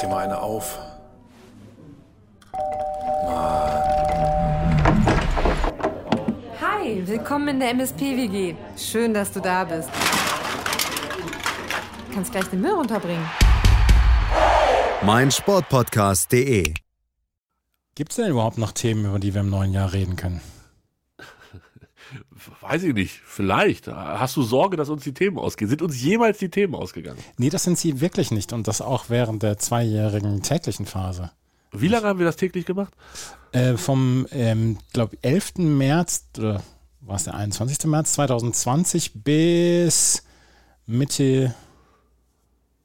dir 0.00 0.08
mal 0.08 0.24
eine 0.24 0.40
auf. 0.40 0.78
Hi, 6.60 7.06
willkommen 7.06 7.48
in 7.48 7.60
der 7.60 7.70
MSP-WG. 7.70 8.54
Schön, 8.76 9.14
dass 9.14 9.32
du 9.32 9.40
da 9.40 9.64
bist. 9.64 9.88
Du 12.08 12.14
kannst 12.14 12.32
gleich 12.32 12.46
den 12.46 12.60
Müll 12.60 12.72
runterbringen. 12.72 13.28
mein 15.02 15.30
Sportpodcast.de. 15.30 16.74
Gibt 17.94 18.12
es 18.12 18.16
denn 18.16 18.30
überhaupt 18.30 18.58
noch 18.58 18.72
Themen, 18.72 19.04
über 19.04 19.18
die 19.18 19.34
wir 19.34 19.42
im 19.42 19.50
neuen 19.50 19.72
Jahr 19.72 19.92
reden 19.92 20.16
können? 20.16 20.40
Weiß 22.60 22.82
ich 22.82 22.92
nicht. 22.94 23.20
Vielleicht. 23.24 23.88
Hast 23.88 24.36
du 24.36 24.42
Sorge, 24.42 24.76
dass 24.76 24.90
uns 24.90 25.02
die 25.04 25.14
Themen 25.14 25.38
ausgehen? 25.38 25.68
Sind 25.68 25.80
uns 25.82 26.00
jemals 26.02 26.38
die 26.38 26.50
Themen 26.50 26.74
ausgegangen? 26.74 27.18
Nee, 27.38 27.48
das 27.50 27.64
sind 27.64 27.78
sie 27.78 28.00
wirklich 28.00 28.30
nicht 28.30 28.52
und 28.52 28.68
das 28.68 28.80
auch 28.82 29.04
während 29.08 29.42
der 29.42 29.58
zweijährigen 29.58 30.42
täglichen 30.42 30.84
Phase. 30.86 31.30
Wie 31.72 31.88
lange 31.88 32.06
haben 32.06 32.18
wir 32.18 32.26
das 32.26 32.36
täglich 32.36 32.66
gemacht? 32.66 32.92
Äh, 33.52 33.76
vom, 33.76 34.26
ähm, 34.32 34.78
glaube 34.92 35.16
11. 35.22 35.52
März, 35.58 36.26
oder 36.36 36.62
war 37.00 37.16
es 37.16 37.24
der 37.24 37.34
21. 37.34 37.86
März 37.86 38.12
2020 38.14 39.22
bis 39.22 40.22
Mitte, 40.86 41.54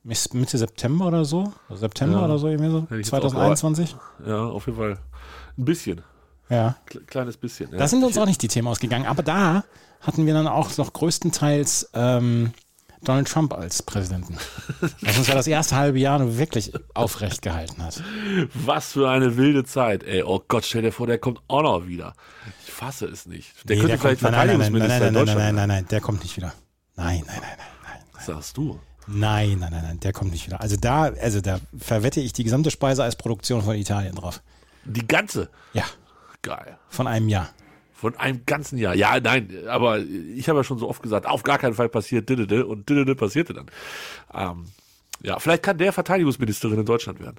bis 0.04 0.32
Mitte 0.34 0.58
September 0.58 1.08
oder 1.08 1.26
so? 1.26 1.52
September 1.70 2.20
Ja. 2.20 2.26
oder 2.26 2.38
so, 2.38 2.48
irgendwie 2.48 2.72
so? 2.72 2.82
Hätte 2.84 2.94
ich 2.96 3.00
jetzt 3.00 3.10
2021? 3.10 3.96
Ja, 4.26 4.46
auf 4.46 4.68
jeden 4.68 4.78
Fall. 4.78 5.00
Ein 5.58 5.66
bisschen. 5.66 6.02
Ja. 6.50 6.76
Kle- 6.90 7.06
Kleines 7.06 7.38
bisschen. 7.38 7.72
Ja. 7.72 7.78
Da 7.78 7.88
sind 7.88 8.04
uns 8.04 8.18
auch 8.18 8.26
nicht 8.26 8.42
die 8.42 8.48
Themen 8.48 8.68
ausgegangen, 8.68 9.06
aber 9.06 9.24
da 9.24 9.64
hatten 10.02 10.26
wir 10.26 10.34
dann 10.34 10.48
auch 10.48 10.76
noch 10.78 10.94
größtenteils 10.94 11.90
ähm, 11.94 12.54
Donald 13.04 13.28
Trump 13.28 13.54
als 13.54 13.82
Präsidenten. 13.84 14.38
Was 15.02 15.18
uns 15.18 15.28
ja 15.28 15.36
das 15.36 15.48
erste 15.48 15.76
halbe 15.76 16.00
Jahr 16.00 16.20
nur 16.20 16.38
wirklich 16.38 16.74
aufrecht 16.94 17.42
gehalten 17.42 17.84
hat. 17.84 18.04
Was 18.54 18.94
für 18.94 19.10
eine 19.10 19.38
wilde 19.38 19.64
Zeit, 19.64 20.04
ey. 20.04 20.24
Oh 20.24 20.42
Gott, 20.48 20.66
stell 20.66 20.82
dir 20.84 20.92
vor, 20.92 21.08
der 21.08 21.18
kommt 21.18 21.40
auch 21.48 21.62
noch 21.64 21.88
wieder. 21.88 22.14
Ich 22.66 22.72
fasse 22.72 23.06
es 23.08 23.26
nicht. 23.26 23.52
Der 23.68 23.76
Nee, 23.78 23.82
könnte 23.82 23.98
vielleicht 23.98 24.22
kommt, 24.22 24.32
nein, 24.34 24.48
nein, 24.48 24.58
nein, 24.60 24.72
nein, 24.72 24.72
Verteidigungsminister 24.72 25.00
nein, 25.00 25.08
in 25.08 25.14
nein, 25.14 25.26
Deutschland 25.26 25.40
nein, 25.40 25.56
nein, 25.56 25.68
nein, 25.68 25.78
nein, 25.84 25.88
der 25.90 26.02
kommt 26.02 26.22
nicht 26.24 26.38
wieder. 26.38 26.54
Nein, 26.96 27.24
nein, 27.28 27.38
nein, 27.42 27.58
nein, 27.58 27.68
nein. 27.84 28.00
Was 28.14 28.26
sagst 28.28 28.58
du? 28.58 28.80
Nein, 29.08 29.60
nein, 29.60 29.72
nein, 29.72 29.84
nein, 29.84 30.00
der 30.00 30.14
kommt 30.14 30.32
nicht 30.32 30.48
wieder. 30.48 30.62
Also 30.62 30.78
da, 30.78 31.04
also 31.04 31.42
da 31.42 31.60
verwette 31.78 32.22
ich 32.22 32.34
die 32.34 32.44
gesamte 32.44 32.72
Speise 32.72 33.04
als 33.04 33.16
Produktion 33.16 33.62
von 33.62 33.76
Italien 33.76 34.16
drauf. 34.16 34.42
Die 34.84 35.06
ganze. 35.06 35.50
Ja, 35.74 35.84
Geil. 36.46 36.78
von 36.90 37.08
einem 37.08 37.28
Jahr. 37.30 37.50
Von 37.94 38.16
einem 38.18 38.46
ganzen 38.46 38.78
Jahr. 38.78 38.94
Ja, 38.94 39.20
nein, 39.20 39.50
aber 39.68 40.00
ich 40.00 40.48
habe 40.50 40.60
ja 40.60 40.64
schon 40.64 40.78
so 40.78 40.88
oft 40.90 41.02
gesagt, 41.02 41.26
auf 41.26 41.44
gar 41.44 41.58
keinen 41.58 41.74
Fall 41.74 41.90
passiert 41.90 42.30
didede 42.30 42.66
und 42.66 42.88
didede 42.90 43.16
passierte 43.16 43.54
dann. 43.54 43.66
Ähm, 44.34 44.66
ja, 45.24 45.40
vielleicht 45.40 45.64
kann 45.64 45.78
der 45.78 45.92
Verteidigungsministerin 45.94 46.80
in 46.80 46.86
Deutschland 46.86 47.20
werden. 47.20 47.38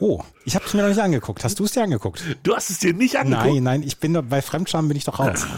Oh, 0.00 0.22
ich 0.44 0.54
habe 0.54 0.64
es 0.64 0.74
mir 0.74 0.82
noch 0.82 0.88
nicht 0.88 1.00
angeguckt. 1.00 1.44
Hast 1.44 1.58
du 1.60 1.64
es 1.64 1.72
dir 1.72 1.82
angeguckt? 1.82 2.22
Du 2.44 2.54
hast 2.54 2.70
es 2.70 2.78
dir 2.78 2.94
nicht 2.94 3.16
angeguckt? 3.16 3.46
Nein, 3.46 3.62
nein, 3.62 3.82
ich 3.82 3.98
bin 3.98 4.14
doch- 4.14 4.22
bei 4.22 4.42
Fremdscham 4.42 4.88
bin 4.88 4.96
ich 4.96 5.04
doch 5.04 5.18
raus. 5.18 5.46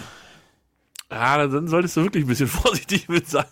Ja, 1.11 1.47
dann- 1.47 1.69
solltest 1.69 1.97
du 1.97 2.03
wirklich 2.03 2.25
ein 2.25 2.29
bisschen 2.29 2.49
vorsichtig 2.49 3.09
mit 3.09 3.29
sein. 3.29 3.45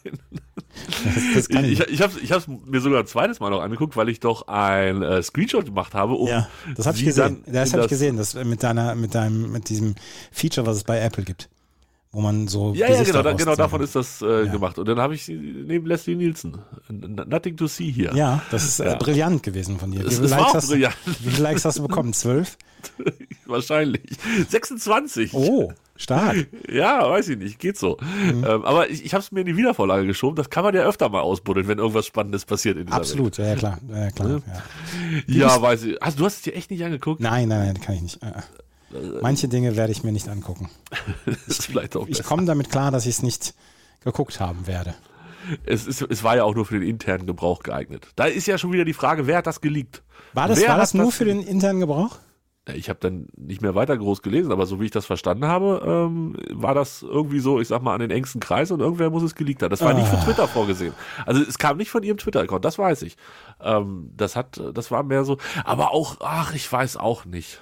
Das, 1.35 1.49
das 1.49 1.49
Ich, 1.49 1.81
ich. 1.81 1.89
ich, 1.89 2.03
habe 2.03 2.13
hab's 2.31 2.49
mir 2.49 2.81
sogar 2.81 3.01
ein 3.01 3.07
zweites 3.07 3.39
Mal 3.39 3.51
noch 3.51 3.61
angeguckt, 3.63 3.97
weil 3.97 4.09
ich 4.09 4.19
doch 4.19 4.49
ein 4.49 5.03
äh, 5.03 5.23
Screenshot 5.23 5.65
gemacht 5.67 5.95
habe, 5.95 6.15
um 6.15 6.27
Ja, 6.29 6.49
das 6.77 6.87
habe 6.87 6.97
ich 6.99 7.05
gesehen. 7.05 7.45
Das 7.47 7.73
habe 7.73 7.85
ich 7.85 7.89
gesehen, 7.89 8.17
das 8.17 8.35
mit 8.35 8.63
deiner, 8.63 8.95
mit 8.97 9.15
deinem, 9.15 9.53
mit 9.53 9.69
diesem 9.69 9.95
Feature, 10.33 10.67
was 10.67 10.79
es 10.79 10.85
bei 10.85 10.99
Apple 11.01 11.23
gibt, 11.23 11.49
wo 12.11 12.21
man 12.21 12.49
so 12.49 12.75
Ja, 12.75 12.91
ja, 12.91 13.03
genau, 13.05 13.23
genau 13.37 13.55
davon 13.55 13.83
ist 13.83 13.95
das 13.95 14.21
äh, 14.21 14.47
Ja. 14.47 14.53
gemacht. 14.53 14.77
Und 14.81 14.89
dann 14.89 14.99
habe 14.99 15.15
ich 15.15 15.25
sie 15.25 15.35
neben 15.37 15.87
Leslie 15.87 16.17
Nielsen. 16.17 16.59
Nothing 16.89 17.57
to 17.57 17.69
see 17.69 17.93
hier. 17.93 18.13
Ja, 18.17 18.43
das 18.51 18.65
ist 18.65 18.81
äh, 18.81 18.87
Ja. 18.87 18.95
brillant 18.97 19.45
gewesen 19.45 19.79
von 19.79 19.93
dir. 19.93 20.01
Wie 20.03 20.07
Es- 20.09 20.15
viele, 20.15 20.25
es 20.25 20.31
Likes 20.33 20.45
auch 20.47 20.55
hast, 20.55 20.69
brillant. 20.71 20.97
wie 21.21 21.31
viele 21.31 21.43
Likes 21.45 21.65
hast 21.65 21.79
du 21.79 21.83
bekommen? 21.87 22.13
Zwölf? 22.15 22.59
Wahrscheinlich. 23.47 24.03
26. 24.49 25.35
Oh, 25.35 25.73
stark. 25.97 26.49
Ja, 26.69 27.09
weiß 27.09 27.29
ich 27.29 27.39
nicht, 27.39 27.59
geht 27.59 27.79
so. 27.79 27.99
Mhm. 28.01 28.45
Ähm, 28.45 28.65
aber 28.65 28.91
ich, 28.91 29.05
ich 29.05 29.15
habe 29.15 29.23
es 29.23 29.33
mir 29.33 29.41
in 29.41 29.47
die 29.47 29.57
Wiedervorlage 29.57 30.07
geschoben. 30.07 30.37
Das 30.37 30.51
kann 30.51 30.65
man 30.65 30.75
ja 30.75 30.83
öfter 30.83 31.09
mal 31.09 31.21
ausbuddeln, 31.21 31.69
wenn 31.69 31.79
irgendwas 31.79 32.07
Spannendes 32.07 32.45
passiert 32.45 32.77
in 32.77 32.87
dieser 32.87 32.97
Absolut, 32.97 33.39
ja, 33.39 33.47
ja 33.47 33.55
klar. 33.57 33.79
Ja, 33.89 34.11
klar 34.11 34.29
ja. 34.29 34.35
Welt. 34.35 34.43
Ja, 35.29 35.61
weiß 35.63 35.85
ich. 35.85 36.03
Also, 36.03 36.19
du 36.19 36.25
hast 36.25 36.37
es 36.37 36.43
dir 36.43 36.55
echt 36.55 36.71
nicht 36.71 36.85
angeguckt? 36.85 37.21
Nein, 37.21 37.49
nein, 37.49 37.67
nein, 37.67 37.81
kann 37.81 37.95
ich 37.95 38.03
nicht. 38.03 38.23
Äh, 38.23 38.29
äh. 38.29 39.21
Manche 39.23 39.49
Dinge 39.49 39.77
werde 39.77 39.93
ich 39.93 40.05
mir 40.05 40.13
nicht 40.13 40.29
angucken. 40.29 40.69
Das 41.27 41.59
ist 41.59 41.67
vielleicht 41.67 41.97
auch 41.97 42.07
Ich 42.09 42.23
komme 42.23 42.45
damit 42.45 42.71
klar, 42.71 42.91
dass 42.91 43.07
ich 43.07 43.17
es 43.17 43.23
nicht 43.23 43.55
geguckt 44.03 44.41
haben 44.41 44.67
werde. 44.67 44.95
Es, 45.67 45.87
ist, 45.87 46.03
es 46.03 46.23
war 46.23 46.37
ja 46.37 46.45
auch 46.45 46.55
nur 46.55 46.65
für 46.65 46.79
den 46.79 46.89
internen 46.89 47.27
Gebrauch 47.27 47.63
geeignet. 47.63 48.09
Da 48.17 48.25
ist 48.25 48.47
ja 48.47 48.57
schon 48.57 48.73
wieder 48.73 48.85
die 48.85 48.95
Frage, 48.95 49.27
wer 49.27 49.39
hat 49.39 49.47
das 49.47 49.61
geleakt? 49.61 50.03
War 50.33 50.49
das, 50.49 50.61
Wer 50.61 50.71
war 50.71 50.79
das 50.79 50.95
nur 50.95 51.13
für 51.13 51.25
den 51.25 51.43
internen 51.43 51.81
Gebrauch? 51.81 52.19
Ja, 52.69 52.75
Ich 52.75 52.89
habe 52.89 52.99
dann 53.01 53.27
nicht 53.37 53.61
mehr 53.63 53.75
weiter 53.75 53.97
groß 53.97 54.23
gelesen, 54.23 54.51
aber 54.53 54.65
so 54.67 54.81
wie 54.81 54.87
ich 54.87 54.91
das 54.91 55.05
verstanden 55.07 55.45
habe, 55.47 55.83
ähm, 55.87 56.37
war 56.51 56.75
das 56.75 57.03
irgendwie 57.03 57.41
so, 57.41 57.61
ich 57.61 57.69
sag 57.69 57.83
mal, 57.83 57.95
an 57.95 58.01
den 58.01 58.11
engsten 58.11 58.41
Kreis 58.41 58.71
und 58.71 58.81
irgendwer 58.81 59.11
muss 59.11 59.23
es 59.23 59.35
geleakt 59.35 59.63
haben. 59.63 59.71
Das 59.71 59.83
war 59.83 59.93
nicht 59.95 60.09
für 60.09 60.17
Ah. 60.17 60.25
Twitter 60.25 60.49
vorgesehen. 60.49 60.95
Also 61.27 61.43
es 61.43 61.59
kam 61.59 61.77
nicht 61.77 61.91
von 61.91 62.03
ihrem 62.03 62.17
Twitter-Account, 62.17 62.65
das 62.65 62.79
weiß 62.79 63.03
ich. 63.03 63.17
Ähm, 63.61 64.11
das 64.17 64.35
hat, 64.37 64.61
das 64.73 64.91
war 64.91 65.03
mehr 65.03 65.25
so, 65.25 65.37
aber 65.65 65.93
auch, 65.93 66.17
ach, 66.21 66.55
ich 66.55 66.71
weiß 66.73 66.97
auch 66.97 67.25
nicht, 67.27 67.61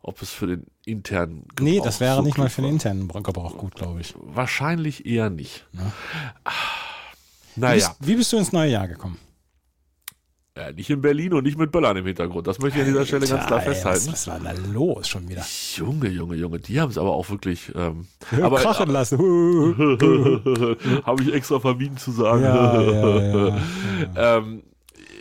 ob 0.00 0.22
es 0.22 0.30
für 0.30 0.46
den 0.46 0.66
internen 0.86 1.42
Gebrauch 1.48 1.64
Nee, 1.64 1.80
das 1.84 2.00
wäre 2.00 2.16
so 2.16 2.22
nicht 2.22 2.38
mal 2.38 2.48
für 2.48 2.62
den 2.62 2.72
internen 2.72 3.08
Gebrauch 3.08 3.58
gut, 3.58 3.74
glaube 3.74 4.00
ich. 4.00 4.14
Wahrscheinlich 4.18 5.04
eher 5.04 5.28
nicht. 5.28 5.66
Ah, 6.44 6.50
Wie, 7.54 7.60
Naja, 7.60 7.74
bist, 7.88 7.96
wie 8.08 8.14
bist 8.16 8.32
du 8.32 8.38
ins 8.38 8.52
neue 8.52 8.70
Jahr 8.70 8.88
gekommen? 8.88 9.18
Ja, 10.58 10.72
nicht 10.72 10.90
in 10.90 11.00
Berlin 11.00 11.34
und 11.34 11.44
nicht 11.44 11.56
mit 11.56 11.70
Böllern 11.70 11.96
im 11.96 12.06
Hintergrund. 12.06 12.46
Das 12.46 12.58
möchte 12.58 12.80
ich 12.80 12.84
an 12.84 12.90
dieser 12.90 13.06
Stelle 13.06 13.28
ganz 13.28 13.46
klar 13.46 13.60
ey, 13.60 13.66
festhalten. 13.66 14.08
Was, 14.08 14.26
was 14.26 14.26
war 14.26 14.40
da 14.40 14.52
los 14.72 15.08
schon 15.08 15.28
wieder? 15.28 15.44
Junge, 15.76 16.08
Junge, 16.08 16.34
Junge, 16.34 16.58
die 16.58 16.80
haben 16.80 16.90
es 16.90 16.98
aber 16.98 17.12
auch 17.12 17.30
wirklich. 17.30 17.72
Ähm, 17.76 18.08
aber 18.42 18.56
Krachen 18.58 18.90
lassen. 18.90 19.18
habe 21.04 21.22
ich 21.22 21.32
extra 21.32 21.60
vermieden 21.60 21.96
zu 21.96 22.10
sagen. 22.10 22.42
Ja, 22.42 22.80
ja, 22.80 23.56
ähm, 24.16 24.62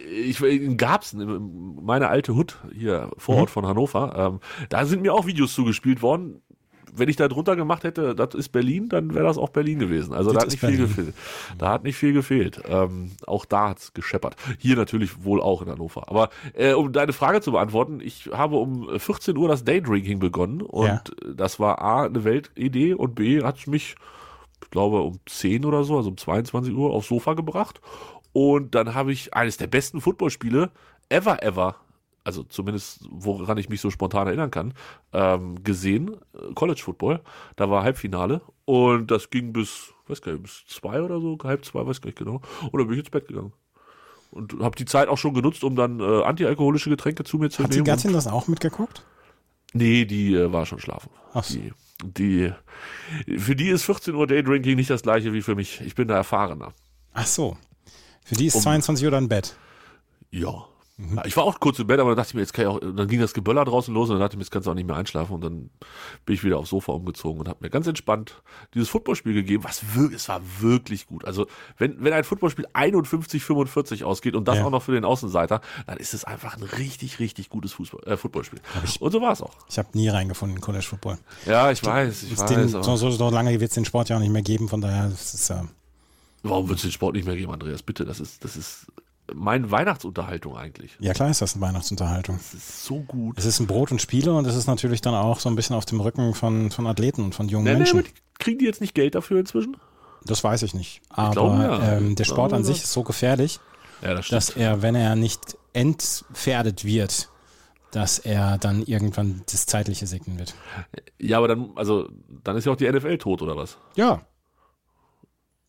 ich 0.09 0.41
Garbsen, 0.77 1.75
meine 1.83 2.07
alte 2.07 2.33
Hut 2.33 2.57
hier 2.73 3.11
vor 3.17 3.35
Mhm. 3.35 3.41
Ort 3.41 3.49
von 3.51 3.65
Hannover, 3.67 4.15
ähm, 4.17 4.39
da 4.69 4.85
sind 4.85 5.01
mir 5.01 5.13
auch 5.13 5.27
Videos 5.27 5.53
zugespielt 5.53 6.01
worden. 6.01 6.41
Wenn 6.95 7.09
ich 7.09 7.15
da 7.15 7.27
drunter 7.27 7.55
gemacht 7.55 7.83
hätte, 7.83 8.15
das 8.15 8.33
ist 8.35 8.49
Berlin, 8.49 8.89
dann 8.89 9.13
wäre 9.13 9.25
das 9.25 9.37
auch 9.37 9.49
Berlin 9.49 9.79
gewesen. 9.79 10.13
Also 10.13 10.31
da 10.31 10.35
Das 10.39 10.43
hat 10.43 10.47
ist 10.53 10.53
nicht 10.53 10.59
viel 10.61 10.77
Berlin. 10.87 10.95
gefehlt. 10.95 11.15
Da 11.57 11.69
hat 11.71 11.83
nicht 11.83 11.95
viel 11.97 12.13
gefehlt. 12.13 12.61
Ähm, 12.67 13.11
auch 13.25 13.45
da 13.45 13.69
hat's 13.69 13.93
gescheppert. 13.93 14.35
Hier 14.57 14.75
natürlich 14.75 15.23
wohl 15.23 15.41
auch 15.41 15.61
in 15.61 15.69
Hannover. 15.69 16.09
Aber 16.09 16.29
äh, 16.53 16.73
um 16.73 16.91
deine 16.93 17.13
Frage 17.13 17.41
zu 17.41 17.51
beantworten, 17.51 17.99
ich 18.01 18.29
habe 18.33 18.55
um 18.57 18.87
14 18.99 19.35
Uhr 19.37 19.47
das 19.47 19.63
Daydrinking 19.63 20.19
begonnen 20.19 20.61
und 20.61 20.85
Ja. 20.87 21.01
das 21.35 21.59
war 21.59 21.81
A, 21.81 22.03
eine 22.05 22.23
Weltidee 22.23 22.93
und 22.93 23.15
B, 23.15 23.43
hat 23.43 23.65
mich 23.67 23.95
ich 24.63 24.71
glaube, 24.71 25.01
um 25.01 25.19
10 25.27 25.65
oder 25.65 25.83
so, 25.83 25.97
also 25.97 26.09
um 26.09 26.17
22 26.17 26.73
Uhr 26.73 26.91
aufs 26.91 27.07
Sofa 27.07 27.33
gebracht. 27.35 27.79
Und 28.33 28.75
dann 28.75 28.93
habe 28.95 29.11
ich 29.13 29.33
eines 29.33 29.57
der 29.57 29.67
besten 29.67 30.01
Footballspiele 30.01 30.71
ever, 31.09 31.41
ever, 31.43 31.75
also 32.27 32.43
zumindest 32.43 33.05
woran 33.09 33.57
ich 33.57 33.69
mich 33.69 33.79
so 33.79 33.89
spontan 33.89 34.27
erinnern 34.27 34.51
kann, 34.51 34.73
ähm, 35.13 35.63
gesehen. 35.63 36.15
Äh, 36.33 36.53
College 36.53 36.81
Football. 36.83 37.21
Da 37.55 37.69
war 37.69 37.83
Halbfinale. 37.83 38.41
Und 38.65 39.09
das 39.11 39.29
ging 39.29 39.53
bis, 39.53 39.93
weiß 40.07 40.21
gar 40.21 40.33
nicht, 40.33 40.43
bis 40.43 40.65
zwei 40.67 41.01
oder 41.01 41.21
so, 41.21 41.37
halb 41.43 41.63
zwei, 41.63 41.85
weiß 41.87 42.01
gar 42.01 42.07
nicht 42.09 42.17
genau. 42.17 42.41
Und 42.69 42.77
dann 42.79 42.87
bin 42.87 42.93
ich 42.95 42.99
ins 42.99 43.09
Bett 43.09 43.27
gegangen. 43.29 43.53
Und 44.31 44.59
habe 44.59 44.75
die 44.75 44.83
Zeit 44.83 45.07
auch 45.07 45.17
schon 45.17 45.33
genutzt, 45.33 45.63
um 45.63 45.77
dann 45.77 46.01
äh, 46.01 46.23
antialkoholische 46.23 46.89
Getränke 46.89 47.23
zu 47.23 47.37
mir 47.37 47.49
zu 47.49 47.63
Hat 47.63 47.71
die 47.71 47.77
nehmen. 47.77 47.85
Gattin 47.85 48.11
das 48.11 48.27
auch 48.27 48.47
mitgeguckt? 48.49 49.05
Nee, 49.73 50.03
die 50.03 50.35
äh, 50.35 50.51
war 50.51 50.65
schon 50.65 50.79
schlafen. 50.79 51.09
Ach 51.33 51.45
so. 51.45 51.57
Die, 52.03 52.51
die, 53.25 53.39
für 53.39 53.55
die 53.55 53.69
ist 53.69 53.83
14 53.85 54.13
Uhr 54.15 54.27
Daydrinking 54.27 54.75
nicht 54.75 54.89
das 54.89 55.01
gleiche 55.01 55.31
wie 55.31 55.41
für 55.41 55.55
mich. 55.55 55.79
Ich 55.81 55.95
bin 55.95 56.09
da 56.09 56.15
erfahrener. 56.15 56.73
Ach 57.13 57.25
so. 57.25 57.57
Für 58.25 58.35
die 58.35 58.47
ist 58.47 58.55
Um- 58.55 58.61
22 58.63 59.05
Uhr 59.05 59.11
dann 59.11 59.29
Bett. 59.29 59.55
Ja. 60.29 60.65
Ich 61.25 61.37
war 61.37 61.43
auch 61.43 61.59
kurz 61.59 61.77
im 61.77 61.85
Bett, 61.85 61.99
aber 61.99 62.09
dann 62.11 62.17
dachte 62.17 62.29
ich 62.29 62.33
mir, 62.33 62.41
jetzt 62.41 62.53
kann 62.53 62.63
ich 62.65 62.69
auch, 62.69 62.79
dann 62.79 63.07
ging 63.07 63.19
das 63.19 63.35
Geböller 63.35 63.63
draußen 63.65 63.93
los 63.93 64.09
und 64.09 64.15
dann 64.15 64.21
dachte 64.21 64.33
ich 64.33 64.37
mir, 64.37 64.43
jetzt 64.43 64.51
kannst 64.51 64.65
du 64.65 64.71
auch 64.71 64.75
nicht 64.75 64.87
mehr 64.87 64.95
einschlafen 64.95 65.33
und 65.33 65.41
dann 65.41 65.69
bin 66.25 66.33
ich 66.33 66.43
wieder 66.43 66.57
aufs 66.57 66.71
Sofa 66.71 66.91
umgezogen 66.93 67.39
und 67.39 67.47
habe 67.47 67.59
mir 67.61 67.69
ganz 67.69 67.85
entspannt 67.85 68.41
dieses 68.73 68.89
Footballspiel 68.89 69.33
gegeben, 69.33 69.63
was 69.63 69.95
wirklich, 69.95 70.19
es 70.21 70.27
war 70.27 70.41
wirklich 70.59 71.05
gut. 71.05 71.23
Also 71.25 71.45
wenn, 71.77 72.03
wenn 72.03 72.13
ein 72.13 72.23
Footballspiel 72.23 72.65
51, 72.73 73.43
45 73.43 74.05
ausgeht 74.05 74.35
und 74.35 74.47
das 74.47 74.57
Ja. 74.57 74.65
auch 74.65 74.71
noch 74.71 74.81
für 74.81 74.93
den 74.93 75.05
Außenseiter, 75.05 75.61
dann 75.85 75.97
ist 75.97 76.15
es 76.15 76.23
einfach 76.23 76.57
ein 76.57 76.63
richtig, 76.63 77.19
richtig 77.19 77.49
gutes 77.49 77.73
Fußball, 77.73 78.01
äh, 78.11 78.17
Footballspiel. 78.17 78.59
Und 78.99 79.11
so 79.11 79.21
war 79.21 79.33
es 79.33 79.43
auch. 79.43 79.53
Ich 79.69 79.77
habe 79.77 79.89
nie 79.93 80.09
reingefunden 80.09 80.55
in 80.57 80.61
College 80.61 80.83
Football. 80.85 81.19
Ja, 81.45 81.69
ich 81.69 81.85
weiß, 81.85 82.23
ich 82.23 82.37
weiß. 82.39 82.45
den, 82.49 82.69
so, 82.69 82.81
so, 82.95 83.11
so 83.11 83.29
lange 83.29 83.51
wird 83.59 83.69
es 83.69 83.75
den 83.75 83.85
Sport 83.85 84.09
ja 84.09 84.15
auch 84.15 84.19
nicht 84.19 84.31
mehr 84.33 84.41
geben, 84.41 84.67
von 84.67 84.81
daher 84.81 85.07
ist 85.09 85.35
es 85.35 85.47
ja. 85.47 85.63
Warum 86.41 86.69
wird 86.69 86.77
es 86.79 86.83
den 86.83 86.91
Sport 86.91 87.15
nicht 87.15 87.25
mehr 87.27 87.35
geben, 87.35 87.51
Andreas? 87.51 87.83
Bitte, 87.83 88.03
das 88.03 88.19
ist, 88.19 88.43
das 88.43 88.55
ist 88.57 88.87
meine 89.33 89.69
Weihnachtsunterhaltung 89.71 90.55
eigentlich. 90.57 90.95
Ja, 90.99 91.13
klar 91.13 91.29
ist 91.29 91.41
das 91.41 91.55
eine 91.55 91.61
Weihnachtsunterhaltung. 91.61 92.37
Das 92.37 92.53
ist 92.53 92.85
so 92.85 92.99
gut. 93.01 93.37
Es 93.37 93.45
ist 93.45 93.59
ein 93.59 93.67
Brot 93.67 93.91
und 93.91 94.01
Spiele 94.01 94.33
und 94.33 94.45
es 94.47 94.55
ist 94.55 94.67
natürlich 94.67 95.01
dann 95.01 95.13
auch 95.13 95.39
so 95.39 95.49
ein 95.49 95.55
bisschen 95.55 95.75
auf 95.75 95.85
dem 95.85 95.99
Rücken 95.99 96.33
von, 96.33 96.71
von 96.71 96.87
Athleten 96.87 97.23
und 97.23 97.35
von 97.35 97.47
jungen 97.49 97.65
Nee, 97.65 97.71
nee, 97.71 97.77
Menschen. 97.79 98.03
die, 98.03 98.09
kriegen 98.39 98.59
die 98.59 98.65
jetzt 98.65 98.81
nicht 98.81 98.93
Geld 98.95 99.15
dafür 99.15 99.39
inzwischen? 99.39 99.77
Das 100.25 100.43
weiß 100.43 100.63
ich 100.63 100.73
nicht. 100.73 101.01
Aber 101.09 101.31
glaube, 101.31 101.63
ja. 101.63 101.97
ähm, 101.97 102.15
der 102.15 102.25
Ich 102.25 102.29
Sport 102.29 102.53
an 102.53 102.63
sich 102.63 102.77
ist 102.83 102.91
so 102.91 103.03
gefährlich, 103.03 103.59
Ja, 104.01 104.13
das 104.13 104.27
dass 104.29 104.49
er, 104.49 104.81
wenn 104.81 104.95
er 104.95 105.15
nicht 105.15 105.57
entpferdet 105.73 106.83
wird, 106.85 107.29
dass 107.91 108.19
er 108.19 108.57
dann 108.57 108.81
irgendwann 108.83 109.43
das 109.49 109.65
Zeitliche 109.65 110.07
segnen 110.07 110.37
wird. 110.39 110.55
Ja, 111.19 111.37
aber 111.37 111.47
dann, 111.47 111.69
also, 111.75 112.09
dann 112.43 112.57
ist 112.57 112.65
ja 112.65 112.71
auch 112.73 112.75
die 112.75 112.91
NFL 112.91 113.17
tot, 113.19 113.41
oder 113.41 113.55
was? 113.55 113.77
Ja. 113.95 114.21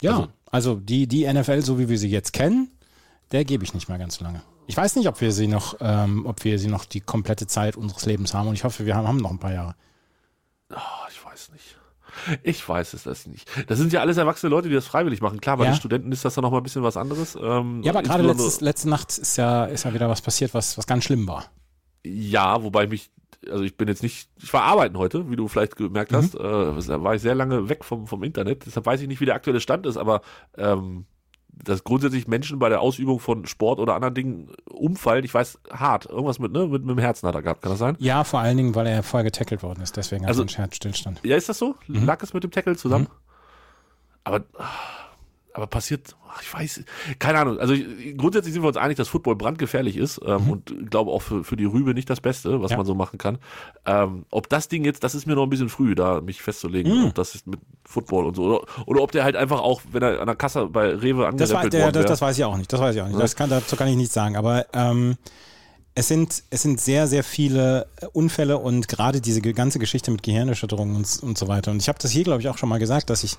Ja, 0.01 0.11
Also- 0.13 0.29
also, 0.51 0.75
die, 0.77 1.07
die 1.07 1.31
NFL, 1.31 1.61
so 1.61 1.79
wie 1.79 1.89
wir 1.91 1.99
sie 1.99 2.09
jetzt 2.09 2.33
kennen, 2.33 2.71
der 3.33 3.45
gebe 3.45 3.65
ich 3.65 3.75
nicht 3.75 3.89
mehr 3.89 3.99
ganz 3.99 4.21
lange. 4.21 4.43
Ich 4.67 4.77
weiß 4.77 4.97
nicht, 4.97 5.09
ob 5.09 5.21
wir 5.21 5.33
sie 5.33 5.47
noch, 5.49 5.77
ähm, 5.81 6.27
ob 6.27 6.45
wir 6.45 6.59
sie 6.59 6.69
noch 6.69 6.85
die 6.85 7.01
komplette 7.01 7.47
Zeit 7.47 7.77
unseres 7.77 8.05
Lebens 8.07 8.35
haben 8.35 8.49
und 8.49 8.55
ich 8.55 8.65
hoffe, 8.65 8.85
wir 8.87 8.95
haben, 8.95 9.09
haben 9.09 9.17
noch 9.19 9.31
ein 9.31 9.39
paar 9.39 9.53
Jahre. 9.53 9.75
Ah, 10.71 11.07
ich 11.11 11.25
weiß 11.25 11.51
nicht. 11.53 11.77
Ich 12.43 12.67
weiß 12.69 12.95
es 12.95 13.05
das 13.05 13.27
nicht. 13.27 13.49
Das 13.69 13.79
sind 13.79 13.93
ja 13.93 14.01
alles 14.01 14.17
erwachsene 14.17 14.51
Leute, 14.51 14.69
die 14.69 14.75
das 14.75 14.87
freiwillig 14.87 15.21
machen. 15.21 15.41
Klar, 15.41 15.57
bei 15.59 15.65
Ja. 15.65 15.71
den 15.73 15.77
Studenten 15.77 16.11
ist 16.11 16.25
das 16.25 16.35
dann 16.35 16.43
noch 16.43 16.51
mal 16.51 16.57
ein 16.59 16.63
bisschen 16.63 16.83
was 16.83 16.97
anderes. 16.97 17.37
Ähm, 17.41 17.83
Ja, 17.83 17.93
aber 17.93 18.03
gerade 18.03 18.25
letztes, 18.25 18.61
letzte 18.61 18.89
Nacht 18.89 19.17
ist 19.17 19.37
ja, 19.37 19.67
ist 19.67 19.85
ja 19.85 19.95
wieder 19.95 20.09
was 20.09 20.21
passiert, 20.21 20.53
was, 20.55 20.77
was 20.77 20.87
ganz 20.87 21.05
schlimm 21.05 21.27
war. 21.29 21.45
Ja, 22.05 22.63
wobei 22.63 22.87
mich, 22.87 23.11
also 23.51 23.63
ich 23.63 23.77
bin 23.77 23.89
jetzt 23.89 24.03
nicht, 24.03 24.31
ich 24.43 24.53
war 24.53 24.63
arbeiten 24.65 24.97
heute, 24.99 25.31
wie 25.31 25.37
du 25.37 25.49
vielleicht 25.49 25.77
gemerkt 25.77 26.13
hast, 26.13 26.35
Mhm. 26.35 26.41
äh, 26.41 26.83
da 26.87 27.03
war 27.03 27.15
ich 27.15 27.23
sehr 27.23 27.35
lange 27.35 27.69
weg 27.69 27.85
vom, 27.85 28.07
vom 28.07 28.23
Internet, 28.25 28.67
deshalb 28.67 28.87
weiß 28.87 29.01
ich 29.01 29.09
nicht, 29.09 29.21
wie 29.21 29.27
der 29.27 29.35
aktuelle 29.35 29.61
Stand 29.61 29.87
ist, 29.87 29.97
aber 29.97 30.23
ähm, 30.57 31.07
dass 31.65 31.85
grundsätzlich 31.85 32.29
Menschen 32.29 32.59
bei 32.59 32.69
der 32.69 32.81
Ausübung 32.81 33.21
von 33.21 33.47
Sport 33.47 33.79
oder 33.81 33.95
anderen 33.95 34.15
Dingen 34.15 34.51
umfallen, 34.71 35.25
ich 35.25 35.35
weiß, 35.35 35.59
hart, 35.71 36.07
irgendwas 36.07 36.39
mit, 36.39 36.53
ne, 36.53 36.67
mit, 36.67 36.85
mit 36.85 36.97
dem 36.97 36.99
Herzen 36.99 37.27
hat 37.29 37.35
er 37.35 37.43
gehabt, 37.43 37.63
kann 37.63 37.71
das 37.73 37.79
sein? 37.79 37.97
Ja, 37.99 38.25
vor 38.25 38.41
allen 38.41 38.57
Dingen, 38.57 38.75
weil 38.75 38.87
er 38.87 39.03
vorher 39.03 39.25
getackelt 39.25 39.63
worden 39.63 39.81
ist, 39.83 39.97
deswegen 39.97 40.25
Also- 40.27 40.43
hat 40.43 40.51
er 40.51 40.55
einen 40.57 40.65
Herzstillstand. 40.65 41.21
Ja, 41.25 41.37
ist 41.37 41.49
das 41.49 41.59
so? 41.59 41.75
Mhm. 41.87 42.05
Lag 42.07 42.23
es 42.23 42.33
mit 42.35 42.45
dem 42.45 42.51
Tackle 42.51 42.77
zusammen? 42.77 43.09
Aber, 44.25 44.45
aber 45.59 45.67
passiert, 45.67 46.15
ach, 46.33 46.41
ich 46.41 46.55
weiß, 46.55 46.85
keine 47.19 47.41
Ahnung. 47.41 47.59
Also 47.59 47.75
ich- 47.75 48.17
grundsätzlich 48.17 48.55
sind 48.55 48.63
wir 48.63 48.69
uns 48.69 48.77
einig, 48.77 48.97
dass 48.97 49.09
Football 49.09 49.35
brandgefährlich 49.37 49.97
ist 49.97 50.21
ähm, 50.25 50.49
und 50.51 50.91
glaube 50.91 51.11
auch 51.11 51.21
für, 51.21 51.43
für 51.43 51.57
die 51.57 51.65
Rübe 51.65 51.95
nicht 51.95 52.09
das 52.09 52.21
Beste, 52.21 52.61
was 52.63 52.71
Mhm. 52.71 52.73
Ja. 52.73 52.77
man 52.77 52.87
so 52.87 52.95
machen 52.95 53.19
kann. 53.19 53.39
Ähm, 53.85 54.25
ob 54.31 54.49
das 54.49 54.69
Ding 54.69 54.85
jetzt, 54.85 55.03
das 55.03 55.15
ist 55.17 55.27
mir 55.27 55.35
noch 55.35 55.43
ein 55.43 55.51
bisschen 55.51 55.69
früh, 55.69 55.95
da 55.97 56.21
mich 56.21 56.41
festzulegen, 56.41 56.97
Mhm. 57.01 57.07
ob 57.09 57.15
das 57.17 57.35
ist 57.35 57.47
mit 57.49 57.59
Football 57.85 58.27
und 58.27 58.37
so. 58.37 58.43
Oder, 58.45 58.65
oder 58.87 59.03
ob 59.03 59.11
der 59.13 59.25
halt 59.25 59.35
einfach 59.35 59.61
auch, 59.61 59.83
wenn 59.91 60.03
er 60.03 60.21
an 60.21 60.27
der 60.27 60.37
Kasse 60.37 60.67
bei 60.67 60.91
Rewe 60.95 61.29
Das, 61.37 61.51
war, 61.51 61.61
angerempelt 61.61 61.73
der, 61.73 61.81
worden 61.83 61.93
das, 61.95 62.03
wäre. 62.03 62.09
das 62.09 62.21
weiß 62.23 62.39
ich 62.39 62.45
auch 62.45 62.57
nicht. 62.57 62.73
Das 62.73 62.81
weiß 62.81 62.95
ich 62.95 63.03
auch 63.03 63.09
nicht. 63.09 63.19
Das 63.21 63.35
kann, 63.35 63.51
dazu 63.51 63.75
kann 63.77 63.89
ich 63.89 63.97
nichts 63.97 64.15
sagen. 64.15 64.37
Aber 64.37 64.65
ähm, 64.73 65.17
es, 65.99 66.07
sind, 66.07 66.45
es 66.51 66.63
sind 66.63 66.81
sehr, 66.81 67.09
sehr 67.09 67.25
viele 67.25 67.89
äh, 68.01 68.07
Unfälle 68.07 68.59
und 68.59 68.87
gerade 68.87 69.21
diese 69.21 69.43
ganze 69.43 69.81
Geschichte 69.81 70.13
mit 70.13 70.23
Gehirnerschütterungen 70.23 70.95
und, 70.95 71.23
und 71.23 71.37
so 71.37 71.49
weiter. 71.49 71.73
Und 71.73 71.83
ich 71.83 71.89
habe 71.89 71.99
das 72.01 72.13
hier, 72.13 72.23
glaube 72.23 72.41
ich, 72.41 72.49
auch 72.49 72.57
schon 72.57 72.69
mal 72.69 72.79
gesagt, 72.79 73.11
dass 73.11 73.25
ich, 73.25 73.37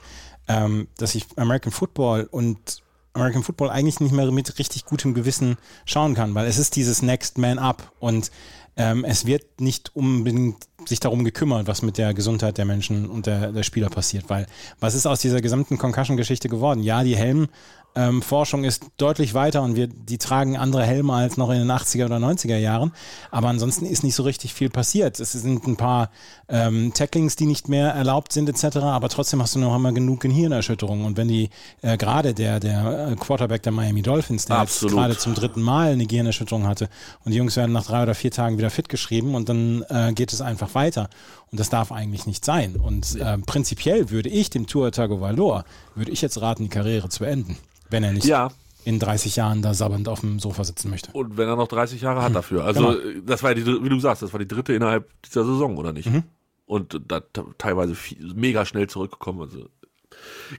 ähm, 0.50 0.90
dass 0.98 1.16
ich 1.16 1.26
American 1.38 1.72
Football 1.72 2.28
und 2.30 2.84
American 3.14 3.44
Football 3.44 3.70
eigentlich 3.70 4.02
nicht 4.02 4.12
mehr 4.12 4.30
mit 4.32 4.60
richtig 4.60 4.84
gutem 4.84 5.14
Gewissen 5.14 5.58
schauen 5.86 6.16
kann, 6.16 6.36
weil 6.36 6.48
es 6.48 6.58
ist 6.58 6.76
dieses 6.76 7.02
Next 7.02 7.38
Man 7.38 7.60
Up 7.60 7.94
und 8.00 8.30
ähm, 8.76 9.06
es 9.06 9.26
wird 9.26 9.62
nicht 9.62 9.96
unbedingt 9.96 10.68
sich 10.86 11.00
darum 11.00 11.24
gekümmert, 11.24 11.68
was 11.68 11.82
mit 11.82 11.98
der 11.98 12.14
Gesundheit 12.14 12.58
der 12.58 12.66
Menschen 12.66 13.10
und 13.10 13.26
der, 13.26 13.52
der 13.52 13.64
Spieler 13.64 13.90
passiert, 13.90 14.30
weil 14.30 14.48
was 14.80 14.96
ist 14.96 15.06
aus 15.06 15.20
dieser 15.22 15.42
gesamten 15.42 15.78
Concussion-Geschichte 15.78 16.50
geworden? 16.50 16.84
Ja, 16.84 17.04
die 17.04 17.16
Helm 17.16 17.48
ähm, 17.96 18.22
Forschung 18.22 18.64
ist 18.64 18.86
deutlich 18.98 19.34
weiter 19.34 19.62
und 19.64 19.76
wir, 19.76 19.88
die 19.88 20.18
tragen 20.18 20.58
andere 20.58 20.84
Helme 20.84 21.14
als 21.14 21.38
noch 21.38 21.50
in 21.50 21.58
den 21.58 21.72
80er 21.72 22.06
oder 22.06 22.18
90er 22.18 22.58
Jahren. 22.58 22.94
Aber 23.32 23.50
ansonsten 23.50 23.86
ist 23.86 24.04
nicht 24.04 24.16
so 24.16 24.24
richtig 24.24 24.54
viel 24.54 24.70
passiert. 24.70 25.20
Es 25.20 25.32
sind 25.32 25.66
ein 25.68 25.76
paar 25.76 26.12
ähm, 26.48 26.94
Tacklings, 26.94 27.36
die 27.36 27.46
nicht 27.46 27.68
mehr 27.68 27.90
erlaubt 27.90 28.32
sind, 28.32 28.48
etc. 28.48 28.78
Aber 28.78 29.10
trotzdem 29.10 29.42
hast 29.42 29.56
du 29.56 29.60
noch 29.60 29.74
einmal 29.74 29.94
genug 29.94 30.22
Gehirnerschütterungen. 30.22 31.06
Und 31.06 31.18
wenn 31.18 31.28
die 31.28 31.50
äh, 31.82 31.98
gerade 31.98 32.34
der, 32.34 32.60
der 32.60 33.10
äh, 33.12 33.16
Quarterback 33.16 33.64
der 33.64 33.72
Miami 33.72 34.02
Dolphins, 34.02 34.46
der 34.46 34.66
gerade 34.66 35.18
zum 35.18 35.34
dritten 35.34 35.62
Mal 35.62 35.94
eine 35.94 36.06
Gehirnerschütterung 36.06 36.68
hatte 36.68 36.90
und 37.26 37.32
die 37.32 37.38
Jungs 37.38 37.56
werden 37.56 37.72
nach 37.72 37.86
drei 37.86 38.04
oder 38.04 38.16
vier 38.16 38.32
Tagen 38.32 38.58
wieder 38.58 38.70
fit 38.70 38.88
geschrieben 38.90 39.36
und 39.36 39.50
dann 39.50 39.84
äh, 39.90 40.14
geht 40.14 40.32
es 40.32 40.42
einfach 40.42 40.76
weiter. 40.76 41.10
Und 41.52 41.60
das 41.60 41.70
darf 41.70 41.92
eigentlich 41.92 42.26
nicht 42.28 42.46
sein. 42.46 42.76
Und 42.76 43.16
äh, 43.16 43.38
prinzipiell 43.40 44.10
würde 44.12 44.30
ich 44.30 44.50
dem 44.50 44.68
Tua 44.68 44.92
Tagovailoa, 44.92 45.66
würde 45.96 46.12
ich 46.12 46.22
jetzt 46.22 46.40
raten, 46.42 46.64
die 46.64 46.70
Karriere 46.70 47.10
zu 47.10 47.20
beenden, 47.24 47.58
wenn 47.90 48.04
er 48.04 48.14
nicht 48.14 48.26
ja, 48.26 48.50
in 48.86 49.00
30 49.00 49.36
Jahren 49.36 49.62
da 49.62 49.74
sabbernd 49.74 50.08
auf 50.08 50.20
dem 50.22 50.40
Sofa 50.40 50.64
sitzen 50.64 50.90
möchte. 50.90 51.12
und 51.12 51.38
wenn 51.38 51.48
er 51.50 51.56
noch 51.56 51.68
30 51.68 52.02
Jahre 52.02 52.22
hat 52.22 52.36
dafür. 52.36 52.64
Also 52.66 52.80
Genau. 52.82 53.00
äh, 53.00 53.22
das 53.26 53.42
war 53.44 53.52
ja 53.52 53.56
die, 53.56 53.66
wie 53.66 53.90
du 53.90 54.00
sagst, 54.00 54.22
das 54.22 54.32
war 54.32 54.40
die 54.40 54.48
dritte 54.48 54.74
innerhalb 54.74 55.10
dieser 55.24 55.44
Saison, 55.44 55.78
oder 55.78 55.92
nicht? 55.92 56.10
Mhm. 56.10 56.24
Und 56.66 57.02
da 57.08 57.22
teilweise 57.58 57.96
viel, 57.96 58.32
mega 58.36 58.64
schnell 58.64 58.88
zurückgekommen. 58.88 59.42
Also 59.42 59.66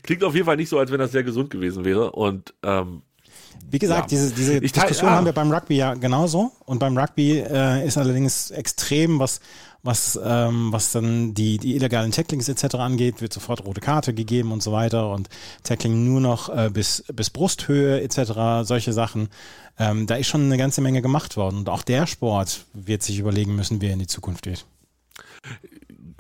klingt 0.03 0.25
auf 0.25 0.35
jeden 0.35 0.47
Fall 0.47 0.57
nicht 0.57 0.69
so, 0.69 0.79
als 0.79 0.91
wenn 0.91 0.99
das 0.99 1.13
sehr 1.13 1.23
gesund 1.23 1.51
gewesen 1.51 1.85
wäre. 1.85 2.11
Und 2.13 2.53
ähm, 2.65 3.03
Wie 3.71 3.79
gesagt, 3.79 4.11
Ja. 4.13 4.19
diese, 4.19 4.35
diese 4.35 4.55
Ich 4.59 4.73
teil- 4.73 4.89
Diskussion 4.89 5.11
ja. 5.11 5.17
haben 5.17 5.27
wir 5.27 5.33
beim 5.33 5.53
Rugby 5.53 5.77
ja 5.77 5.95
genauso. 5.95 6.51
Und 6.67 6.79
beim 6.79 6.97
Rugby 6.99 7.39
äh, 7.39 7.87
ist 7.87 7.97
allerdings 7.99 8.51
extrem, 8.51 9.19
was, 9.21 9.41
was, 9.83 10.19
ähm, 10.23 10.73
was 10.73 10.91
dann 10.93 11.35
die, 11.35 11.59
die 11.59 11.77
illegalen 11.77 12.11
Tacklings 12.11 12.49
etc. 12.49 12.75
angeht, 12.77 13.21
wird 13.21 13.33
sofort 13.33 13.65
rote 13.65 13.81
Karte 13.81 14.13
gegeben 14.13 14.51
und 14.53 14.63
so 14.63 14.73
weiter. 14.73 15.11
Und 15.13 15.29
Tackling 15.63 16.05
nur 16.05 16.21
noch 16.21 16.49
äh, 16.49 16.69
bis, 16.73 17.05
bis 17.15 17.31
Brusthöhe 17.31 18.01
etc., 18.03 18.67
solche 18.67 18.93
Sachen. 18.93 19.29
Ähm, 19.79 20.07
da 20.07 20.17
ist 20.17 20.27
schon 20.27 20.43
eine 20.45 20.59
ganze 20.59 20.81
Menge 20.81 21.01
gemacht 21.01 21.37
worden. 21.37 21.59
Und 21.59 21.69
auch 21.69 21.83
der 21.83 22.07
Sport 22.09 22.65
wird 22.75 23.03
sich 23.03 23.19
überlegen 23.19 23.55
müssen, 23.55 23.81
wie 23.81 23.87
er 23.87 23.93
in 23.93 23.99
die 24.01 24.07
Zukunft 24.09 24.43
geht. 24.43 24.67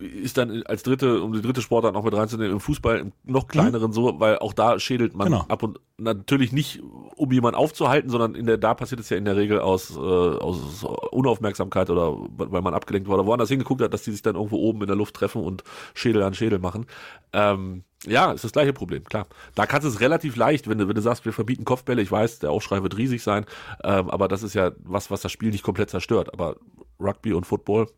Ist 0.01 0.39
dann 0.39 0.63
als 0.65 0.83
dritte, 0.83 1.23
um 1.23 1.33
die 1.33 1.43
dritte 1.43 1.63
Sportart 1.63 1.95
noch 1.95 2.05
mit 2.05 2.15
reinzunehmen, 2.15 2.53
im 2.53 2.61
Fußball 2.61 2.99
im 2.99 3.13
noch 3.25 3.49
kleineren 3.49 3.93
so, 3.93 4.19
weil 4.19 4.39
auch 4.39 4.53
da 4.53 4.79
schädelt 4.79 5.15
man 5.15 5.29
Mhm. 5.29 5.33
Genau. 5.33 5.45
ab 5.49 5.63
und 5.63 5.79
natürlich 5.99 6.53
nicht, 6.53 6.83
um 7.17 7.31
jemanden 7.31 7.57
aufzuhalten, 7.59 8.11
sondern 8.11 8.35
in 8.35 8.47
der, 8.47 8.57
da 8.57 8.75
passiert 8.75 9.01
es 9.01 9.11
ja 9.11 9.17
in 9.17 9.25
der 9.27 9.37
Regel 9.37 9.61
aus, 9.61 9.95
äh, 9.95 9.99
aus 9.99 10.85
Unaufmerksamkeit 11.11 11.91
oder 11.91 12.17
weil 12.37 12.63
man 12.63 12.75
abgelenkt 12.75 13.09
war 13.09 13.17
oder 13.17 13.27
woanders 13.27 13.49
hingeguckt 13.51 13.83
hat, 13.83 13.93
dass 13.93 14.03
die 14.03 14.13
sich 14.13 14.23
dann 14.23 14.35
irgendwo 14.35 14.57
oben 14.57 14.81
in 14.81 14.87
der 14.87 14.97
Luft 14.97 15.15
treffen 15.15 15.43
und 15.43 15.63
Schädel 15.95 16.23
an 16.23 16.35
Schädel 16.35 16.59
machen. 16.59 16.87
Ähm, 17.33 17.85
ja, 18.07 18.33
ist 18.33 18.45
das 18.45 18.53
gleiche 18.53 18.73
Problem, 18.73 19.05
klar. 19.05 19.27
Da 19.55 19.67
kannst 19.67 19.85
du 19.85 19.91
es 19.91 20.01
relativ 20.01 20.35
leicht, 20.37 20.69
wenn 20.69 20.79
du, 20.79 20.89
wenn 20.89 20.95
du 20.95 21.03
sagst, 21.03 21.27
wir 21.27 21.35
verbieten 21.35 21.67
Kopfbälle, 21.67 22.01
ich 22.01 22.11
weiß, 22.11 22.39
der 22.39 22.51
Aufschrei 22.51 22.83
wird 22.83 22.97
riesig 22.97 23.23
sein, 23.23 23.45
ähm, 23.85 24.09
aber 24.09 24.27
das 24.27 24.43
ist 24.43 24.55
ja 24.55 24.73
was, 24.83 25.11
was 25.11 25.21
das 25.21 25.31
Spiel 25.31 25.51
nicht 25.51 25.63
komplett 25.63 25.91
zerstört. 25.91 26.33
Aber 26.33 26.57
Rugby 26.99 27.35
und 27.35 27.45
Football 27.45 27.89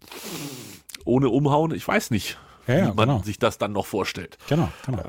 ohne 1.05 1.29
umhauen, 1.29 1.73
ich 1.75 1.87
weiß 1.87 2.11
nicht, 2.11 2.39
Ja, 2.67 2.75
ja, 2.75 2.81
wie 2.93 2.95
man 2.97 3.09
genau. 3.09 3.23
sich 3.23 3.39
das 3.39 3.59
dann 3.59 3.73
noch 3.73 3.87
vorstellt. 3.87 4.39
Genau, 4.49 4.69
genau. 4.87 5.03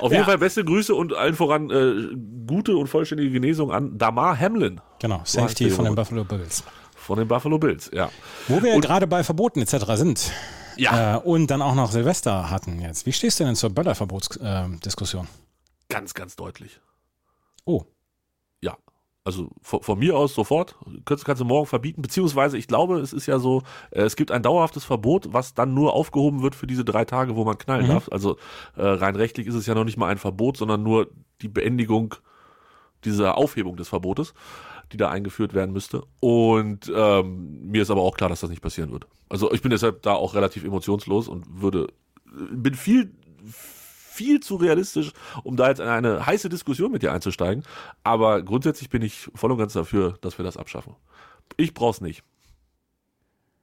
Auf 0.00 0.10
Ja. 0.12 0.18
jeden 0.18 0.24
Fall 0.24 0.38
beste 0.38 0.64
Grüße 0.64 0.94
und 0.94 1.12
allen 1.14 1.34
voran 1.34 1.70
äh, 1.70 2.14
gute 2.46 2.76
und 2.76 2.86
vollständige 2.88 3.30
Genesung 3.32 3.72
an 3.72 3.98
Damar 3.98 4.38
Hamlin 4.38 4.80
Genau, 5.00 5.20
Safety 5.24 5.70
von 5.70 5.84
den. 5.86 5.94
Buffalo 5.94 6.24
Bills. 6.24 6.62
von 6.94 7.18
den 7.18 7.26
Buffalo 7.28 7.58
Bills, 7.58 7.90
ja. 7.92 8.10
Wo 8.48 8.62
wir 8.62 8.78
gerade 8.80 9.06
bei 9.06 9.24
Verboten 9.24 9.60
etc. 9.62 9.76
sind 9.94 10.30
Ja, 10.76 11.16
äh, 11.16 11.18
und 11.20 11.48
dann 11.50 11.62
auch 11.62 11.74
noch 11.74 11.90
Silvester 11.90 12.50
hatten 12.50 12.80
jetzt. 12.80 13.06
Wie 13.06 13.12
stehst 13.12 13.40
du 13.40 13.44
denn 13.44 13.56
zur 13.56 13.70
Böllerverbotsdiskussion? 13.70 15.24
Äh, 15.26 15.28
ganz, 15.92 16.14
ganz 16.14 16.36
deutlich. 16.36 16.78
oh. 17.64 17.84
Also 19.22 19.50
von, 19.60 19.82
von 19.82 19.98
mir 19.98 20.16
aus 20.16 20.34
sofort, 20.34 20.76
kannst, 21.04 21.26
kannst 21.26 21.40
du 21.42 21.44
morgen 21.44 21.66
verbieten, 21.66 22.00
beziehungsweise 22.00 22.56
ich 22.56 22.66
glaube, 22.66 23.00
es 23.00 23.12
ist 23.12 23.26
ja 23.26 23.38
so, 23.38 23.62
äh, 23.90 24.02
es 24.02 24.16
gibt 24.16 24.30
ein 24.30 24.42
dauerhaftes 24.42 24.84
Verbot, 24.84 25.32
was 25.32 25.52
dann 25.52 25.74
nur 25.74 25.92
aufgehoben 25.92 26.40
wird 26.42 26.54
für 26.54 26.66
diese 26.66 26.86
drei 26.86 27.04
Tage, 27.04 27.36
wo 27.36 27.44
man 27.44 27.58
knallen 27.58 27.84
Mhm. 27.84 27.90
darf. 27.90 28.08
Also 28.10 28.38
äh, 28.76 28.82
rein 28.86 29.16
rechtlich 29.16 29.46
ist 29.46 29.54
es 29.54 29.66
ja 29.66 29.74
noch 29.74 29.84
nicht 29.84 29.98
mal 29.98 30.06
ein 30.08 30.16
Verbot, 30.18 30.56
sondern 30.56 30.82
nur 30.82 31.08
die 31.42 31.48
Beendigung 31.48 32.14
dieser 33.04 33.36
Aufhebung 33.36 33.76
des 33.76 33.88
Verbotes, 33.88 34.32
die 34.92 34.96
da 34.96 35.10
eingeführt 35.10 35.52
werden 35.52 35.72
müsste. 35.72 36.02
Und 36.20 36.90
ähm, 36.94 37.60
mir 37.70 37.82
ist 37.82 37.90
aber 37.90 38.00
auch 38.02 38.16
klar, 38.16 38.30
dass 38.30 38.40
das 38.40 38.50
nicht 38.50 38.62
passieren 38.62 38.90
wird. 38.90 39.06
Also 39.28 39.52
ich 39.52 39.60
bin 39.60 39.70
deshalb 39.70 40.02
da 40.02 40.14
auch 40.14 40.34
relativ 40.34 40.64
emotionslos 40.64 41.28
und 41.28 41.44
würde, 41.60 41.88
bin 42.52 42.74
viel 42.74 43.12
viel 43.44 43.79
zu 44.40 44.56
realistisch, 44.56 45.12
um 45.42 45.56
da 45.56 45.68
jetzt 45.68 45.80
in 45.80 45.88
eine 45.88 46.26
heiße 46.26 46.48
Diskussion 46.48 46.92
mit 46.92 47.02
dir 47.02 47.12
einzusteigen. 47.12 47.64
Aber 48.04 48.42
grundsätzlich 48.42 48.90
bin 48.90 49.02
ich 49.02 49.28
voll 49.34 49.50
und 49.52 49.58
ganz 49.58 49.72
dafür, 49.72 50.18
dass 50.20 50.38
wir 50.38 50.44
das 50.44 50.56
abschaffen. 50.56 50.94
Ich 51.56 51.74
brauch's 51.74 52.00
nicht. 52.00 52.22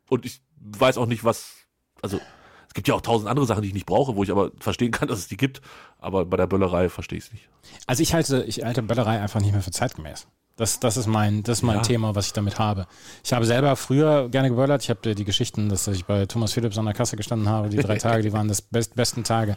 Und 0.10 0.26
ich 0.26 0.42
weiß 0.60 0.98
auch 0.98 1.06
nicht, 1.06 1.24
was, 1.24 1.54
also 2.02 2.20
es 2.68 2.74
gibt 2.74 2.88
ja 2.88 2.96
auch 2.96 3.02
tausend 3.02 3.30
andere 3.30 3.46
Sachen, 3.46 3.62
die 3.62 3.70
ich 3.70 3.74
nicht 3.74 3.86
brauche, 3.86 4.16
wo 4.16 4.24
ich 4.24 4.32
aber 4.32 4.52
verstehen 4.60 4.92
kann, 4.92 5.08
dass 5.08 5.20
es 5.20 5.28
die 5.28 5.38
gibt. 5.38 5.62
Aber 6.00 6.26
bei 6.26 6.38
der 6.38 6.48
Böllerei 6.48 6.90
verstehe 6.90 7.18
ich 7.18 7.26
es 7.26 7.32
nicht. 7.34 7.50
also 7.86 8.04
ich 8.04 8.14
halte, 8.14 8.44
ich 8.44 8.64
halte 8.64 8.82
Böllerei 8.84 9.20
einfach 9.20 9.40
nicht 9.40 9.52
mehr 9.52 9.62
für 9.62 9.72
zeitgemäß. 9.72 10.28
Das, 10.58 10.80
das 10.80 10.98
ist 10.98 11.06
mein, 11.06 11.44
das 11.44 11.60
ist 11.60 11.64
mein 11.64 11.78
Ja. 11.78 11.82
Thema, 11.84 12.16
was 12.16 12.26
ich 12.26 12.34
damit 12.34 12.58
habe. 12.58 12.88
Ich 13.24 13.32
habe 13.32 13.46
selber 13.46 13.76
früher 13.76 14.28
gerne 14.30 14.50
geböllert. 14.50 14.82
Ich 14.82 14.90
habe 14.90 15.14
die 15.14 15.24
Geschichten, 15.24 15.70
dass 15.70 15.88
ich 15.88 16.06
bei 16.06 16.26
Thomas 16.26 16.54
Phillips 16.54 16.80
an 16.80 16.86
der 16.86 16.96
Kasse 16.96 17.16
gestanden 17.16 17.48
habe. 17.48 17.70
Die 17.70 17.78
drei 17.78 17.98
Tage, 18.00 18.24
die 18.24 18.34
waren 18.34 18.48
das 18.48 18.64
best, 18.64 18.96
besten 18.96 19.24
Tage 19.24 19.56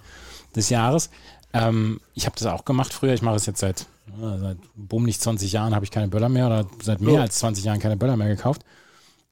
des 0.57 0.69
Jahres. 0.71 1.11
Ähm, 1.52 2.00
ich 2.14 2.26
habe 2.26 2.37
das 2.38 2.47
auch 2.47 2.64
gemacht 2.64 2.92
früher. 2.92 3.12
Ich 3.14 3.23
mache 3.23 3.37
es 3.37 3.47
jetzt 3.47 3.61
seit, 3.61 3.83
äh, 4.23 4.38
seit 4.38 4.59
bummelig 4.76 5.19
20 5.21 5.50
Jahren 5.52 5.75
habe 5.75 5.85
ich 5.85 5.90
keine 5.90 6.09
Böller 6.09 6.28
mehr 6.28 6.47
oder 6.47 6.66
seit 6.83 7.00
mehr 7.00 7.14
Ja. 7.14 7.21
als 7.23 7.38
20 7.38 7.64
Jahren 7.64 7.80
keine 7.80 7.97
Böller 7.97 8.16
mehr 8.16 8.28
gekauft. 8.28 8.62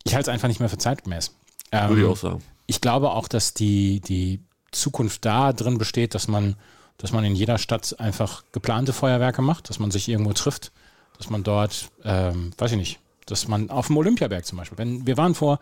Ich 0.05 0.15
halte 0.15 0.31
es 0.31 0.35
einfach 0.35 0.49
nicht 0.49 0.61
mehr 0.61 0.69
für 0.69 0.79
zeitgemäß. 0.79 1.35
Ähm, 1.73 1.89
Würde 1.91 2.03
ich 2.03 2.09
auch 2.09 2.17
sagen. 2.17 2.43
ich 2.67 2.81
glaube 2.81 3.11
auch, 3.11 3.29
dass 3.29 3.55
die, 3.55 4.01
die 4.01 4.41
Zukunft 4.73 5.25
da 5.25 5.53
drin 5.53 5.79
besteht, 5.79 6.15
dass 6.15 6.29
man, 6.29 6.57
dass 6.97 7.13
man 7.13 7.25
in 7.25 7.35
jeder 7.37 7.59
Stadt 7.59 7.97
einfach 8.01 8.43
geplante 8.53 8.93
Feuerwerke 8.93 9.43
macht, 9.43 9.69
dass 9.71 9.79
man 9.79 9.91
sich 9.91 10.09
irgendwo 10.09 10.33
trifft, 10.33 10.73
dass 11.19 11.31
man 11.31 11.43
dort, 11.43 11.91
ähm, 12.05 12.53
weiß 12.59 12.73
ich 12.73 12.79
nicht, 12.79 13.01
dass 13.27 13.47
man 13.49 13.71
auf 13.71 13.89
dem 13.89 13.97
Olympiaberg 13.97 14.45
zum 14.47 14.59
Beispiel, 14.59 14.79
wenn 14.79 15.07
wir 15.07 15.17
waren 15.17 15.35
vor, 15.35 15.61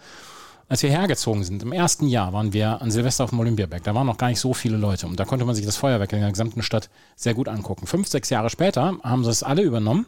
als 0.69 0.83
wir 0.83 0.91
hergezogen 0.91 1.45
sind, 1.45 1.63
im 1.63 1.73
ersten 1.73 2.09
Jahr 2.09 2.33
waren 2.33 2.53
wir 2.53 2.83
an 2.83 2.91
Silvester 2.91 3.25
auf 3.25 3.31
dem 3.31 3.39
Olympiaberg. 3.41 3.85
Da 3.85 3.95
waren 3.95 4.07
noch 4.07 4.19
gar 4.19 4.29
nicht 4.29 4.41
so 4.41 4.53
viele 4.53 4.77
Leute 4.77 5.07
und 5.07 5.19
da 5.21 5.25
konnte 5.25 5.45
man 5.45 5.55
sich 5.55 5.65
das 5.65 5.77
Feuerwerk 5.77 6.13
in 6.13 6.21
der 6.21 6.31
gesamten 6.31 6.63
Stadt 6.63 6.91
sehr 7.15 7.35
gut 7.35 7.49
angucken. 7.49 7.87
Fünf, 7.87 8.09
sechs 8.09 8.31
Jahre 8.31 8.51
später 8.51 8.99
haben 9.03 9.25
sie 9.25 9.31
es 9.31 9.43
alle 9.43 9.63
übernommen 9.63 10.07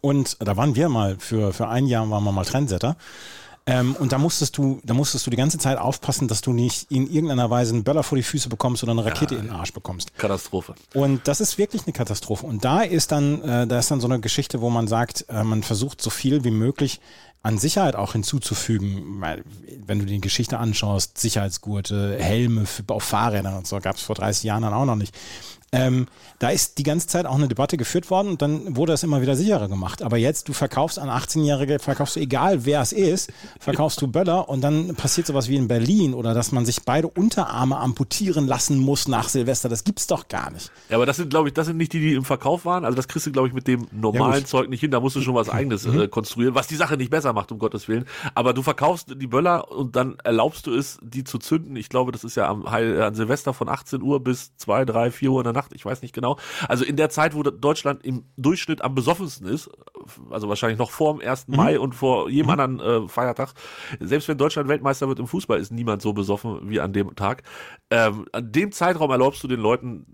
und 0.00 0.36
da 0.40 0.56
waren 0.56 0.74
wir 0.74 0.88
mal, 0.88 1.16
für, 1.18 1.52
für 1.52 1.68
ein 1.68 1.86
Jahr 1.86 2.08
waren 2.10 2.24
wir 2.24 2.32
mal 2.32 2.44
Trendsetter. 2.44 2.96
Ähm, 3.68 3.94
und 3.96 4.12
da 4.12 4.18
musstest 4.18 4.56
du, 4.56 4.80
da 4.82 4.94
musstest 4.94 5.26
du 5.26 5.30
die 5.30 5.36
ganze 5.36 5.58
Zeit 5.58 5.76
aufpassen, 5.76 6.26
dass 6.26 6.40
du 6.40 6.54
nicht 6.54 6.90
in 6.90 7.06
irgendeiner 7.06 7.50
Weise 7.50 7.74
einen 7.74 7.84
Böller 7.84 8.02
vor 8.02 8.16
die 8.16 8.22
Füße 8.24 8.48
bekommst 8.48 8.82
oder 8.82 8.92
eine 8.92 9.04
Rakete 9.04 9.34
in 9.34 9.42
den 9.42 9.50
Arsch 9.50 9.74
bekommst. 9.74 10.16
Katastrophe. 10.16 10.74
Und 10.94 11.28
das 11.28 11.42
ist 11.42 11.58
wirklich 11.58 11.82
eine 11.84 11.92
Katastrophe. 11.92 12.46
Und 12.46 12.64
da 12.64 12.80
ist 12.80 13.12
dann, 13.12 13.42
äh, 13.42 13.66
da 13.66 13.78
ist 13.78 13.90
dann 13.90 14.00
so 14.00 14.08
eine 14.08 14.20
Geschichte, 14.20 14.62
wo 14.62 14.70
man 14.70 14.88
sagt, 14.88 15.26
äh, 15.28 15.44
man 15.44 15.62
versucht 15.62 16.00
so 16.00 16.08
viel 16.08 16.44
wie 16.44 16.50
möglich 16.50 16.98
an 17.42 17.58
Sicherheit 17.58 17.94
auch 17.94 18.12
hinzuzufügen, 18.12 19.20
weil 19.20 19.44
wenn 19.86 19.98
du 19.98 20.06
die 20.06 20.20
Geschichte 20.20 20.58
anschaust, 20.58 21.18
Sicherheitsgurte, 21.18 22.16
Helme 22.18 22.64
für, 22.64 22.82
auf 22.88 23.04
Fahrrädern 23.04 23.54
und 23.54 23.66
so, 23.66 23.78
gab 23.80 23.96
es 23.96 24.02
vor 24.02 24.16
30 24.16 24.44
Jahren 24.44 24.62
dann 24.62 24.72
auch 24.72 24.86
noch 24.86 24.96
nicht. 24.96 25.14
Ähm, 25.70 26.06
da 26.38 26.48
ist 26.48 26.78
die 26.78 26.82
ganze 26.82 27.08
Zeit 27.08 27.26
auch 27.26 27.34
eine 27.34 27.48
Debatte 27.48 27.76
geführt 27.76 28.10
worden 28.10 28.28
und 28.28 28.42
dann 28.42 28.76
wurde 28.76 28.92
das 28.92 29.02
immer 29.02 29.20
wieder 29.20 29.36
sicherer 29.36 29.68
gemacht. 29.68 30.02
Aber 30.02 30.16
jetzt, 30.16 30.48
du 30.48 30.52
verkaufst 30.52 30.98
an 30.98 31.08
18-Jährige, 31.08 31.78
verkaufst 31.78 32.16
du 32.16 32.20
egal 32.20 32.64
wer 32.64 32.80
es 32.80 32.92
ist, 32.92 33.30
verkaufst 33.60 34.00
du 34.00 34.06
Böller 34.06 34.48
und 34.48 34.62
dann 34.62 34.94
passiert 34.94 35.26
sowas 35.26 35.48
wie 35.48 35.56
in 35.56 35.68
Berlin 35.68 36.14
oder 36.14 36.32
dass 36.32 36.52
man 36.52 36.64
sich 36.64 36.82
beide 36.84 37.08
Unterarme 37.08 37.76
amputieren 37.76 38.46
lassen 38.46 38.78
muss 38.78 39.08
nach 39.08 39.28
Silvester. 39.28 39.68
Das 39.68 39.84
gibt's 39.84 40.06
doch 40.06 40.28
gar 40.28 40.50
nicht. 40.50 40.70
Ja, 40.88 40.96
aber 40.96 41.04
das 41.04 41.16
sind, 41.16 41.28
glaube 41.28 41.48
ich, 41.48 41.54
das 41.54 41.66
sind 41.66 41.76
nicht 41.76 41.92
die, 41.92 42.00
die 42.00 42.14
im 42.14 42.24
Verkauf 42.24 42.64
waren. 42.64 42.84
Also 42.84 42.96
das 42.96 43.08
kriegst 43.08 43.26
du, 43.26 43.32
glaube 43.32 43.48
ich, 43.48 43.54
mit 43.54 43.66
dem 43.66 43.86
normalen 43.92 44.40
Ja, 44.40 44.46
Zeug 44.46 44.70
nicht 44.70 44.80
hin. 44.80 44.90
Da 44.90 45.00
musst 45.00 45.16
du 45.16 45.20
schon 45.20 45.34
was 45.34 45.50
eigenes 45.50 45.84
äh, 45.84 46.08
konstruieren, 46.08 46.54
was 46.54 46.66
die 46.66 46.76
Sache 46.76 46.96
nicht 46.96 47.10
besser 47.10 47.32
macht, 47.34 47.52
um 47.52 47.58
Gottes 47.58 47.88
Willen. 47.88 48.06
Aber 48.34 48.54
du 48.54 48.62
verkaufst 48.62 49.14
die 49.16 49.26
Böller 49.26 49.70
und 49.70 49.96
dann 49.96 50.16
erlaubst 50.24 50.66
du 50.66 50.74
es, 50.74 50.98
die 51.02 51.24
zu 51.24 51.38
zünden. 51.38 51.76
Ich 51.76 51.90
glaube, 51.90 52.12
das 52.12 52.24
ist 52.24 52.36
ja 52.36 52.48
am, 52.48 52.70
Heil, 52.70 53.02
an 53.02 53.14
Silvester 53.14 53.52
von 53.52 53.68
18 53.68 54.00
Uhr 54.00 54.22
bis 54.24 54.56
2, 54.56 54.86
3, 54.86 55.10
4 55.10 55.30
Uhr 55.30 55.40
in 55.40 55.44
der 55.44 55.57
Nacht. 55.58 55.72
Ich 55.74 55.84
weiß 55.84 56.02
nicht 56.02 56.14
genau. 56.14 56.38
Also 56.68 56.84
in 56.84 56.96
der 56.96 57.10
Zeit, 57.10 57.34
wo 57.34 57.42
Deutschland 57.42 58.04
im 58.04 58.24
Durchschnitt 58.36 58.82
am 58.82 58.94
besoffensten 58.94 59.48
ist, 59.48 59.68
also 60.30 60.48
wahrscheinlich 60.48 60.78
noch 60.78 60.90
vor 60.90 61.18
dem 61.18 61.28
1. 61.28 61.48
Mai 61.48 61.78
und 61.78 61.94
vor 61.94 62.28
jedem 62.30 62.50
anderen 62.50 62.80
äh, 62.80 63.08
Feiertag, 63.08 63.52
selbst 64.00 64.28
wenn 64.28 64.38
Deutschland 64.38 64.68
Weltmeister 64.68 65.08
wird 65.08 65.18
im 65.18 65.26
Fußball, 65.26 65.58
ist 65.58 65.72
niemand 65.72 66.02
so 66.02 66.12
besoffen 66.12 66.68
wie 66.68 66.80
an 66.80 66.92
dem 66.92 67.14
Tag. 67.14 67.42
Ähm, 67.90 68.26
an 68.32 68.52
dem 68.52 68.72
Zeitraum 68.72 69.10
erlaubst 69.10 69.42
du 69.42 69.48
den 69.48 69.60
Leuten, 69.60 70.06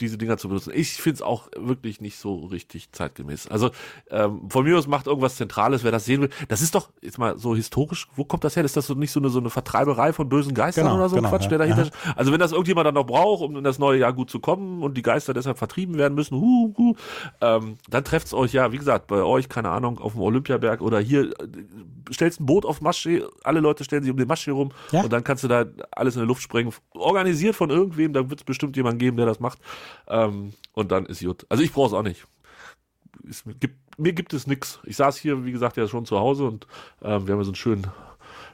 diese 0.00 0.18
Dinger 0.18 0.36
zu 0.36 0.48
benutzen. 0.48 0.72
Ich 0.74 0.94
finde 0.94 1.16
es 1.16 1.22
auch 1.22 1.48
wirklich 1.56 2.00
nicht 2.00 2.18
so 2.18 2.46
richtig 2.46 2.92
zeitgemäß. 2.92 3.48
Also 3.48 3.70
ähm, 4.10 4.50
von 4.50 4.64
mir 4.64 4.76
aus 4.76 4.86
macht 4.86 5.06
irgendwas 5.06 5.36
Zentrales, 5.36 5.84
wer 5.84 5.92
das 5.92 6.04
sehen 6.04 6.22
will. 6.22 6.30
Das 6.48 6.62
ist 6.62 6.74
doch 6.74 6.90
jetzt 7.00 7.18
mal 7.18 7.38
so 7.38 7.54
historisch. 7.54 8.08
Wo 8.14 8.24
kommt 8.24 8.44
das 8.44 8.56
her? 8.56 8.64
Ist 8.64 8.76
das 8.76 8.86
so 8.86 8.94
nicht 8.94 9.12
so 9.12 9.20
eine, 9.20 9.28
so 9.28 9.38
eine 9.38 9.50
Vertreiberei 9.50 10.12
von 10.12 10.28
bösen 10.28 10.54
Geistern 10.54 10.84
Genau, 10.84 10.96
oder 10.96 11.08
so 11.08 11.16
genau, 11.16 11.28
Quatsch, 11.28 11.44
ja. 11.44 11.50
der 11.50 11.58
dahinter 11.58 11.90
Also 12.16 12.32
wenn 12.32 12.40
das 12.40 12.52
irgendjemand 12.52 12.86
dann 12.86 12.94
noch 12.94 13.06
braucht, 13.06 13.42
um 13.42 13.56
in 13.56 13.64
das 13.64 13.78
neue 13.78 13.98
Jahr 13.98 14.12
gut 14.12 14.30
zu 14.30 14.40
kommen 14.40 14.82
und 14.82 14.96
die 14.96 15.02
Geister 15.02 15.34
deshalb 15.34 15.58
vertrieben 15.58 15.96
werden 15.96 16.14
müssen, 16.14 16.40
hu, 16.40 16.74
hu, 16.76 16.94
ähm, 17.40 17.76
dann 17.88 18.04
trefft's 18.04 18.34
euch 18.34 18.52
ja, 18.52 18.72
wie 18.72 18.78
gesagt, 18.78 19.06
bei 19.06 19.22
euch, 19.22 19.33
keine 19.42 19.70
Ahnung, 19.70 19.98
auf 19.98 20.12
dem 20.12 20.22
Olympiaberg 20.22 20.80
oder 20.80 21.00
hier, 21.00 21.30
äh, 21.40 22.12
stellst 22.12 22.40
ein 22.40 22.46
Boot 22.46 22.64
auf 22.64 22.80
Maschsee, 22.80 23.22
alle 23.42 23.60
Leute 23.60 23.84
stellen 23.84 24.02
sich 24.02 24.10
um 24.10 24.16
den 24.16 24.28
Maschsee 24.28 24.50
rum 24.52 24.72
Ja. 24.92 25.02
und 25.02 25.12
dann 25.12 25.24
kannst 25.24 25.44
du 25.44 25.48
da 25.48 25.64
alles 25.92 26.16
in 26.16 26.22
die 26.22 26.28
Luft 26.28 26.42
sprengen. 26.42 26.72
Organisiert 26.92 27.54
von 27.56 27.70
irgendwem, 27.70 28.12
da 28.12 28.28
wird 28.30 28.40
es 28.40 28.44
bestimmt 28.44 28.76
jemanden 28.76 28.98
geben, 28.98 29.16
der 29.16 29.26
das 29.26 29.40
macht. 29.40 29.58
Ähm, 30.08 30.52
und 30.72 30.90
dann 30.92 31.06
ist 31.06 31.22
gut. 31.24 31.46
Also 31.48 31.62
ich 31.62 31.72
brauche 31.72 31.88
es 31.88 31.92
auch 31.92 32.02
nicht. 32.02 32.26
Es 33.28 33.44
gibt, 33.60 33.76
mir 33.98 34.12
gibt 34.12 34.32
es 34.34 34.46
nix. 34.46 34.80
Ich 34.84 34.96
saß 34.96 35.16
hier, 35.16 35.44
wie 35.44 35.52
gesagt, 35.52 35.76
ja 35.76 35.86
schon 35.88 36.04
zu 36.04 36.18
Hause 36.18 36.44
und 36.44 36.66
ähm, 37.02 37.26
wir 37.26 37.32
haben 37.32 37.40
ja 37.40 37.44
so 37.44 37.50
einen 37.50 37.54
schönen, 37.54 37.86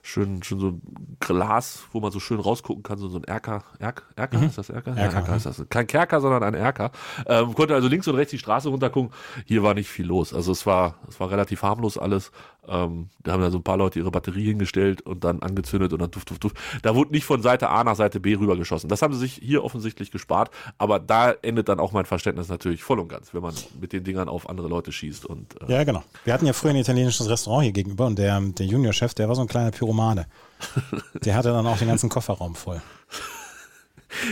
schön, 0.02 0.42
schön 0.42 0.59
so 0.59 0.69
ein 0.69 1.16
Glas, 1.21 1.85
wo 1.92 2.00
man 2.00 2.11
so 2.11 2.21
schön 2.21 2.40
rausgucken 2.40 2.83
kann, 2.83 2.99
so, 2.99 3.09
so 3.09 3.19
ein 3.19 3.25
Erker. 3.25 3.64
Erk, 3.78 4.04
Erker? 4.16 4.42
Ist 4.42 4.59
das 4.59 4.71
Erker? 4.71 4.95
Ja, 4.95 5.04
Erker, 5.04 5.19
Erker 5.19 5.37
ist 5.37 5.47
das. 5.47 5.64
Kein 5.69 5.87
Kerker, 5.87 6.21
sondern 6.21 6.42
ein 6.42 6.54
Erker. 6.54 6.90
Ähm, 7.26 7.54
konnte 7.54 7.75
also 7.75 7.88
links 7.88 8.09
und 8.09 8.16
rechts 8.16 8.30
die 8.30 8.38
Straße 8.38 8.69
runtergucken. 8.69 9.12
Hier 9.47 9.62
war 9.62 9.75
nicht 9.75 9.88
viel 9.88 10.07
los. 10.07 10.33
Also 10.35 10.52
es 10.52 10.66
war, 10.66 10.97
es 11.09 11.21
war 11.21 11.30
relativ 11.30 11.62
harmlos 11.62 11.99
alles. 11.99 12.33
Ähm, 12.69 13.09
da 13.23 13.33
haben 13.33 13.40
da 13.40 13.50
so 13.50 13.59
ein 13.59 13.64
paar 13.64 13.76
Leute 13.79 13.99
ihre 13.99 14.11
Batterie 14.11 14.45
hingestellt 14.45 15.02
und 15.02 15.25
dann 15.25 15.40
angezündet 15.43 15.93
und 15.93 16.00
dann 16.00 16.11
duft, 16.11 16.31
duft, 16.31 16.45
duft. 16.45 16.57
Da 16.83 16.95
wurde 16.95 17.11
nicht 17.11 17.25
von 17.25 17.43
Seite 17.43 17.69
A 17.71 17.83
nach 17.85 17.97
Seite 17.97 18.21
B 18.21 18.35
rübergeschossen. 18.37 18.88
Das 18.88 19.02
haben 19.02 19.14
sie 19.14 19.21
sich 19.21 19.35
hier 19.43 19.64
offensichtlich 19.64 20.11
gespart. 20.11 20.50
Aber 20.79 20.99
da 21.00 21.33
endet 21.33 21.69
dann 21.69 21.81
auch 21.81 21.93
mein 21.93 22.05
Verständnis 22.05 22.49
natürlich 22.49 22.83
voll 22.85 23.00
und 23.00 23.09
ganz, 23.09 23.33
wenn 23.35 23.43
man 23.43 23.55
mit 23.81 23.93
den 23.93 24.05
Dingern 24.05 24.29
auf 24.29 24.49
andere 24.49 24.69
Leute 24.69 24.93
schießt 24.93 25.25
und 25.26 25.61
äh, 25.62 25.73
Ja, 25.73 25.85
genau. 25.85 26.05
Wir 26.25 26.33
hatten 26.35 26.47
ja 26.47 26.52
früher 26.52 26.71
ein 26.71 26.76
italienisches 26.76 27.29
Restaurant 27.29 27.64
hier 27.64 27.73
gegenüber 27.73 28.07
und 28.07 28.19
der, 28.19 28.40
der 28.40 28.67
Juniorchef, 28.67 29.14
der 29.14 29.29
war 29.29 29.35
so 29.35 29.43
ein 29.43 29.49
kleiner 29.49 29.71
Pyromane. 29.71 30.26
Der 31.25 31.35
hatte 31.37 31.49
dann 31.52 31.67
auch 31.67 31.79
den 31.79 31.88
ganzen 31.88 32.11
Kofferraum 32.11 32.55
voll. 32.55 32.83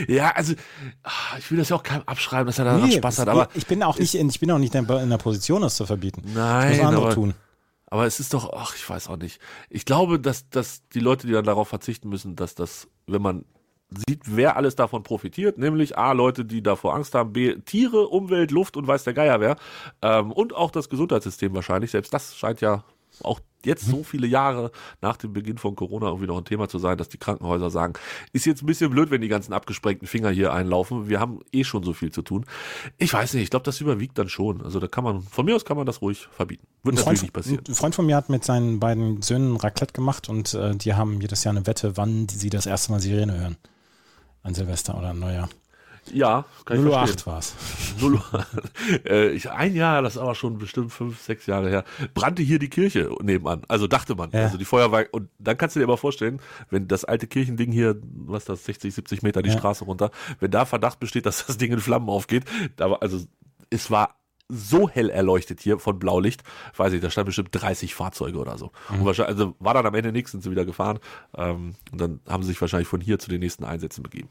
Ja, 0.09 0.31
also 0.33 0.55
ah, 1.05 1.11
ich 1.39 1.51
will 1.51 1.59
das 1.59 1.69
ja 1.69 1.77
auch 1.77 1.83
keinem 1.83 2.03
abschreiben, 2.05 2.47
dass 2.47 2.59
er 2.59 2.65
daran 2.67 2.91
Spaß 2.91 3.15
es- 3.15 3.21
hat, 3.21 3.29
aber 3.29 3.49
ich 3.55 3.67
bin 3.67 3.83
auch 3.83 3.99
nicht, 3.99 4.15
in, 4.15 4.29
ich 4.29 4.41
bin 4.41 4.51
auch 4.51 4.59
nicht 4.59 4.75
in 4.75 4.87
der 4.87 5.19
Position, 5.19 5.63
das 5.63 5.77
zu 5.77 5.87
verbieten. 5.87 6.23
das 6.27 6.35
Nein, 6.35 6.69
müssen 6.71 6.85
andere 6.87 7.05
aber, 7.07 7.15
tun. 7.15 7.35
Aber 7.91 8.07
es 8.07 8.21
ist 8.21 8.35
doch, 8.35 8.53
ach, 8.53 8.75
ich 8.77 8.89
weiß 8.89 9.09
auch 9.09 9.17
nicht. 9.17 9.41
Ich 9.71 9.85
glaube, 9.85 10.21
dass, 10.21 10.49
dass 10.51 10.87
die 10.89 11.01
Leute, 11.01 11.27
die 11.27 11.33
dann 11.33 11.45
darauf 11.45 11.69
verzichten 11.69 12.09
müssen, 12.09 12.37
dass 12.37 12.55
das, 12.55 12.89
wenn 13.07 13.23
man 13.23 13.45
sieht, 13.91 14.23
wer 14.25 14.57
alles 14.57 14.77
davon 14.77 15.03
profitiert, 15.03 15.57
nämlich 15.57 15.97
A, 15.97 16.13
Leute, 16.13 16.45
die 16.45 16.63
davor 16.63 16.95
Angst 16.95 17.15
haben, 17.15 17.33
B, 17.33 17.55
Tiere, 17.61 18.09
Umwelt, 18.09 18.51
Luft 18.51 18.77
und 18.77 18.87
weiß 18.87 19.05
der 19.05 19.15
Geier 19.15 19.41
wer, 19.41 19.57
ähm, 20.03 20.33
und 20.33 20.55
auch 20.55 20.71
das 20.71 20.91
Gesundheitssystem 20.91 21.55
wahrscheinlich, 21.55 21.91
selbst 21.91 22.13
das 22.13 22.37
scheint 22.37 22.61
ja 22.61 22.85
auch 23.25 23.41
jetzt 23.65 23.87
so 23.87 24.03
viele 24.03 24.27
Jahre 24.27 24.71
nach 25.03 25.17
dem 25.17 25.33
Beginn 25.33 25.59
von 25.59 25.75
Corona 25.75 26.07
irgendwie 26.07 26.27
noch 26.29 26.39
ein 26.39 26.45
Thema 26.45 26.69
zu 26.69 26.79
sein, 26.79 26.97
dass 26.97 27.09
die 27.09 27.19
Krankenhäuser 27.19 27.71
sagen, 27.71 27.95
ist 28.33 28.47
jetzt 28.47 28.63
ein 28.63 28.67
bisschen 28.67 28.91
blöd, 28.91 29.11
wenn 29.11 29.21
die 29.21 29.29
ganzen 29.29 29.53
abgesprengten 29.53 30.07
Finger 30.07 30.31
hier 30.31 30.53
einlaufen. 30.53 31.09
Wir 31.09 31.21
haben 31.21 31.41
eh 31.53 31.65
schon 31.65 31.83
so 31.83 31.93
viel 31.93 32.13
zu 32.13 32.23
tun. 32.23 32.47
Ich 32.99 33.13
weiß 33.13 33.35
nicht, 33.35 33.43
ich 33.43 33.51
glaube, 33.51 33.65
das 33.65 33.81
überwiegt 33.81 34.17
dann 34.19 34.29
schon. 34.29 34.63
Also 34.63 34.81
da 34.81 34.87
kann 34.87 35.05
man, 35.05 35.23
von 35.23 35.45
mir 35.45 35.57
aus 35.57 35.65
kann 35.65 35.77
man 35.77 35.87
das 35.87 36.01
ruhig 36.03 36.29
verbieten. 36.31 36.67
Wird 36.83 36.95
Ein 36.95 36.97
natürlich 36.99 37.05
Freund, 37.05 37.23
nicht 37.23 37.33
passieren. 37.33 37.65
ein 37.69 37.75
Freund 37.75 37.95
von 37.95 38.07
mir 38.07 38.17
hat 38.17 38.29
mit 38.29 38.45
seinen 38.45 38.79
beiden 38.81 39.23
Söhnen 39.23 39.57
Raclette 39.57 39.93
gemacht 39.93 40.29
und 40.29 40.55
äh, 40.55 40.77
die 40.77 40.95
haben 40.95 41.21
jedes 41.21 41.45
Jahr 41.45 41.55
eine 41.55 41.67
Wette, 41.67 41.97
wann 41.97 42.29
sie 42.29 42.51
das 42.51 42.67
erste 42.67 42.93
Mal 42.93 43.01
Sirene 43.01 43.39
hören. 43.41 43.57
An 44.45 44.55
Silvester 44.55 44.97
oder 44.97 45.09
an 45.09 45.19
Neujahr. 45.19 45.49
Ja, 46.13 46.45
kann 46.65 46.79
ich 46.87 46.93
08 46.93 47.21
verstehen. 47.21 47.27
war 47.33 47.39
es. 47.39 47.55
Äh, 49.05 49.39
ein 49.49 49.75
Jahr, 49.75 50.03
das 50.03 50.15
ist 50.17 50.21
aber 50.21 50.35
schon 50.35 50.59
bestimmt 50.59 50.93
fünf, 50.93 51.21
sechs 51.21 51.47
Jahre 51.47 51.69
her, 51.69 51.85
brannte 52.15 52.43
hier 52.43 52.59
die 52.59 52.69
Kirche 52.71 53.11
nebenan. 53.23 53.63
Also 53.69 53.87
dachte 53.87 54.15
man. 54.15 54.31
Ja. 54.31 54.45
Also 54.45 54.59
die 54.59 54.65
Feuerwehr. 54.65 55.09
Und 55.13 55.29
dann 55.39 55.57
kannst 55.59 55.77
du 55.77 55.81
dir 55.81 55.85
aber 55.87 55.97
vorstellen, 55.99 56.41
wenn 56.71 56.89
das 56.89 57.05
alte 57.05 57.27
Kirchending 57.27 57.73
hier, 57.73 57.97
was 58.03 58.43
ist 58.43 58.49
das, 58.49 58.65
60, 58.65 58.95
70 58.95 59.23
Meter 59.23 59.43
die 59.43 59.51
Ja. 59.51 59.59
Straße 59.59 59.85
runter, 59.85 60.11
wenn 60.41 60.51
da 60.51 60.65
Verdacht 60.65 61.01
besteht, 61.01 61.27
dass 61.27 61.47
das 61.47 61.59
Ding 61.59 61.73
in 61.73 61.81
Flammen 61.81 62.09
aufgeht, 62.09 62.45
da 62.77 62.91
war, 62.91 63.03
also 63.03 63.21
es 63.71 63.91
war 63.91 64.15
so 64.49 64.89
hell 64.89 65.11
erleuchtet 65.11 65.61
hier 65.61 65.79
von 65.79 65.99
Blaulicht, 65.99 66.43
weiß 66.77 66.93
ich, 66.95 67.01
da 67.01 67.11
standen 67.11 67.27
bestimmt 67.27 67.51
30 67.53 67.95
Fahrzeuge 67.95 68.39
oder 68.39 68.57
so. 68.59 68.73
Mhm. 68.91 69.01
Und 69.01 69.05
wahrscheinlich, 69.07 69.37
also 69.37 69.55
war 69.59 69.75
dann 69.75 69.87
am 69.87 69.95
Ende 69.95 70.11
nichts, 70.13 70.31
sind 70.33 70.43
sie 70.43 70.51
wieder 70.51 70.65
gefahren. 70.65 70.99
Ähm, 71.37 71.75
und 71.93 72.01
dann 72.01 72.21
haben 72.29 72.43
sie 72.43 72.49
sich 72.49 72.61
wahrscheinlich 72.61 72.89
von 72.89 73.01
hier 73.01 73.19
zu 73.19 73.29
den 73.29 73.41
nächsten 73.41 73.65
Einsätzen 73.65 74.03
begeben. 74.03 74.29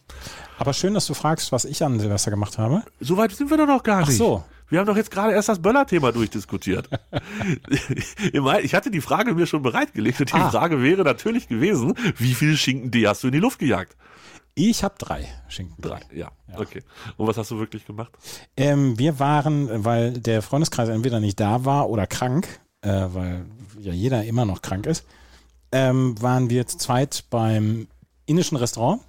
Aber 0.57 0.74
schön, 0.74 0.93
dass 0.93 1.05
du 1.07 1.13
fragst, 1.13 1.51
was 1.51 1.65
ich 1.65 1.83
an 1.83 2.00
Silvester 2.00 2.31
gemacht 2.31 2.57
habe. 2.57 2.83
Soweit 3.00 3.31
sind 3.31 3.50
wir 3.50 3.57
doch 3.57 3.67
noch 3.67 3.83
gar 3.83 4.03
Ach 4.03 4.07
nicht. 4.07 4.17
so. 4.17 4.43
Wir 4.69 4.79
haben 4.79 4.86
doch 4.88 4.97
jetzt 4.97 5.12
gerade 5.12 5.31
erst 5.33 5.47
das 5.47 5.62
Böller-Thema 5.62 6.12
durchdiskutiert. 6.12 6.89
Ich 7.69 8.33
ich 8.63 8.75
hatte 8.75 8.91
die 8.91 9.01
Frage 9.01 9.33
mir 9.33 9.45
schon 9.47 9.62
bereitgelegt 9.62 10.19
und 10.19 10.29
die 10.31 10.36
Ah. 10.36 10.50
Frage 10.50 10.81
wäre 10.81 11.03
natürlich 11.03 11.47
gewesen, 11.47 11.93
wie 12.17 12.33
viele 12.33 12.57
Schinken 12.57 12.91
D 12.91 13.07
hast 13.07 13.24
du 13.24 13.27
in 13.27 13.33
die 13.33 13.39
Luft 13.39 13.59
gejagt? 13.59 13.95
Ich 14.60 14.84
habe 14.84 14.96
drei 14.98 15.28
Schinken. 15.50 15.80
Drei, 15.80 16.00
ja. 16.12 16.32
Okay. 16.56 16.82
Und 17.16 17.28
was 17.28 17.38
hast 17.38 17.52
du 17.52 17.60
wirklich 17.60 17.86
gemacht? 17.86 18.12
Ähm, 18.56 18.98
wir 18.98 19.20
waren, 19.20 19.86
weil 19.86 20.14
der 20.14 20.42
Freundeskreis 20.42 20.90
entweder 20.90 21.20
nicht 21.20 21.40
da 21.40 21.64
war 21.64 21.90
oder 21.90 22.08
krank, 22.08 22.60
äh, 22.82 22.90
weil 22.90 23.46
ja 23.80 23.94
jeder 23.94 24.24
immer 24.24 24.46
noch 24.46 24.64
krank 24.64 24.88
ist, 24.88 25.06
ähm, 25.72 26.20
waren 26.22 26.50
wir 26.50 26.66
zu 26.66 26.80
zweit 26.80 27.26
beim 27.30 27.88
indischen 28.26 28.58
Restaurant. 28.58 29.02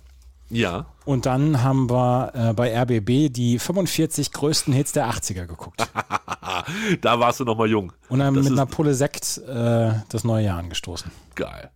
Ja. 0.50 0.84
Und 1.06 1.24
dann 1.24 1.62
haben 1.62 1.88
wir 1.88 2.32
äh, 2.34 2.52
bei 2.52 2.78
RBB 2.78 3.32
die 3.32 3.58
45 3.58 4.32
größten 4.32 4.74
Hits 4.74 4.92
der 4.92 5.08
80er 5.08 5.46
geguckt. 5.46 5.80
da 7.00 7.20
warst 7.20 7.40
du 7.40 7.44
noch 7.44 7.56
mal 7.56 7.68
jung. 7.68 7.94
Und 8.10 8.18
dann 8.18 8.34
Das 8.34 8.44
mit 8.44 8.52
einer 8.52 8.66
Pulle 8.66 8.92
Sekt 8.94 9.38
äh, 9.38 9.92
das 10.10 10.24
neue 10.24 10.44
Jahr 10.44 10.58
angestoßen. 10.58 11.10
Geil. 11.34 11.70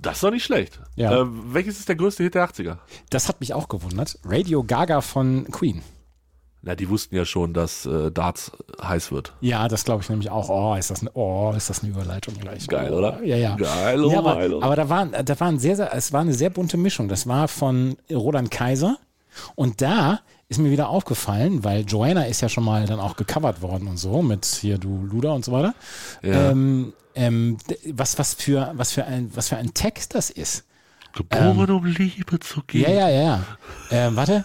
Das 0.00 0.16
ist 0.16 0.24
doch 0.24 0.30
nicht 0.30 0.44
schlecht. 0.44 0.80
Ja. 0.96 1.22
Äh, 1.22 1.26
welches 1.28 1.78
ist 1.78 1.88
der 1.88 1.96
größte 1.96 2.22
Hit 2.22 2.34
der 2.34 2.48
80er? 2.48 2.78
Das 3.10 3.28
hat 3.28 3.40
mich 3.40 3.52
auch 3.52 3.68
gewundert. 3.68 4.18
Radio 4.24 4.64
Gaga 4.64 5.00
von 5.02 5.44
Queen. 5.50 5.82
Na, 6.62 6.74
die 6.74 6.88
wussten 6.90 7.16
ja 7.16 7.24
schon, 7.24 7.54
dass 7.54 7.86
äh, 7.86 8.10
Darts 8.10 8.52
heiß 8.82 9.12
wird. 9.12 9.34
Ja, 9.40 9.66
das 9.68 9.84
glaube 9.84 10.02
ich 10.02 10.10
nämlich 10.10 10.30
auch. 10.30 10.50
Oh, 10.50 10.74
ist 10.74 10.90
das 10.90 11.00
eine, 11.00 11.10
oh, 11.14 11.52
ist 11.56 11.70
das 11.70 11.82
eine 11.82 11.90
Überleitung 11.92 12.34
gleich. 12.34 12.66
Geil, 12.66 12.92
oder? 12.92 13.22
Ja, 13.22 13.36
ja. 13.36 13.56
Geil, 13.56 14.04
oh 14.04 14.10
ja, 14.10 14.18
aber, 14.18 14.34
geil, 14.34 14.62
aber 14.62 14.76
da 14.76 14.88
waren, 14.90 15.12
da 15.24 15.40
waren 15.40 15.58
sehr, 15.58 15.76
sehr, 15.76 15.94
es 15.94 16.12
war 16.12 16.20
eine 16.20 16.34
sehr 16.34 16.50
bunte 16.50 16.76
Mischung. 16.76 17.08
Das 17.08 17.26
war 17.26 17.48
von 17.48 17.96
Roland 18.10 18.50
Kaiser, 18.50 18.98
Und 19.54 19.80
da 19.80 20.20
ist 20.50 20.58
mir 20.58 20.70
wieder 20.72 20.88
aufgefallen, 20.88 21.62
weil 21.62 21.84
Joanna 21.86 22.24
ist 22.24 22.40
ja 22.40 22.48
schon 22.48 22.64
mal 22.64 22.84
dann 22.84 22.98
auch 22.98 23.16
gecovert 23.16 23.62
worden 23.62 23.86
und 23.86 23.98
so 23.98 24.20
mit 24.20 24.44
hier 24.44 24.78
du 24.78 25.06
Luda 25.06 25.30
und 25.30 25.44
so 25.44 25.52
weiter. 25.52 25.74
Ja. 26.22 26.50
Ähm, 26.50 26.92
ähm, 27.14 27.56
was, 27.86 28.18
was, 28.18 28.34
für, 28.34 28.72
was, 28.74 28.90
für 28.90 29.04
ein, 29.04 29.30
was 29.34 29.48
für 29.48 29.56
ein 29.56 29.72
Text 29.74 30.14
das 30.14 30.28
ist. 30.28 30.64
Geboren, 31.12 31.70
um 31.70 31.86
Liebe 31.86 32.40
zu 32.40 32.62
geben. 32.62 32.90
Ja, 32.90 32.98
ja, 32.98 33.08
ja. 33.08 33.22
ja. 33.22 33.44
Ähm, 33.90 34.16
warte. 34.16 34.44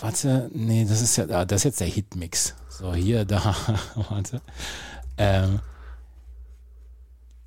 Warte, 0.00 0.48
nee, 0.54 0.86
das 0.88 1.02
ist 1.02 1.16
ja, 1.16 1.24
ah, 1.28 1.44
das 1.44 1.60
ist 1.60 1.64
jetzt 1.64 1.80
der 1.80 1.88
Hitmix. 1.88 2.54
So, 2.68 2.94
hier, 2.94 3.24
da, 3.24 3.54
warte. 4.10 4.40
Ähm, 5.18 5.58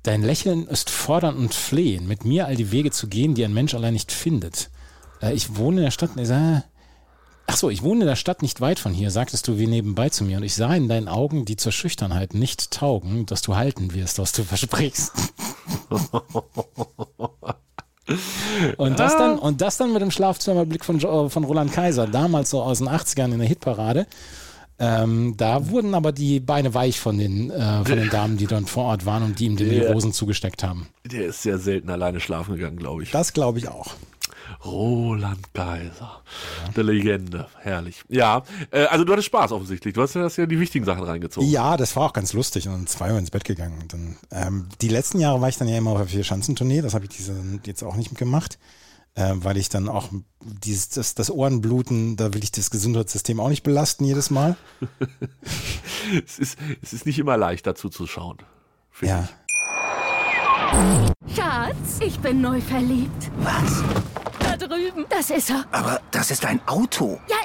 dein 0.02 0.22
Lächeln 0.22 0.66
ist 0.68 0.90
fordern 0.90 1.36
und 1.36 1.54
flehen, 1.54 2.06
mit 2.06 2.26
mir 2.26 2.46
all 2.46 2.56
die 2.56 2.72
Wege 2.72 2.90
zu 2.90 3.08
gehen, 3.08 3.34
die 3.34 3.44
ein 3.44 3.54
Mensch 3.54 3.74
allein 3.74 3.94
nicht 3.94 4.12
findet. 4.12 4.70
Äh, 5.22 5.32
ich 5.32 5.56
wohne 5.56 5.78
in 5.78 5.84
der 5.84 5.90
Stadt, 5.90 6.14
nee, 6.16 6.26
ach 7.46 7.56
so, 7.56 7.70
ich 7.70 7.82
wohne 7.82 8.02
in 8.02 8.06
der 8.06 8.16
Stadt 8.16 8.42
nicht 8.42 8.60
weit 8.60 8.78
von 8.78 8.92
hier, 8.92 9.10
sagtest 9.10 9.46
du 9.48 9.58
wie 9.58 9.66
nebenbei 9.66 10.08
zu 10.08 10.24
mir, 10.24 10.36
und 10.38 10.42
ich 10.42 10.54
sah 10.54 10.74
in 10.74 10.88
deinen 10.88 11.08
Augen, 11.08 11.44
die 11.44 11.56
zur 11.56 11.72
Schüchternheit 11.72 12.34
nicht 12.34 12.70
taugen, 12.70 13.26
dass 13.26 13.42
du 13.42 13.56
halten 13.56 13.94
wirst, 13.94 14.18
was 14.18 14.32
du 14.32 14.42
versprichst. 14.44 15.12
Und 18.76 18.98
das 19.00 19.16
dann, 19.16 19.38
und 19.38 19.60
das 19.62 19.78
dann 19.78 19.92
mit 19.94 20.02
dem 20.02 20.10
Schlafzimmerblick 20.10 20.84
von, 20.84 20.98
Jo- 20.98 21.30
von 21.30 21.44
Roland 21.44 21.72
Kaiser, 21.72 22.06
damals 22.06 22.50
so 22.50 22.62
aus 22.62 22.78
den 22.78 22.88
80ern 22.88 23.32
in 23.32 23.38
der 23.38 23.48
Hitparade. 23.48 24.06
Ähm, 24.78 25.34
da 25.38 25.70
wurden 25.70 25.94
aber 25.94 26.12
die 26.12 26.38
Beine 26.40 26.74
weich 26.74 27.00
von 27.00 27.16
den, 27.16 27.50
äh, 27.50 27.84
von 27.84 27.96
den 27.96 28.10
Damen, 28.10 28.36
die 28.36 28.46
dort 28.46 28.68
vor 28.68 28.84
Ort 28.84 29.06
waren 29.06 29.22
und 29.22 29.38
die 29.38 29.46
ihm 29.46 29.56
die. 29.56 29.78
Rosen 29.78 30.12
zugesteckt 30.12 30.62
haben. 30.62 30.88
Der 31.10 31.26
ist 31.26 31.42
sehr 31.42 31.58
selten 31.58 31.88
alleine 31.90 32.20
schlafen 32.20 32.56
gegangen, 32.56 32.76
glaube 32.76 33.04
ich. 33.04 33.10
Das 33.10 33.32
glaube 33.32 33.58
ich 33.58 33.68
auch. 33.68 33.94
Roland 34.64 35.52
Kaiser. 35.52 36.22
Der 36.74 36.84
Legende. 36.84 37.46
Herrlich. 37.60 38.02
Ja, 38.08 38.42
äh, 38.70 38.84
also 38.84 39.04
du 39.04 39.12
hattest 39.12 39.26
Spaß 39.26 39.52
offensichtlich. 39.52 39.94
Du 39.94 40.02
hast 40.02 40.14
ja 40.14 40.22
das 40.22 40.36
ja 40.36 40.46
die 40.46 40.58
wichtigen 40.58 40.84
Sachen 40.84 41.02
reingezogen. 41.02 41.48
Ja, 41.48 41.76
das 41.76 41.94
war 41.96 42.04
auch 42.04 42.12
ganz 42.12 42.32
lustig 42.32 42.68
und 42.68 42.74
um 42.74 42.86
zwei 42.86 43.12
Uhr 43.12 43.18
ins 43.18 43.30
Bett 43.30 43.44
gegangen. 43.44 43.78
Und 43.80 43.92
dann, 43.92 44.16
ähm, 44.30 44.68
die 44.80 44.88
letzten 44.88 45.18
Jahre 45.20 45.40
war 45.40 45.48
ich 45.48 45.56
dann 45.56 45.68
ja 45.68 45.76
immer 45.76 45.90
auf 45.92 45.98
der 45.98 46.06
Vier-Schanzentournee, 46.06 46.82
das 46.82 46.94
habe 46.94 47.04
ich 47.04 47.10
diese, 47.10 47.34
jetzt 47.64 47.82
auch 47.82 47.96
nicht 47.96 48.10
mitgemacht, 48.10 48.58
äh, 49.14 49.32
weil 49.34 49.56
ich 49.56 49.68
dann 49.68 49.88
auch 49.88 50.08
dieses, 50.40 50.88
das, 50.88 51.14
das 51.14 51.30
Ohrenbluten, 51.30 52.16
da 52.16 52.32
will 52.32 52.42
ich 52.42 52.52
das 52.52 52.70
Gesundheitssystem 52.70 53.40
auch 53.40 53.48
nicht 53.48 53.62
belasten 53.62 54.04
jedes 54.04 54.30
Mal. 54.30 54.56
Es, 56.26 56.38
ist, 56.38 56.58
es 56.82 56.92
ist 56.92 57.06
nicht 57.06 57.18
immer 57.18 57.38
leicht 57.38 57.66
dazu 57.66 57.88
zu 57.88 58.06
schauen. 58.06 58.36
Ja. 59.00 59.26
Schatz, 61.34 62.00
ich 62.00 62.18
bin 62.18 62.42
neu 62.42 62.60
verliebt. 62.60 63.30
Was? 63.38 63.82
Da 64.58 64.68
drüben. 64.68 65.04
Das 65.08 65.30
ist 65.30 65.50
er. 65.50 65.64
Aber 65.72 66.00
das 66.12 66.30
ist 66.30 66.44
ein 66.44 66.60
Auto. 66.66 67.20
Ja, 67.28 67.36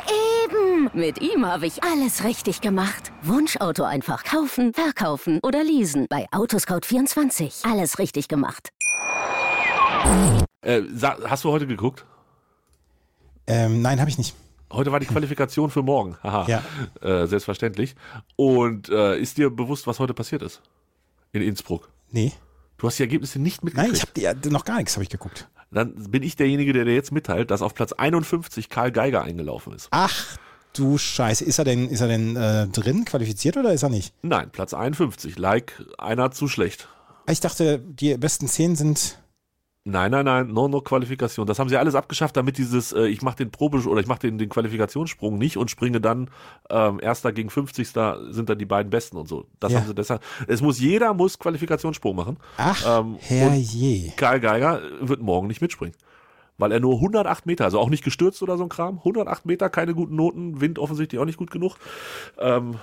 eben. 0.43 0.91
Mit 0.93 1.19
ihm 1.21 1.43
habe 1.43 1.65
ich 1.65 1.83
alles 1.83 2.23
richtig 2.23 2.61
gemacht. 2.61 3.11
Wunschauto 3.23 3.83
einfach 3.83 4.23
kaufen, 4.23 4.73
verkaufen 4.73 5.39
oder 5.41 5.63
leasen. 5.63 6.05
Bei 6.07 6.27
Autoscout24. 6.29 7.67
Alles 7.69 7.97
richtig 7.97 8.27
gemacht. 8.27 8.69
Äh, 10.61 10.83
hast 11.01 11.43
du 11.43 11.51
heute 11.51 11.65
geguckt? 11.65 12.05
Ähm, 13.47 13.81
nein, 13.81 13.99
habe 13.99 14.11
ich 14.11 14.19
nicht. 14.19 14.35
Heute 14.71 14.91
war 14.91 14.99
die 14.99 15.05
Qualifikation 15.07 15.71
für 15.71 15.81
morgen. 15.81 16.15
Haha. 16.23 16.45
Ja. 16.47 16.63
Äh, 17.01 17.25
selbstverständlich. 17.25 17.95
Und 18.35 18.89
äh, 18.89 19.17
ist 19.17 19.37
dir 19.39 19.49
bewusst, 19.49 19.87
was 19.87 19.97
heute 19.97 20.13
passiert 20.13 20.43
ist? 20.43 20.61
In 21.31 21.41
Innsbruck. 21.41 21.89
Nee. 22.11 22.33
Du 22.77 22.85
hast 22.85 22.99
die 22.99 23.03
Ergebnisse 23.03 23.39
nicht 23.39 23.63
mitgekriegt. 23.63 23.93
Nein, 23.93 23.95
ich 24.21 24.27
habe 24.27 24.45
ja, 24.45 24.51
noch 24.51 24.63
gar 24.63 24.77
nichts 24.77 24.93
habe 24.93 25.03
ich 25.03 25.09
geguckt. 25.09 25.47
Dann 25.71 25.93
bin 26.09 26.23
ich 26.23 26.35
derjenige, 26.35 26.73
der 26.73 26.85
dir 26.85 26.93
jetzt 26.93 27.11
mitteilt, 27.11 27.51
dass 27.51 27.61
auf 27.61 27.73
Platz 27.73 27.93
51 27.93 28.69
Karl 28.69 28.91
Geiger 28.91 29.23
eingelaufen 29.23 29.73
ist. 29.73 29.87
Ach 29.91 30.37
du 30.73 30.97
Scheiße, 30.97 31.43
ist 31.43 31.59
er 31.59 31.65
denn, 31.65 31.89
ist 31.89 32.01
er 32.01 32.07
denn 32.07 32.35
äh, 32.35 32.67
drin, 32.67 33.05
qualifiziert 33.05 33.57
oder 33.57 33.73
ist 33.73 33.83
er 33.83 33.89
nicht? 33.89 34.13
Nein, 34.21 34.49
Platz 34.51 34.73
51. 34.73 35.37
Like 35.37 35.83
einer 35.97 36.31
zu 36.31 36.47
schlecht. 36.47 36.87
Ich 37.27 37.39
dachte, 37.39 37.79
die 37.79 38.17
besten 38.17 38.47
zehn 38.47 38.75
sind. 38.75 39.19
Nein, 39.91 40.11
nein, 40.11 40.25
nein, 40.25 40.47
nur 40.47 40.69
noch 40.69 40.81
Qualifikation. 40.83 41.45
Das 41.47 41.59
haben 41.59 41.69
sie 41.69 41.77
alles 41.77 41.95
abgeschafft, 41.95 42.37
damit 42.37 42.57
dieses, 42.57 42.93
äh, 42.93 43.07
ich 43.07 43.21
mache 43.21 43.37
den 43.37 43.51
Probe 43.51 43.77
oder 43.87 44.01
ich 44.01 44.07
mache 44.07 44.19
den, 44.19 44.37
den 44.37 44.49
Qualifikationssprung 44.49 45.37
nicht 45.37 45.57
und 45.57 45.69
springe 45.71 45.99
dann 46.01 46.29
ähm, 46.69 46.99
erster 47.01 47.31
gegen 47.31 47.49
50. 47.49 47.87
sind 48.29 48.49
dann 48.49 48.57
die 48.57 48.65
beiden 48.65 48.89
Besten 48.89 49.17
und 49.17 49.27
so. 49.27 49.45
Das 49.59 49.71
Ja. 49.71 49.79
haben 49.79 49.87
sie 49.87 49.95
deshalb. 49.95 50.21
Es 50.47 50.61
muss 50.61 50.79
jeder 50.79 51.13
muss 51.13 51.39
Qualifikationssprung 51.39 52.15
machen. 52.15 52.37
Ach, 52.57 52.99
Ähm, 53.01 53.17
herrje. 53.19 54.13
Karl 54.15 54.39
Geiger 54.39 54.81
wird 55.01 55.21
morgen 55.21 55.47
nicht 55.47 55.61
mitspringen. 55.61 55.95
Weil 56.57 56.71
er 56.73 56.79
nur 56.81 56.95
108 56.95 57.45
Meter, 57.45 57.63
also 57.63 57.79
auch 57.79 57.89
nicht 57.89 58.03
gestürzt 58.03 58.43
oder 58.43 58.57
so 58.57 58.63
ein 58.63 58.69
Kram, 58.69 58.97
108 58.97 59.45
Meter, 59.45 59.69
keine 59.69 59.93
guten 59.93 60.15
Noten, 60.17 60.59
Wind 60.59 60.77
offensichtlich 60.77 61.19
auch 61.21 61.25
nicht 61.25 61.37
gut 61.37 61.51
genug. 61.51 61.77
Ähm, 62.37 62.75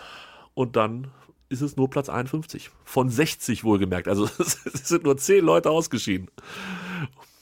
und 0.55 0.77
dann 0.77 1.09
ist 1.51 1.61
es 1.61 1.77
nur 1.77 1.89
Platz 1.91 2.09
51. 2.09 2.71
Von 2.85 3.11
60 3.11 3.65
wohlgemerkt. 3.65 4.09
Also 4.09 4.25
es 4.39 4.63
sind 4.89 5.05
nur 5.05 5.17
10 5.19 5.45
Leute 5.45 5.71
ausgeschieden. 5.71 6.29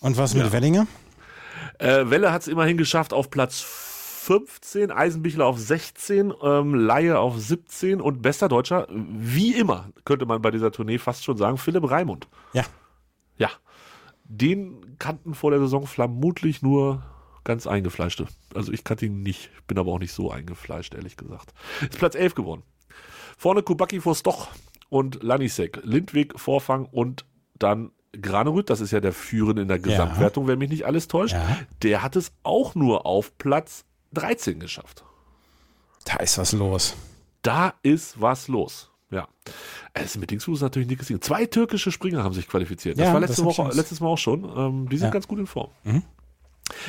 Und 0.05 0.19
was 0.19 0.35
mit 0.35 0.53
Wellinger? 0.53 0.87
Äh, 1.79 2.11
Welle 2.11 2.31
hat 2.31 2.43
es 2.43 2.49
immerhin 2.49 2.77
geschafft 2.77 3.15
auf 3.15 3.31
Platz 3.31 3.63
15, 3.63 4.91
Eisenbichler 4.91 5.47
auf 5.47 5.59
16, 5.59 6.31
ähm, 6.43 6.75
Laie 6.75 7.19
auf 7.19 7.39
17 7.39 8.03
und 8.03 8.21
bester 8.21 8.51
Deutscher, 8.51 8.87
wie 8.91 9.55
immer, 9.55 9.89
könnte 10.05 10.27
man 10.27 10.43
bei 10.43 10.51
dieser 10.51 10.73
Tournee 10.73 10.99
fast 10.99 11.25
schon 11.25 11.39
sagen, 11.39 11.57
Philipp 11.57 11.91
Raimund. 11.91 12.29
Ja. 12.53 12.65
Ja, 13.39 13.49
den 14.25 14.99
kannten 14.99 15.33
vor 15.33 15.53
der 15.53 15.61
Saison 15.61 15.87
vermutlich 15.87 16.61
nur 16.61 17.03
ganz 17.43 17.67
eingefleischte. 17.67 18.27
Also 18.55 18.73
ich 18.73 18.85
kannte 18.85 19.07
ihn 19.07 19.23
nicht, 19.23 19.53
bin 19.67 19.79
aber 19.79 19.91
auch 19.91 20.01
nicht 20.01 20.13
so 20.13 20.31
eingefleischt, 20.31 20.95
ehrlich 20.95 21.17
gesagt. 21.17 21.55
Ist 21.81 21.97
Platz 21.97 22.15
11 22.15 22.35
geworden. 22.35 22.63
Vorne 23.39 23.63
Kubaki 23.63 24.03
vor 24.03 24.15
Stoch 24.15 24.49
und 24.91 25.23
Lanisek, 25.23 25.81
Lindwig, 25.83 26.39
Vorfang 26.39 26.85
und 26.85 27.25
dann 27.59 27.91
Granerüth, 28.21 28.71
das 28.71 28.81
ist 28.81 28.91
ja 28.91 29.01
der 29.01 29.13
Führende 29.13 29.63
in 29.63 29.69
der 29.69 29.79
Gesamtwertung, 29.79 30.47
wenn 30.47 30.59
mich 30.59 30.71
nicht 30.71 30.87
alles 30.87 31.09
täuscht. 31.09 31.35
Ja. 31.35 31.59
Der 31.83 32.03
hat 32.03 32.17
es 32.17 32.33
auch 32.43 32.75
nur 32.75 33.07
auf 33.07 33.37
Platz 33.39 33.85
13 34.15 34.61
geschafft. 34.61 35.05
Da 36.05 36.17
ist 36.17 36.39
was 36.39 36.53
los. 36.53 36.95
Da 37.43 37.75
ist 37.83 38.21
was 38.21 38.49
los. 38.49 38.91
Ja. 39.11 39.29
Es 39.93 40.17
mit 40.17 40.31
Dingsfuß 40.31 40.61
natürlich 40.61 40.89
nicht 40.89 40.99
gesehen. 40.99 41.21
Zwei 41.23 41.47
türkische 41.47 41.93
Springer 41.93 42.25
haben 42.25 42.35
sich 42.35 42.49
qualifiziert. 42.49 42.99
Das 42.99 43.07
Ja, 43.07 43.13
war 43.15 43.21
das 43.21 43.31
letzte 43.31 43.43
ich 43.43 43.47
Woche, 43.59 43.71
letztes 43.77 44.01
Mal 44.01 44.09
auch 44.09 44.19
schon. 44.19 44.45
Ähm, 44.57 44.89
die 44.89 44.97
sind 44.99 45.07
Ja. 45.09 45.13
ganz 45.13 45.29
gut 45.29 45.39
in 45.39 45.47
Form. 45.47 45.71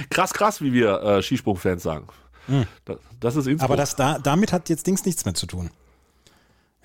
Krass, 0.09 0.33
krass, 0.33 0.61
wie 0.61 0.73
wir 0.73 1.01
äh, 1.01 1.21
Skisprung-Fans 1.21 1.83
sagen. 1.83 2.07
Da, 2.85 2.95
das 3.19 3.35
ist 3.35 3.47
Innsbruck. 3.47 3.69
Aber 3.69 3.75
das 3.77 3.95
da, 3.95 4.19
damit 4.19 4.53
hat 4.53 4.69
jetzt 4.69 4.85
Dings 4.87 5.03
nichts 5.05 5.25
mehr 5.25 5.33
zu 5.33 5.45
tun. 5.47 5.69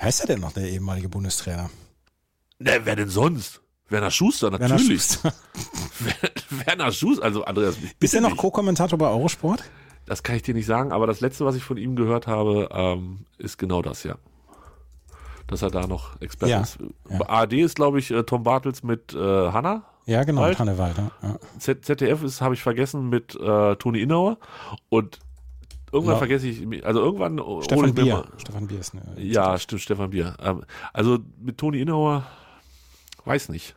Heißt 0.00 0.20
er 0.20 0.26
denn 0.26 0.40
noch, 0.40 0.52
der 0.52 0.68
ehemalige 0.68 1.08
Bundestrainer? 1.08 1.70
ne, 2.58 2.80
wer 2.84 2.96
denn 2.96 3.08
sonst? 3.08 3.60
Werner 3.90 4.10
Schuster, 4.10 4.52
Werner 4.52 4.68
natürlich. 4.68 5.02
Schuster. 5.02 5.32
Werner 6.66 6.92
Schuster, 6.92 7.24
also 7.24 7.44
Andreas. 7.44 7.76
Ist 7.76 7.98
bitte 7.98 8.16
er 8.18 8.22
noch. 8.22 8.36
Co-Kommentator 8.36 8.98
bei 8.98 9.08
Eurosport? 9.08 9.62
Das 10.06 10.22
kann 10.22 10.36
ich 10.36 10.42
dir 10.42 10.54
nicht 10.54 10.66
sagen, 10.66 10.92
aber 10.92 11.06
das 11.06 11.20
letzte, 11.20 11.44
was 11.44 11.54
ich 11.56 11.62
von 11.62 11.76
ihm 11.76 11.94
gehört 11.96 12.26
habe, 12.26 12.68
ähm, 12.72 13.26
ist 13.38 13.58
genau 13.58 13.82
das, 13.82 14.02
ja. 14.04 14.16
Dass 15.46 15.62
er 15.62 15.70
da 15.70 15.86
noch 15.86 16.20
Experte 16.20 16.50
Ja, 16.52 16.60
ist. 16.60 16.78
ja. 17.08 17.20
ARD 17.28 17.54
ist, 17.54 17.74
glaube 17.76 17.98
ich, 17.98 18.10
äh, 18.10 18.22
Tom 18.22 18.42
Bartels 18.44 18.82
mit 18.82 19.12
äh, 19.14 19.18
Hanna. 19.18 19.82
Ja, 20.06 20.24
genau, 20.24 20.42
Wald? 20.42 20.58
Hanne 20.58 20.78
Walter. 20.78 21.10
Ja. 21.22 21.36
ZDF 21.58 22.22
ist, 22.22 22.40
habe 22.40 22.54
ich 22.54 22.62
vergessen, 22.62 23.08
mit 23.08 23.34
äh, 23.36 23.76
Toni 23.76 24.00
Innauer. 24.00 24.38
Und 24.88 25.18
irgendwann 25.92 26.14
Ja. 26.14 26.18
vergesse 26.18 26.46
ich, 26.48 26.84
also 26.86 27.00
irgendwann 27.00 27.38
hole 27.40 27.62
Stefan 27.64 27.94
Bier. 27.94 28.14
mal- 28.14 28.28
Stefan 28.38 28.66
Bier 28.66 28.80
ist 28.80 28.94
eine. 28.94 29.20
Ja, 29.20 29.58
stimmt, 29.58 29.82
Stefan 29.82 30.10
Bier. 30.10 30.34
Ähm, 30.42 30.64
also 30.92 31.18
mit 31.40 31.58
Toni 31.58 31.80
Innauer, 31.80 32.26
weiß 33.24 33.48
nicht, 33.50 33.76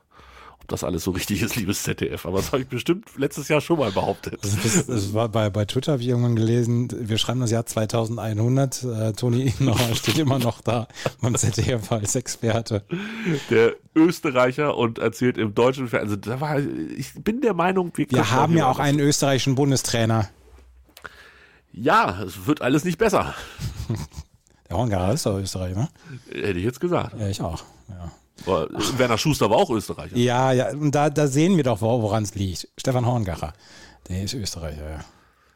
ob 0.63 0.69
das 0.69 0.83
alles 0.83 1.03
so 1.03 1.11
richtig 1.11 1.41
ist, 1.41 1.55
liebes 1.55 1.83
ZDF. 1.83 2.25
Aber 2.25 2.37
das 2.37 2.53
habe 2.53 2.61
ich 2.61 2.67
bestimmt 2.67 3.05
letztes 3.17 3.49
Jahr 3.49 3.59
schon 3.59 3.79
mal 3.79 3.91
behauptet. 3.91 4.39
Das, 4.41 4.55
das, 4.61 4.85
das 4.85 5.13
war 5.13 5.27
bei, 5.27 5.49
bei 5.49 5.65
Twitter, 5.65 5.93
habe 5.93 6.01
ich 6.01 6.07
irgendwann 6.07 6.37
gelesen, 6.37 6.87
wir 6.91 7.17
schreiben 7.17 7.41
das 7.41 7.51
Jahr 7.51 7.65
2100, 7.65 8.83
äh, 8.83 9.13
Toni 9.13 9.53
Innauer 9.59 9.95
steht 9.95 10.17
immer 10.17 10.39
noch 10.39 10.61
da 10.61 10.87
beim 11.21 11.35
ZDF 11.35 11.91
als 11.91 12.15
Experte. 12.15 12.83
der 13.49 13.75
Österreicher 13.93 14.77
und 14.77 14.99
erzählt 14.99 15.37
im 15.37 15.53
deutschen 15.53 15.89
Fernsehen. 15.89 16.21
Also 16.21 16.31
da 16.31 16.39
war, 16.39 16.59
ich 16.59 17.13
bin 17.15 17.41
der 17.41 17.53
Meinung, 17.53 17.91
wir, 17.95 18.09
Wir 18.09 18.31
haben 18.31 18.55
ja 18.55 18.69
auch 18.69 18.79
einen 18.79 18.99
österreichischen 18.99 19.55
Bundestrainer. 19.55 20.29
Ja, 21.73 22.23
es 22.23 22.45
wird 22.47 22.61
alles 22.61 22.85
nicht 22.85 22.97
besser, 22.97 23.33
Der 24.69 24.77
Horngarer 24.77 25.13
ist 25.13 25.25
doch 25.25 25.37
Österreicher, 25.37 25.75
ne? 25.75 25.89
hätte 26.31 26.57
ich 26.57 26.63
jetzt 26.63 26.79
gesagt. 26.79 27.19
Ja, 27.19 27.27
ich 27.27 27.41
auch. 27.41 27.63
Ja, 27.89 28.11
Aber 28.45 28.67
Werner 28.97 29.17
Schuster 29.17 29.49
war 29.49 29.57
auch 29.57 29.69
Österreicher. 29.69 30.17
ja, 30.17 30.51
ja 30.51 30.71
und 30.71 30.93
da, 30.93 31.09
da 31.09 31.27
sehen 31.27 31.55
wir 31.55 31.63
doch, 31.63 31.81
woran 31.81 32.23
es 32.23 32.35
liegt. 32.35 32.67
Stefan 32.77 33.05
Horngacher, 33.05 33.53
der 34.09 34.23
ist 34.23 34.33
Österreicher, 34.33 34.89
ja. 34.89 34.99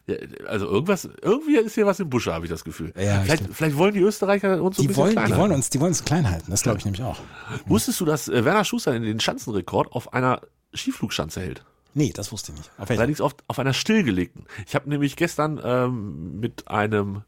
Ja, 0.08 0.16
also 0.48 0.68
irgendwas, 0.68 1.10
irgendwie 1.22 1.58
ist 1.58 1.76
hier 1.76 1.86
was 1.86 2.00
im 2.00 2.10
Busche, 2.10 2.34
habe 2.34 2.46
ich 2.46 2.50
das 2.50 2.64
Gefühl. 2.64 2.94
Ja, 2.98 3.22
vielleicht, 3.24 3.44
vielleicht 3.52 3.78
wollen 3.78 3.94
die 3.94 4.00
Österreicher 4.00 4.62
uns 4.64 4.78
so 4.78 4.82
ein 4.82 4.84
Die 4.84 4.88
bisschen 4.88 5.04
wollen, 5.04 5.14
klein 5.14 5.28
die 5.28 5.36
wollen 5.36 5.52
uns, 5.52 5.70
die 5.70 5.80
wollen 5.82 5.90
uns 5.90 6.06
klein 6.06 6.30
halten. 6.30 6.50
Das 6.50 6.64
glaube 6.64 6.78
ich 6.78 6.86
nämlich 6.86 7.04
auch. 7.04 7.18
Wusstest 7.66 8.00
du, 8.00 8.06
dass 8.06 8.30
äh, 8.30 8.46
Werner 8.46 8.64
Schuster 8.64 8.98
den 8.98 9.20
Schanzenrekord 9.20 9.92
auf 9.92 10.14
einer 10.14 10.40
Skiflugschanze 10.74 11.42
hält? 11.42 11.66
Nee, 11.98 12.12
das 12.14 12.32
wusste 12.32 12.52
ich 12.52 12.60
nicht. 12.60 12.72
Auf? 12.78 12.92
Allerdings 12.92 13.22
auf, 13.22 13.36
auf 13.48 13.58
einer 13.58 13.74
stillgelegten. 13.74 14.46
Ich 14.68 14.76
habe 14.76 14.88
nämlich 14.88 15.16
gestern 15.16 15.60
ähm, 15.64 16.40
mit 16.40 16.68
einem 16.68 17.24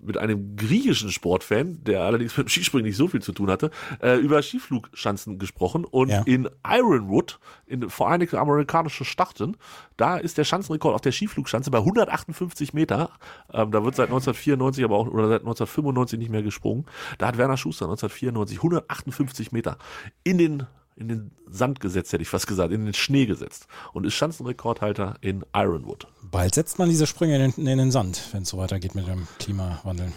mit 0.00 0.18
einem 0.18 0.56
griechischen 0.56 1.10
Sportfan, 1.10 1.82
der 1.84 2.00
allerdings 2.02 2.36
mit 2.36 2.46
dem 2.46 2.50
Skispringen 2.50 2.86
nicht 2.86 2.96
so 2.96 3.06
viel 3.08 3.22
zu 3.22 3.32
tun 3.32 3.50
hatte, 3.50 3.70
äh, 4.02 4.16
über 4.16 4.42
Skiflugschanzen 4.42 5.38
gesprochen. 5.38 5.84
Und 5.84 6.08
Ja. 6.08 6.22
in 6.26 6.48
Ironwood, 6.66 7.38
in 7.66 7.88
Vereinigte 7.88 8.38
Amerikanische 8.38 9.04
Staaten, 9.04 9.56
da 9.96 10.16
ist 10.16 10.36
der 10.36 10.44
Schanzenrekord 10.44 10.94
auf 10.94 11.00
der 11.02 11.12
Skiflugschanze 11.12 11.70
bei 11.70 11.78
158 11.78 12.72
Meter. 12.74 13.10
Ähm, 13.52 13.70
da 13.70 13.84
wird 13.84 13.94
seit 13.94 14.08
1994 14.08 14.84
aber 14.84 14.96
auch 14.96 15.06
oder 15.06 15.28
seit 15.28 15.42
1995 15.42 16.18
nicht 16.18 16.30
mehr 16.30 16.42
gesprungen. 16.42 16.86
Da 17.18 17.26
hat 17.28 17.36
Werner 17.38 17.56
Schuster 17.56 17.84
1994 17.84 18.58
158 18.58 19.52
Meter 19.52 19.76
in 20.24 20.38
den 20.38 20.66
in 20.96 21.08
den 21.08 21.30
Sand 21.48 21.80
gesetzt, 21.80 22.12
hätte 22.12 22.22
ich 22.22 22.28
fast 22.28 22.46
gesagt, 22.46 22.72
in 22.72 22.84
den 22.84 22.94
Schnee 22.94 23.26
gesetzt 23.26 23.66
und 23.92 24.04
ist 24.06 24.14
Schanzenrekordhalter 24.14 25.16
in 25.20 25.44
Ironwood. 25.54 26.06
Bald 26.30 26.54
setzt 26.54 26.78
man 26.78 26.88
diese 26.88 27.06
Sprünge 27.06 27.36
in 27.44 27.52
den, 27.52 27.66
in 27.66 27.78
den 27.78 27.90
Sand, 27.90 28.28
wenn 28.32 28.42
es 28.42 28.48
so 28.50 28.58
weitergeht 28.58 28.94
mit 28.94 29.06
dem 29.08 29.26
Klimawandel. 29.38 30.12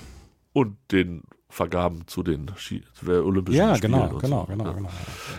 Und 0.53 0.77
den 0.91 1.23
Vergaben 1.49 2.05
zu 2.07 2.23
den 2.23 2.51
Ski, 2.57 2.83
zu 2.93 3.05
der 3.05 3.25
Olympischen 3.25 3.57
Ja, 3.59 3.75
Spielen. 3.75 3.93
genau, 3.93 4.17
genau, 4.19 4.41
so. 4.41 4.47
genau, 4.47 4.65
ja. 4.65 4.73
genau. 4.73 4.89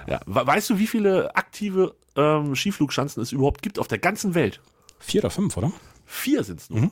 Ja. 0.07 0.21
We- 0.27 0.47
Weißt 0.47 0.71
du, 0.71 0.79
wie 0.79 0.87
viele 0.87 1.35
aktive 1.37 1.95
ähm, 2.17 2.57
Skiflugschanzen 2.57 3.23
es 3.23 3.31
überhaupt 3.33 3.63
gibt 3.63 3.79
auf 3.79 3.89
der 3.89 3.99
ganzen 3.99 4.35
Welt? 4.35 4.61
Vier 4.99 5.21
oder 5.21 5.31
fünf, 5.31 5.57
oder? 5.57 5.71
Vier 6.07 6.43
sind 6.45 6.61
es 6.61 6.71
nur. 6.71 6.81
Mhm. 6.81 6.91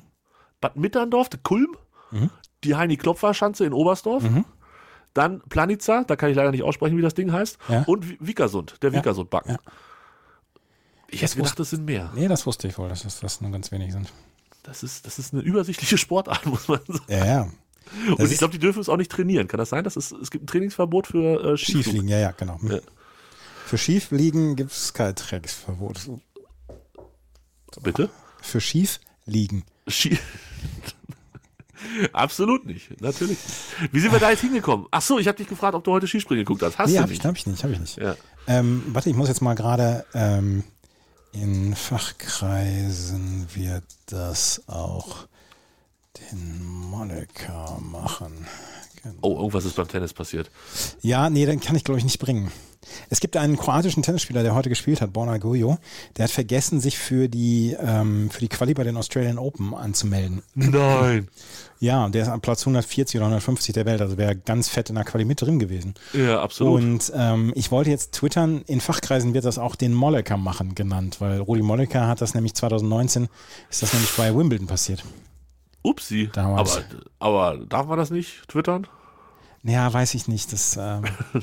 Bad 0.60 0.76
Mitterndorf, 0.76 1.28
der 1.30 1.40
Kulm, 1.42 1.76
die 2.64 2.74
Heini-Klopfer-Schanze 2.76 3.64
in 3.64 3.72
Oberstdorf, 3.72 4.22
Mhm. 4.22 4.44
Dann 5.16 5.40
Planica, 5.48 6.04
da 6.04 6.16
kann 6.16 6.30
ich 6.30 6.36
leider 6.36 6.50
nicht 6.50 6.62
aussprechen, 6.62 6.96
wie 6.96 7.02
das 7.02 7.14
Ding 7.14 7.32
heißt, 7.32 7.58
Ja. 7.68 7.82
und 7.84 8.04
Vikersund, 8.26 8.76
der. 8.82 8.92
Vikersund-Backen. 8.92 9.52
Ja. 9.52 9.58
Ich 11.08 11.22
hätte 11.22 11.36
gedacht, 11.36 11.58
das 11.58 11.70
sind 11.70 11.84
mehr. 11.84 12.12
Nee, 12.14 12.28
das 12.28 12.46
wusste 12.46 12.66
ich 12.68 12.76
wohl, 12.78 12.88
dass 12.88 13.02
das, 13.04 13.20
das 13.20 13.40
nur 13.40 13.50
ganz 13.52 13.70
wenig 13.70 13.92
sind. 13.92 14.12
Das 14.64 14.82
ist, 14.82 15.06
das 15.06 15.18
ist 15.20 15.32
eine 15.32 15.42
übersichtliche 15.42 15.96
Sportart, 15.98 16.44
muss 16.46 16.66
man 16.68 16.80
sagen. 16.86 17.04
Ja, 17.08 17.24
ja. 17.24 17.48
Und 18.16 18.32
ich 18.32 18.38
glaube, 18.38 18.50
die 18.52 18.58
dürfen 18.58 18.80
es 18.80 18.88
auch 18.88 18.96
nicht 18.96 19.12
trainieren. 19.12 19.46
Kann 19.46 19.58
das 19.58 19.68
sein? 19.68 19.84
Das 19.84 19.96
ist, 19.96 20.10
es 20.10 20.32
gibt 20.32 20.42
ein 20.44 20.46
Trainingsverbot 20.48 21.06
für 21.06 21.52
äh, 21.52 21.56
Skiflug. 21.56 21.84
Schiefliegen, 21.84 22.08
ja, 22.08 22.18
ja, 22.18 22.30
genau. 22.32 22.58
Ja. 22.62 22.80
Für 23.64 23.78
Schiefliegen 23.78 24.56
gibt 24.56 24.72
es 24.72 24.92
kein 24.92 25.14
Trainingsverbot. 25.14 26.10
Bitte? 27.82 28.10
Für 28.42 28.60
Schiefliegen. 28.60 29.64
Ski 29.86 30.18
Absolut 32.12 32.64
nicht, 32.66 33.00
natürlich. 33.00 33.38
nicht. 33.80 33.92
Wie 33.92 34.00
sind 34.00 34.12
wir 34.12 34.18
da 34.18 34.30
jetzt 34.30 34.40
hingekommen? 34.40 34.86
Ach 34.90 35.02
so, 35.02 35.18
ich 35.18 35.28
habe 35.28 35.36
dich 35.38 35.46
gefragt, 35.48 35.74
ob 35.74 35.84
du 35.84 35.92
heute 35.92 36.06
Skispringen 36.06 36.44
geguckt 36.44 36.62
hast. 36.62 36.78
Hast 36.78 36.90
Nee, 36.90 36.96
du 36.96 37.02
hab 37.02 37.10
ich, 37.10 37.18
nicht? 37.18 37.24
hab 37.26 37.36
ich 37.36 37.46
nicht, 37.46 37.64
hab 37.64 37.70
ich 37.70 37.78
nicht. 37.80 37.96
Ja. 37.98 38.16
Ähm, 38.46 38.82
warte, 38.88 39.10
ich 39.10 39.16
muss 39.16 39.28
jetzt 39.28 39.42
mal 39.42 39.54
gerade 39.54 40.04
ähm, 40.14 40.64
in 41.32 41.74
Fachkreisen 41.76 43.46
wird 43.54 43.84
das 44.06 44.62
auch 44.68 45.26
den 46.32 46.64
Monika 46.64 47.78
machen. 47.80 48.46
Genau. 49.02 49.14
Oh, 49.22 49.36
irgendwas 49.36 49.64
ist 49.64 49.76
beim 49.76 49.88
Tennis 49.88 50.12
passiert. 50.12 50.50
Ja, 51.02 51.30
nee, 51.30 51.46
den 51.46 51.60
kann 51.60 51.76
ich 51.76 51.84
glaube 51.84 51.98
ich 51.98 52.04
nicht 52.04 52.18
bringen. 52.18 52.50
Es 53.10 53.20
gibt 53.20 53.36
einen 53.36 53.56
kroatischen 53.56 54.02
Tennisspieler, 54.02 54.42
der 54.42 54.54
heute 54.54 54.68
gespielt 54.68 55.00
hat, 55.00 55.12
Borna 55.12 55.38
Gojo, 55.38 55.78
der 56.16 56.24
hat 56.24 56.30
vergessen, 56.30 56.80
sich 56.80 56.98
für 56.98 57.28
die, 57.28 57.76
ähm, 57.80 58.30
für 58.30 58.40
die 58.40 58.48
Quali 58.48 58.74
bei 58.74 58.84
den 58.84 58.96
Australian 58.96 59.38
Open 59.38 59.74
anzumelden. 59.74 60.42
Nein. 60.54 61.28
Ja, 61.78 62.08
der 62.08 62.22
ist 62.22 62.28
am 62.28 62.40
Platz 62.40 62.62
140 62.62 63.16
oder 63.16 63.26
150 63.26 63.74
der 63.74 63.84
Welt, 63.84 64.00
also 64.00 64.16
wäre 64.16 64.34
ganz 64.34 64.70
fett 64.70 64.88
in 64.88 64.94
der 64.94 65.04
Quali 65.04 65.26
mit 65.26 65.42
drin 65.42 65.58
gewesen. 65.58 65.92
Ja, 66.14 66.40
absolut. 66.40 66.80
Und 66.80 67.12
ähm, 67.14 67.52
ich 67.54 67.70
wollte 67.70 67.90
jetzt 67.90 68.12
twittern, 68.12 68.62
in 68.66 68.80
Fachkreisen 68.80 69.34
wird 69.34 69.44
das 69.44 69.58
auch 69.58 69.74
den 69.76 69.92
Molleker 69.92 70.38
machen 70.38 70.74
genannt, 70.74 71.16
weil 71.18 71.38
Rudi 71.38 71.60
Molleker 71.60 72.06
hat 72.06 72.22
das 72.22 72.32
nämlich 72.32 72.54
2019, 72.54 73.28
ist 73.68 73.82
das 73.82 73.92
nämlich 73.92 74.10
bei 74.16 74.34
Wimbledon 74.34 74.66
passiert. 74.66 75.04
Upsi. 75.86 76.28
Damals. 76.32 76.82
Aber, 77.20 77.52
aber 77.54 77.64
darf 77.66 77.86
man 77.86 77.98
das 77.98 78.10
nicht 78.10 78.48
twittern? 78.48 78.86
Ja, 79.62 79.92
weiß 79.92 80.14
ich 80.14 80.28
nicht. 80.28 80.52
Das, 80.52 80.76
ähm, 80.76 81.02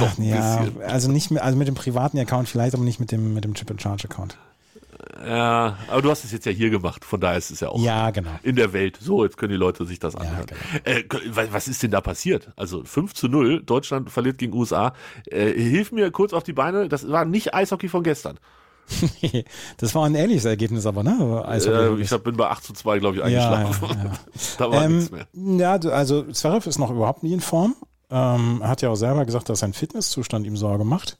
Doch 0.00 0.18
ja, 0.18 0.58
bisschen. 0.58 0.82
also 0.82 1.10
nicht 1.10 1.30
mit, 1.30 1.42
also 1.42 1.56
mit 1.56 1.66
dem 1.68 1.74
privaten 1.74 2.18
Account 2.18 2.48
vielleicht, 2.48 2.74
aber 2.74 2.84
nicht 2.84 3.00
mit 3.00 3.12
dem, 3.12 3.34
mit 3.34 3.44
dem 3.44 3.54
Triple 3.54 3.78
Charge 3.80 4.04
Account. 4.08 4.36
Ja, 5.26 5.76
aber 5.88 6.02
du 6.02 6.10
hast 6.10 6.24
es 6.24 6.32
jetzt 6.32 6.46
ja 6.46 6.52
hier 6.52 6.70
gemacht, 6.70 7.04
von 7.04 7.20
daher 7.20 7.38
ist 7.38 7.50
es 7.50 7.60
ja 7.60 7.68
auch 7.68 7.80
Ja, 7.82 8.10
genau. 8.10 8.30
in 8.42 8.54
der 8.56 8.72
Welt. 8.72 8.98
So, 9.00 9.24
jetzt 9.24 9.36
können 9.38 9.50
die 9.52 9.56
Leute 9.58 9.84
sich 9.86 9.98
das 9.98 10.14
anhören. 10.14 10.46
genau. 10.46 10.60
äh, 10.84 11.04
wa- 11.34 11.46
was 11.50 11.68
ist 11.68 11.82
denn 11.82 11.90
da 11.90 12.00
passiert? 12.00 12.50
Also 12.56 12.84
5 12.84 13.14
zu 13.14 13.28
0, 13.28 13.62
Deutschland 13.62 14.10
verliert 14.10 14.38
gegen 14.38 14.52
USA. 14.54 14.92
Äh, 15.26 15.52
hilf 15.52 15.92
mir 15.92 16.10
kurz 16.10 16.32
auf 16.32 16.42
die 16.44 16.52
Beine, 16.52 16.88
das 16.88 17.08
war 17.08 17.24
nicht 17.24 17.54
Eishockey 17.54 17.88
von 17.88 18.02
gestern. 18.02 18.38
das 19.78 19.94
war 19.94 20.06
ein 20.06 20.14
ähnliches 20.14 20.44
Ergebnis 20.44 20.86
aber, 20.86 21.02
ne? 21.02 21.42
Also, 21.44 21.72
Äh, 21.72 22.00
ich 22.00 22.10
hab, 22.12 22.24
bin 22.24 22.36
bei 22.36 22.48
8 22.48 22.62
zu 22.64 22.72
2, 22.72 22.98
glaube 22.98 23.16
ich, 23.16 23.22
eingeschlafen. 23.22 23.88
Ja, 23.88 24.04
ja, 24.04 24.12
da 24.58 24.70
war 24.70 24.84
ähm, 24.84 24.96
nichts 24.98 25.10
mehr. 25.10 25.26
ja, 25.34 25.90
also 25.90 26.22
Zverev 26.30 26.68
ist 26.68 26.78
noch 26.78 26.90
überhaupt 26.90 27.22
nie 27.22 27.32
in 27.32 27.40
Form. 27.40 27.74
Ähm, 28.10 28.60
er 28.62 28.68
hat 28.68 28.82
ja 28.82 28.90
auch 28.90 28.96
selber 28.96 29.24
gesagt, 29.24 29.48
dass 29.48 29.60
sein 29.60 29.72
Fitnesszustand 29.72 30.46
ihm 30.46 30.56
Sorge 30.56 30.84
macht. 30.84 31.18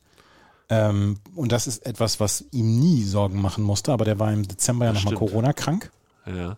Ähm, 0.69 1.19
und 1.35 1.53
das 1.53 1.67
ist 1.67 1.85
etwas, 1.87 2.19
was 2.21 2.45
ihm 2.53 2.79
nie 2.81 3.03
Sorgen 3.03 3.41
machen 3.41 3.63
musste, 3.65 3.93
aber 3.93 4.05
der 4.05 4.19
war 4.19 4.33
im 4.33 4.47
Dezember 4.47 4.87
ja 4.87 4.93
nochmal. 4.93 5.15
Corona-krank. 5.15 5.91
Ja. 6.27 6.57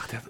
Ach, 0.00 0.06
der, 0.08 0.20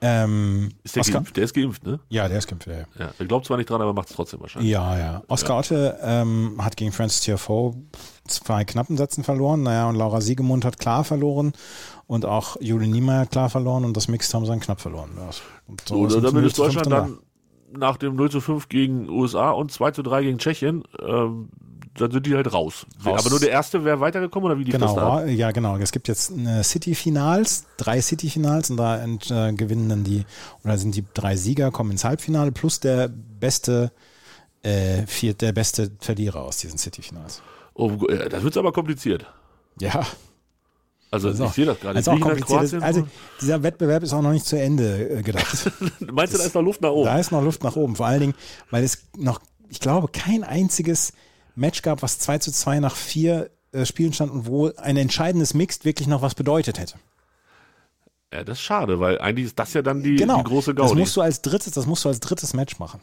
Ähm, 0.00 0.70
ist 0.82 0.96
der 0.96 1.00
Oscar, 1.00 1.14
geimpft? 1.14 1.36
Der 1.36 1.44
ist 1.44 1.54
geimpft, 1.54 1.84
ne? 1.86 2.00
ja, 2.08 2.28
der 2.28 2.38
ist 2.38 2.46
geimpft, 2.46 2.66
ja. 2.66 2.74
ja. 2.74 2.84
Ja. 2.98 3.10
Er 3.18 3.26
glaubt 3.26 3.46
zwar 3.46 3.56
nicht 3.58 3.68
dran, 3.68 3.80
aber 3.82 3.92
macht 3.92 4.08
es 4.08 4.16
trotzdem 4.16 4.40
wahrscheinlich. 4.40 4.70
Ja, 4.70 4.98
ja. 4.98 5.22
Oscar 5.28 5.58
Otte 5.58 5.98
ähm, 6.02 6.56
hat 6.58 6.76
gegen 6.76 6.92
Francis 6.92 7.20
Tiafoe 7.20 7.74
zwei 8.28 8.64
knappen 8.64 8.96
Sätzen 8.96 9.24
verloren. 9.24 9.62
Naja, 9.62 9.88
und 9.88 9.96
Laura 9.96 10.20
Siegemund 10.20 10.64
hat 10.64 10.78
klar 10.78 11.04
verloren. 11.04 11.52
Und 12.06 12.24
auch 12.24 12.56
Juli 12.60 12.86
Niemeyer 12.86 13.26
klar 13.26 13.50
verloren. 13.50 13.84
Und 13.84 13.96
das 13.96 14.08
Mixed 14.08 14.32
haben 14.34 14.44
sie 14.44 14.50
dann 14.50 14.60
knapp 14.60 14.80
verloren. 14.80 15.10
Ja. 15.16 15.30
Und 15.66 15.82
So, 15.88 15.94
oder 15.96 16.16
damit 16.20 16.34
0 16.34 16.46
ist 16.46 16.56
zu 16.56 16.62
5 16.64 16.74
Deutschland 16.74 16.92
da. 16.92 17.00
dann 17.00 17.18
nach 17.78 17.96
dem 17.96 18.14
0 18.16 18.30
zu 18.30 18.40
5 18.40 18.68
gegen 18.68 19.08
USA 19.08 19.50
und 19.50 19.72
2 19.72 19.90
zu 19.90 20.02
3 20.02 20.22
gegen 20.22 20.38
Tschechien, 20.38 20.84
ähm, 21.00 21.48
dann 21.98 22.10
sind 22.10 22.26
die 22.26 22.34
halt 22.34 22.52
raus. 22.52 22.86
Raus. 23.04 23.20
Aber 23.20 23.30
nur 23.30 23.40
der 23.40 23.50
erste 23.50 23.84
wäre 23.84 24.00
weitergekommen 24.00 24.46
oder 24.50 24.58
wie 24.58 24.64
lief 24.64 24.72
Genau, 24.74 24.94
da? 24.94 25.24
ja, 25.26 25.50
genau. 25.50 25.76
Es 25.78 25.92
gibt 25.92 26.08
jetzt 26.08 26.30
eine 26.30 26.62
City-Finals, 26.62 27.64
drei 27.78 28.00
City-Finals 28.00 28.70
und 28.70 28.76
da 28.76 28.98
ent, 28.98 29.30
äh, 29.30 29.52
gewinnen 29.52 29.88
dann 29.88 30.04
die, 30.04 30.24
oder 30.62 30.76
sind 30.78 30.94
die 30.94 31.04
drei 31.14 31.36
Sieger, 31.36 31.70
kommen 31.70 31.90
ins 31.90 32.04
Halbfinale 32.04 32.52
plus 32.52 32.80
der 32.80 33.08
beste, 33.08 33.92
äh, 34.62 35.06
vier, 35.06 35.34
der 35.34 35.52
beste 35.52 35.90
Verlierer 36.00 36.42
aus 36.42 36.58
diesen 36.58 36.78
City-Finals. 36.78 37.42
Oh, 37.78 37.90
das 38.30 38.42
wird 38.42 38.56
aber 38.56 38.72
kompliziert. 38.72 39.26
Ja, 39.80 40.06
Also 41.10 41.28
das 41.28 41.38
ist 41.38 41.46
ich 41.46 41.52
sehe 41.52 41.66
das 41.66 41.78
gerade. 41.78 42.02
das. 42.02 42.40
Kroatien, 42.40 42.82
Also 42.82 43.06
dieser 43.40 43.62
Wettbewerb 43.62 44.02
ist 44.02 44.14
auch 44.14 44.22
noch 44.22 44.32
nicht 44.32 44.46
zu 44.46 44.58
Ende 44.58 45.18
äh, 45.18 45.22
gedacht. 45.22 45.70
meinst 46.00 46.34
du, 46.34 46.38
da 46.38 46.44
ist 46.44 46.54
noch 46.54 46.62
Luft 46.62 46.80
nach 46.80 46.90
oben? 46.90 47.04
Da 47.04 47.18
ist 47.18 47.30
noch 47.32 47.42
Luft 47.42 47.62
nach 47.62 47.76
oben. 47.76 47.96
Vor 47.96 48.06
allen 48.06 48.20
Dingen, 48.20 48.34
weil 48.70 48.82
es 48.82 49.06
noch, 49.16 49.40
ich 49.68 49.80
glaube, 49.80 50.08
kein 50.08 50.42
einziges 50.42 51.12
Match 51.54 51.82
gab, 51.82 52.02
was 52.02 52.18
2 52.18 52.38
zu 52.38 52.50
2 52.50 52.80
nach 52.80 52.96
vier 52.96 53.50
äh, 53.72 53.84
Spielen 53.84 54.14
stand 54.14 54.32
und 54.32 54.46
wo 54.46 54.70
ein 54.76 54.96
entscheidendes 54.96 55.52
Mixed 55.52 55.84
wirklich 55.84 56.08
noch 56.08 56.22
was 56.22 56.34
bedeutet 56.34 56.78
hätte. 56.78 56.94
Ja, 58.32 58.42
das 58.42 58.58
ist 58.58 58.64
schade, 58.64 58.98
weil 59.00 59.18
eigentlich 59.20 59.46
ist 59.46 59.58
das 59.58 59.74
ja 59.74 59.82
dann 59.82 60.02
die, 60.02 60.16
genau. 60.16 60.38
die 60.38 60.44
große 60.44 60.74
das 60.74 60.88
Gaudi. 60.88 61.00
musst 61.00 61.16
du 61.16 61.20
als 61.20 61.42
drittes, 61.42 61.72
das 61.72 61.86
musst 61.86 62.04
du 62.04 62.08
als 62.08 62.20
drittes 62.20 62.54
Match 62.54 62.78
machen. 62.78 63.00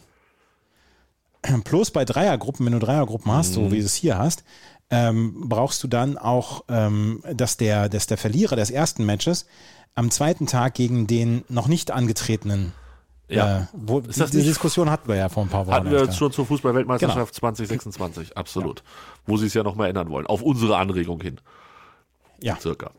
Plus 1.63 1.91
bei 1.91 2.05
Dreiergruppen, 2.05 2.65
wenn 2.65 2.73
du 2.73 2.79
Dreiergruppen 2.79 3.31
hast, 3.31 3.49
Mhm. 3.49 3.53
so 3.53 3.71
wie 3.71 3.79
du 3.79 3.85
es 3.85 3.95
hier 3.95 4.17
hast, 4.17 4.43
ähm, 4.89 5.45
brauchst 5.49 5.83
du 5.83 5.87
dann 5.87 6.17
auch, 6.17 6.63
ähm, 6.69 7.23
dass, 7.33 7.57
der, 7.57 7.89
dass 7.89 8.07
der 8.07 8.17
Verlierer 8.17 8.55
des 8.55 8.69
ersten 8.69 9.05
Matches 9.05 9.45
am 9.95 10.11
zweiten 10.11 10.45
Tag 10.47 10.73
gegen 10.75 11.07
den 11.07 11.43
noch 11.49 11.67
nicht 11.67 11.91
angetretenen 11.91 12.73
Ja. 13.29 13.59
Äh, 13.61 13.65
wo, 13.73 13.99
Ist 13.99 14.19
das 14.19 14.31
die 14.31 14.37
nicht- 14.37 14.49
Diskussion 14.49 14.89
hatten 14.91 15.07
wir 15.07 15.15
ja 15.15 15.29
vor 15.29 15.43
ein 15.43 15.49
paar 15.49 15.65
Wochen. 15.65 15.75
Hatten 15.75 15.91
wir 15.91 16.05
ja. 16.05 16.11
schon 16.11 16.31
zur 16.31 16.45
Fußball-Weltmeisterschaft 16.45 17.31
Genau. 17.33 17.39
2026, 17.39 18.37
absolut. 18.37 18.83
Wo 19.25 19.37
sie 19.37 19.47
es 19.47 19.53
ja 19.53 19.63
nochmal 19.63 19.89
ändern 19.89 20.09
wollen. 20.09 20.27
Auf 20.27 20.41
unsere 20.43 20.77
Anregung 20.77 21.21
hin. 21.21 21.39
Ja. 22.41 22.57
Circa. 22.59 22.91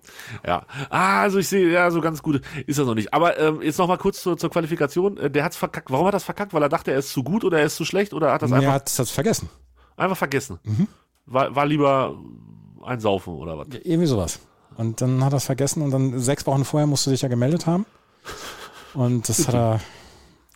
Ja. 0.47 0.65
Ah, 0.91 1.21
also 1.23 1.39
ich 1.39 1.49
sehe, 1.49 1.71
ja, 1.71 1.91
so 1.91 2.01
ganz 2.01 2.23
gut 2.23 2.41
ist 2.67 2.79
das 2.79 2.87
noch 2.87 2.95
nicht. 2.95 3.13
Aber 3.13 3.39
ähm, 3.39 3.61
jetzt 3.63 3.79
nochmal 3.79 3.99
kurz 3.99 4.23
zur, 4.23 4.37
zur 4.39 4.51
Qualifikation. 4.51 5.17
Äh, 5.19 5.31
Der 5.31 5.45
hat's 5.45 5.57
verkackt. 5.57 5.91
Warum 5.91 6.07
hat 6.07 6.13
er 6.15 6.17
das 6.17 6.25
verkackt? 6.25 6.55
Weil 6.55 6.63
er 6.63 6.69
dachte, 6.69 6.93
er 6.93 6.99
ist 6.99 7.11
zu 7.11 7.23
gut 7.23 7.45
oder 7.45 7.59
er 7.59 7.67
ist 7.67 7.77
zu 7.77 7.85
schlecht 7.85 8.15
oder 8.15 8.33
hat 8.33 8.43
das 8.43 8.51
Er 8.51 8.57
einfach, 8.59 8.73
hat 8.73 8.99
das 8.99 9.11
vergessen. 9.11 9.51
einfach 9.97 10.17
vergessen? 10.17 10.59
Mhm. 10.65 10.89
War, 11.27 11.55
war 11.55 11.67
lieber 11.67 12.17
ein 12.85 13.01
Saufen 13.01 13.35
oder 13.35 13.59
was? 13.59 13.67
Irgendwie 13.83 14.07
sowas. 14.07 14.41
Und 14.77 15.01
dann 15.01 15.23
hat 15.25 15.33
er 15.33 15.37
es 15.37 15.45
vergessen 15.45 15.83
und 15.83 15.91
dann 15.91 16.19
sechs 16.19 16.47
Wochen 16.47 16.65
vorher 16.65 16.87
musst 16.87 17.07
du 17.07 17.11
dich 17.11 17.23
ja 17.23 17.29
gemeldet 17.29 17.67
haben. 17.67 17.87
Und 18.95 19.29
das 19.29 19.47
hat 19.47 19.55
er. 19.55 19.81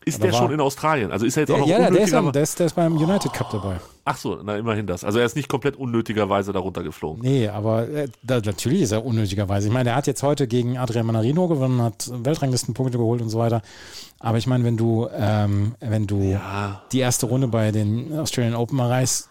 Ist 0.09 0.23
der 0.23 0.33
war- 0.33 0.39
schon 0.39 0.53
in 0.53 0.61
Australien? 0.61 1.11
Also 1.13 1.27
ist 1.27 1.37
er 1.37 1.43
jetzt 1.43 1.49
Der, 1.49 1.57
auch 1.57 1.61
noch 1.61 1.67
ja, 1.69 1.91
der 1.91 2.01
ist, 2.03 2.11
ja, 2.13 2.23
der, 2.31 2.43
ist, 2.43 2.59
der 2.59 2.67
ist 2.67 2.75
beim 2.75 2.97
United 2.97 3.33
Cup 3.33 3.51
dabei. 3.51 3.77
Ach 4.05 4.17
so, 4.17 4.39
na 4.43 4.57
immerhin 4.57 4.87
das. 4.87 5.05
Also 5.05 5.19
er 5.19 5.27
ist 5.27 5.37
nicht 5.37 5.49
komplett 5.49 5.77
unnötigerweise 5.77 6.53
darunter 6.53 6.83
geflogen. 6.83 7.23
Nee, 7.23 7.49
aber 7.49 7.89
äh, 7.89 8.09
da, 8.23 8.41
natürlich 8.41 8.83
ist 8.83 8.93
er 8.93 9.05
unnötigerweise. 9.05 9.69
Ich 9.69 9.73
meine, 9.73 9.91
er 9.91 9.97
hat 9.97 10.07
jetzt 10.07 10.23
heute 10.23 10.47
gegen 10.49 10.79
Adrian 10.79 11.07
Manarino 11.07 11.47
gewonnen, 11.49 11.83
hat 11.83 12.11
Weltranglistenpunkte 12.13 12.97
geholt 12.99 13.21
und 13.23 13.29
so 13.29 13.39
weiter. 13.39 13.61
Aber 14.19 14.39
ich 14.39 14.47
meine, 14.47 14.65
wenn 14.65 14.77
du, 14.77 15.09
ähm, 15.15 15.75
wenn 15.81 16.07
du 16.07 16.21
Ja. 16.23 16.83
die 16.93 17.01
erste 17.01 17.27
Runde 17.27 17.49
bei 17.49 17.71
den 17.71 18.19
Australian 18.19 18.55
Open 18.55 18.79
erreichst, 18.79 19.29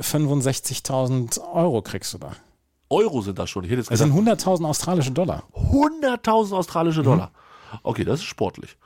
65.000 0.00 1.40
Euro 1.52 1.82
kriegst 1.82 2.14
du 2.14 2.18
da. 2.18 2.32
Euro 2.90 3.22
sind 3.22 3.38
das 3.38 3.48
schon. 3.50 3.64
Ich 3.64 3.70
hätte 3.70 3.80
jetzt 3.80 3.90
Das 3.90 3.98
sind 3.98 4.14
gesagt, 4.14 4.42
100.000 4.46 4.64
australische 4.66 5.10
Dollar. 5.10 5.44
100.000 5.54 6.52
australische 6.54 7.02
Dollar. 7.02 7.30
Okay, 7.82 8.04
das 8.04 8.20
ist 8.20 8.26
sportlich. 8.26 8.76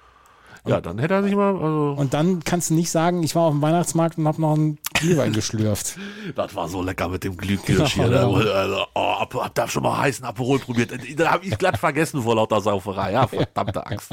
Ja, 0.66 0.80
dann 0.80 0.98
hätte 0.98 1.14
er 1.14 1.22
sich 1.22 1.34
mal, 1.34 1.54
also, 1.54 1.94
Und 1.96 2.14
dann 2.14 2.42
kannst 2.44 2.70
du 2.70 2.74
nicht 2.74 2.90
sagen, 2.90 3.22
ich 3.22 3.34
war 3.34 3.42
auf 3.42 3.52
dem 3.52 3.62
Weihnachtsmarkt 3.62 4.18
und 4.18 4.26
habe 4.26 4.40
noch 4.40 4.54
einen 4.54 4.78
Glühwein 4.94 5.32
geschlürft. 5.32 5.98
das 6.34 6.54
war 6.54 6.68
so 6.68 6.82
lecker 6.82 7.08
mit 7.08 7.24
dem 7.24 7.36
Glühkirsch 7.36 7.94
hier. 7.94 8.08
Genau, 8.08 8.38
Ne? 8.38 8.50
Also, 8.50 8.86
oh, 8.94 9.20
hab, 9.20 9.34
hab 9.34 9.54
da 9.54 9.68
schon 9.68 9.82
mal 9.82 9.98
heißen 9.98 10.24
Aperol 10.24 10.58
probiert. 10.58 10.92
Da 11.16 11.32
habe 11.32 11.46
ich 11.46 11.56
glatt 11.56 11.78
vergessen 11.78 12.22
vor 12.22 12.34
lauter 12.34 12.60
Sauferei. 12.60 13.12
Ja, 13.12 13.26
verdammte 13.26 13.86
Axt. 13.86 14.12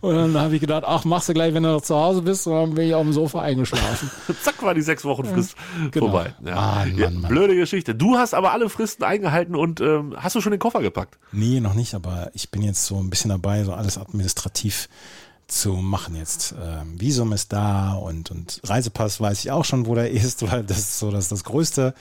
Und 0.00 0.14
dann 0.14 0.38
habe 0.38 0.54
ich 0.54 0.60
gedacht, 0.60 0.84
ach, 0.86 1.04
machst 1.04 1.28
du 1.28 1.34
gleich, 1.34 1.54
wenn 1.54 1.62
du 1.62 1.70
noch 1.70 1.80
zu 1.80 1.94
Hause 1.94 2.22
bist, 2.22 2.46
und 2.46 2.54
dann 2.54 2.74
bin 2.74 2.88
ich 2.88 2.94
auf 2.94 3.02
dem 3.02 3.12
Sofa 3.12 3.40
eingeschlafen. 3.40 4.10
Zack, 4.42 4.62
war 4.62 4.74
die 4.74 4.82
sechs 4.82 5.04
Wochen 5.04 5.24
Frist 5.24 5.56
genau. 5.90 6.06
vorbei. 6.06 6.34
Ja. 6.44 6.84
Ja, 6.84 7.10
Mann, 7.10 7.22
Mann. 7.22 7.30
Blöde 7.30 7.56
Geschichte. 7.56 7.94
Du 7.94 8.16
hast 8.16 8.34
aber 8.34 8.52
alle 8.52 8.68
Fristen 8.68 9.04
eingehalten 9.04 9.56
und 9.56 9.80
ähm, 9.80 10.14
hast 10.16 10.36
du 10.36 10.40
schon 10.40 10.52
den 10.52 10.58
Koffer 10.58 10.82
gepackt? 10.82 11.18
Nee, 11.32 11.60
noch 11.60 11.74
nicht, 11.74 11.94
aber 11.94 12.30
ich 12.34 12.50
bin 12.50 12.62
jetzt 12.62 12.84
so 12.84 12.98
ein 12.98 13.08
bisschen 13.08 13.30
dabei, 13.30 13.64
so 13.64 13.72
alles 13.72 13.96
administrativ 13.96 14.88
zu 15.46 15.72
machen 15.74 16.16
jetzt. 16.16 16.54
Ähm, 16.60 17.00
Visum 17.00 17.32
ist 17.32 17.52
da 17.52 17.94
und, 17.94 18.30
und 18.30 18.60
Reisepass 18.64 19.20
weiß 19.20 19.40
ich 19.44 19.50
auch 19.50 19.64
schon, 19.64 19.86
wo 19.86 19.94
der 19.94 20.10
ist, 20.12 20.42
weil 20.50 20.64
das 20.64 20.78
ist 20.78 20.98
so 20.98 21.10
das, 21.10 21.28
das 21.28 21.44
Größte, 21.44 21.94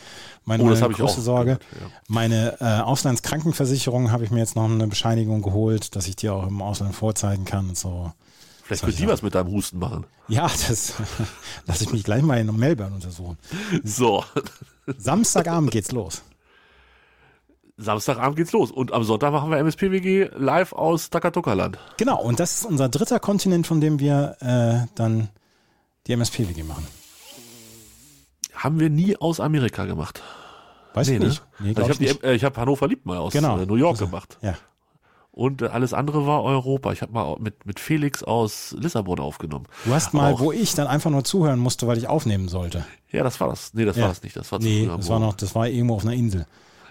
meine, 0.45 0.63
Oh, 0.63 0.69
das 0.69 0.81
meine 0.81 0.93
größte 0.93 1.21
Sorge. 1.21 1.57
gehört, 1.57 1.63
ja. 1.79 1.87
Meine 2.07 2.57
äh, 2.61 2.81
Auslandskrankenversicherung 2.81 4.11
habe 4.11 4.23
ich 4.23 4.31
mir 4.31 4.39
jetzt 4.39 4.55
noch 4.55 4.65
eine 4.65 4.87
Bescheinigung 4.87 5.41
geholt, 5.41 5.95
dass 5.95 6.07
ich 6.07 6.15
die 6.15 6.29
auch 6.29 6.47
im 6.47 6.61
Ausland 6.61 6.95
vorzeigen 6.95 7.45
kann 7.45 7.69
und 7.69 7.77
so. 7.77 8.11
Vielleicht 8.63 8.87
ich 8.87 8.95
die 8.95 9.07
was 9.07 9.21
mit 9.21 9.35
deinem 9.35 9.51
Husten 9.51 9.77
machen. 9.77 10.05
Ja, 10.29 10.43
das 10.43 10.93
lasse 11.65 11.83
ich 11.83 11.91
mich 11.91 12.03
gleich 12.03 12.23
mal 12.23 12.39
in 12.39 12.53
Melbourne 12.55 12.95
untersuchen. 12.95 13.37
So, 13.83 14.23
Samstagabend 14.97 15.71
geht's 15.71 15.91
los. 15.91 16.21
Samstagabend 17.77 18.35
geht's 18.37 18.51
los. 18.51 18.71
Und 18.71 18.91
am 18.93 19.03
Sonntag 19.03 19.31
machen 19.31 19.49
wir 19.49 19.57
MSPWG 19.57 20.29
live 20.35 20.73
aus 20.73 21.09
Takatuka-Land. 21.09 21.79
Genau, 21.97 22.21
und 22.21 22.39
das 22.39 22.53
ist 22.61 22.65
unser 22.65 22.87
dritter 22.89 23.19
Kontinent, 23.19 23.65
von 23.67 23.81
dem 23.81 23.99
wir 23.99 24.35
äh, 24.41 24.87
dann 24.95 25.29
die 26.07 26.13
MSP-WG 26.13 26.63
machen. 26.63 26.85
Haben 28.53 28.79
wir 28.79 28.89
nie 28.89 29.17
aus 29.17 29.39
Amerika 29.39 29.85
gemacht. 29.85 30.21
Weiß 30.93 31.07
ich 31.07 31.19
nicht. 31.19 31.41
Nee, 31.59 31.73
also 31.75 31.91
ich 31.99 32.09
habe 32.13 32.27
äh, 32.35 32.39
hab 32.39 32.57
Hannover 32.57 32.87
liebt 32.87 33.05
mal 33.05 33.17
aus 33.17 33.33
Genau. 33.33 33.57
äh, 33.57 33.65
New 33.65 33.75
York 33.75 33.93
Also, 33.93 34.05
gemacht. 34.05 34.37
Ja. 34.41 34.55
Und 35.31 35.63
äh, 35.63 35.65
alles 35.67 35.93
andere 35.95 36.27
war 36.27 36.43
Europa. 36.43 36.91
Ich 36.93 37.01
habe 37.01 37.11
mal 37.11 37.35
mit, 37.39 37.65
mit 37.65 37.79
Felix 37.79 38.21
aus 38.23 38.75
Lissabon 38.77 39.19
aufgenommen. 39.19 39.65
Du 39.85 39.91
hast 39.93 40.13
mal, 40.13 40.33
auch- 40.33 40.39
wo 40.39 40.51
ich 40.51 40.75
dann 40.75 40.85
einfach 40.85 41.09
nur 41.09 41.23
zuhören 41.23 41.57
musste, 41.59 41.87
weil 41.87 41.97
ich 41.97 42.07
aufnehmen 42.07 42.47
sollte. 42.47 42.85
Ja, 43.11 43.23
das 43.23 43.39
war 43.39 43.49
das. 43.49 43.73
Nee, 43.73 43.85
das 43.85 43.95
Ja. 43.97 44.03
war 44.03 44.09
das 44.09 44.21
nicht. 44.21 44.35
Das 44.35 44.51
war 44.51 44.59
Nee, 44.59 44.85
das 44.85 45.09
war 45.09 45.19
noch, 45.19 45.33
das 45.33 45.55
war 45.55 45.67
irgendwo 45.67 45.95
auf 45.95 46.03
einer 46.03 46.13
Insel. 46.13 46.45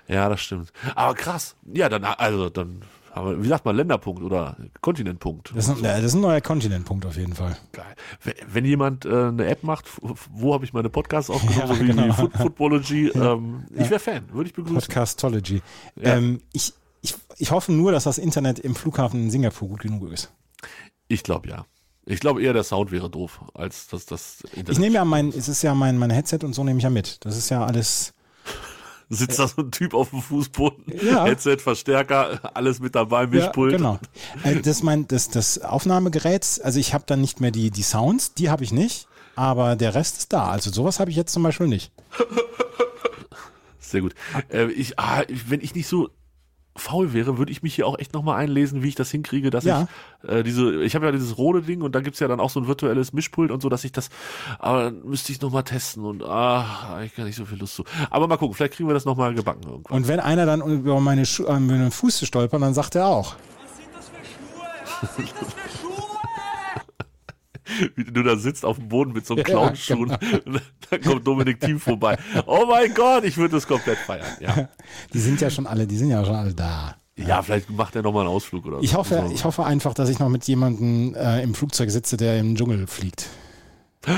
Ja, 0.08 0.28
das 0.28 0.40
stimmt. 0.40 0.72
Aber 0.94 1.14
krass. 1.14 1.56
Ja, 1.72 1.88
dann, 1.88 2.04
also, 2.04 2.50
dann 2.50 2.82
haben 3.12 3.28
wir, 3.30 3.42
wie 3.44 3.48
sagt 3.48 3.64
man, 3.64 3.76
Länderpunkt 3.76 4.22
oder 4.22 4.56
Kontinentpunkt. 4.80 5.52
Das 5.54 5.68
ist, 5.68 5.78
ein, 5.78 5.84
ja, 5.84 5.96
das 5.96 6.04
ist 6.06 6.14
ein 6.14 6.22
neuer 6.22 6.40
Kontinentpunkt 6.40 7.04
auf 7.06 7.16
jeden 7.16 7.34
Fall. 7.34 7.56
Geil. 7.72 7.94
Wenn- 8.50 8.64
jemand 8.64 9.04
äh, 9.04 9.08
eine 9.26 9.46
App 9.46 9.62
macht, 9.64 9.84
wo 10.32 10.54
habe 10.54 10.64
ich 10.64 10.72
meine 10.72 10.88
Podcasts 10.88 11.28
aufgenommen, 11.30 11.58
Ja, 11.60 11.66
so 11.66 11.80
wie 11.80 11.86
genau. 11.86 12.02
die 12.04 12.12
Foot 12.12 12.32
Footballogy, 12.34 13.08
ähm, 13.08 13.64
ich 13.74 13.90
wäre 13.90 14.00
Fan, 14.00 14.24
würde 14.32 14.48
ich 14.48 14.54
begrüßen. 14.54 14.76
Podcastology. 14.80 15.60
Ja. 15.96 16.16
Ähm, 16.16 16.40
ich, 16.52 16.72
ich, 17.02 17.14
ich 17.36 17.50
hoffe 17.50 17.72
nur, 17.72 17.92
dass 17.92 18.04
das 18.04 18.18
Internet 18.18 18.58
im 18.58 18.74
Flughafen 18.74 19.20
in 19.24 19.30
Singapur 19.30 19.68
gut 19.68 19.80
genug 19.80 20.10
ist. 20.10 20.32
Ich 21.08 21.22
glaube 21.22 21.48
ja. 21.48 21.66
Ich 22.04 22.18
glaube 22.18 22.42
eher, 22.42 22.52
der 22.52 22.64
Sound 22.64 22.90
wäre 22.90 23.08
doof, 23.10 23.40
als 23.54 23.86
dass 23.88 24.06
das 24.06 24.40
Internet. 24.52 24.70
Ich 24.70 24.78
nehme 24.78 24.94
ja 24.96 25.04
mein, 25.04 25.28
es 25.28 25.48
ist 25.48 25.62
ja 25.62 25.74
mein, 25.74 25.98
mein 25.98 26.10
Headset 26.10 26.38
und 26.42 26.52
so 26.54 26.64
nehme 26.64 26.78
ich 26.78 26.84
ja 26.84 26.90
mit. 26.90 27.24
Das 27.24 27.36
ist 27.36 27.48
ja 27.50 27.64
alles. 27.64 28.14
Sitzt 29.14 29.38
da 29.38 29.46
so 29.46 29.60
ein 29.62 29.70
Typ 29.70 29.92
auf 29.92 30.08
dem 30.10 30.22
Fußboden, 30.22 30.84
Ja. 31.06 31.24
Headset, 31.26 31.58
Verstärker, 31.58 32.40
alles 32.54 32.80
mit 32.80 32.94
dabei, 32.94 33.26
Mischpult. 33.26 33.72
Ja, 33.72 33.76
genau. 33.76 33.98
Äh, 34.42 34.60
Das 34.62 34.82
mein, 34.82 35.06
das, 35.06 35.28
das 35.28 35.58
Aufnahmegerät, 35.60 36.60
also 36.64 36.78
ich 36.80 36.94
habe 36.94 37.04
dann 37.06 37.20
nicht 37.20 37.40
mehr 37.40 37.50
die, 37.50 37.70
die 37.70 37.82
Sounds, 37.82 38.32
die 38.34 38.48
habe 38.48 38.64
ich 38.64 38.72
nicht, 38.72 39.06
aber 39.36 39.76
der 39.76 39.94
Rest 39.94 40.16
ist 40.18 40.32
da. 40.32 40.46
Also 40.48 40.70
sowas 40.72 40.98
habe 40.98 41.10
ich 41.10 41.16
jetzt 41.16 41.32
zum 41.32 41.42
Beispiel 41.42 41.66
nicht. 41.68 41.92
Sehr 43.80 44.00
gut. 44.00 44.14
Äh, 44.48 44.66
ich, 44.68 44.98
ah, 44.98 45.22
wenn 45.48 45.60
ich 45.60 45.74
nicht 45.74 45.88
so 45.88 46.08
faul 46.74 47.12
wäre, 47.12 47.36
würde 47.38 47.52
ich 47.52 47.62
mich 47.62 47.74
hier 47.74 47.86
auch 47.86 47.98
echt 47.98 48.14
nochmal 48.14 48.36
einlesen, 48.38 48.82
wie 48.82 48.88
ich 48.88 48.94
das 48.94 49.10
hinkriege, 49.10 49.50
dass 49.50 49.64
Ja. 49.64 49.88
ich 50.22 50.28
äh, 50.28 50.42
diese, 50.42 50.82
ich 50.82 50.94
habe 50.94 51.04
ja 51.06 51.12
dieses 51.12 51.36
rote 51.36 51.62
Ding 51.62 51.82
und 51.82 51.94
da 51.94 52.00
gibt's 52.00 52.18
ja 52.20 52.28
dann 52.28 52.40
auch 52.40 52.50
so 52.50 52.60
ein 52.60 52.66
virtuelles 52.66 53.12
Mischpult 53.12 53.50
und 53.50 53.60
so, 53.60 53.68
dass 53.68 53.84
ich 53.84 53.92
das, 53.92 54.08
aber 54.58 54.84
dann 54.84 55.02
müsste 55.04 55.32
ich 55.32 55.40
nochmal 55.40 55.64
testen 55.64 56.04
und 56.04 56.22
ah, 56.22 57.00
ich 57.04 57.14
gar 57.14 57.24
nicht 57.24 57.36
so 57.36 57.44
viel 57.44 57.58
Lust 57.58 57.74
zu. 57.74 57.84
Aber 58.10 58.26
mal 58.26 58.36
gucken, 58.38 58.54
vielleicht 58.54 58.74
kriegen 58.74 58.88
wir 58.88 58.94
das 58.94 59.04
nochmal 59.04 59.34
gebacken 59.34 59.62
irgendwann. 59.64 59.96
Und 59.96 60.08
wenn 60.08 60.20
einer 60.20 60.46
dann 60.46 60.62
über 60.62 60.98
meine 61.00 61.26
Schu 61.26 61.44
äh, 61.44 61.58
den 61.58 61.90
Fuß 61.90 62.26
stolpert, 62.26 62.62
dann 62.62 62.74
sagt 62.74 62.94
er 62.94 63.06
auch. 63.06 63.36
Wie 67.96 68.04
du 68.04 68.22
da 68.22 68.36
sitzt 68.36 68.64
auf 68.64 68.76
dem 68.78 68.88
Boden 68.88 69.12
mit 69.12 69.26
so 69.26 69.34
einem 69.34 69.38
Ja, 69.38 69.44
Clownschuhen. 69.44 70.08
Dann 70.90 71.00
kommt 71.02 71.26
Dominik 71.26 71.60
Thiem 71.60 71.78
vorbei. 71.80 72.18
Oh 72.46 72.64
mein 72.68 72.92
Gott, 72.94 73.24
ich 73.24 73.36
würde 73.36 73.54
das 73.56 73.66
komplett 73.66 73.98
feiern. 73.98 74.26
Ja. 74.40 74.68
Die 75.12 75.18
sind 75.18 75.40
ja 75.40 75.50
schon 75.50 75.66
alle, 75.66 75.86
die 75.86 75.96
sind 75.96 76.10
ja 76.10 76.24
schon 76.24 76.34
alle 76.34 76.54
da. 76.54 76.96
ja, 77.16 77.42
vielleicht 77.42 77.70
macht 77.70 77.94
er 77.96 78.02
nochmal 78.02 78.22
einen 78.26 78.34
Ausflug 78.34 78.64
oder 78.66 78.76
so. 78.78 78.82
Ich 78.82 78.94
hoffe, 78.94 79.30
ich 79.34 79.44
hoffe 79.44 79.64
einfach, 79.64 79.94
dass 79.94 80.08
ich 80.08 80.18
noch 80.18 80.28
mit 80.28 80.44
jemandem 80.48 81.14
äh, 81.14 81.42
im 81.42 81.54
Flugzeug 81.54 81.90
sitze, 81.90 82.16
der 82.16 82.38
im 82.40 82.56
Dschungel 82.56 82.86
fliegt. 82.86 83.28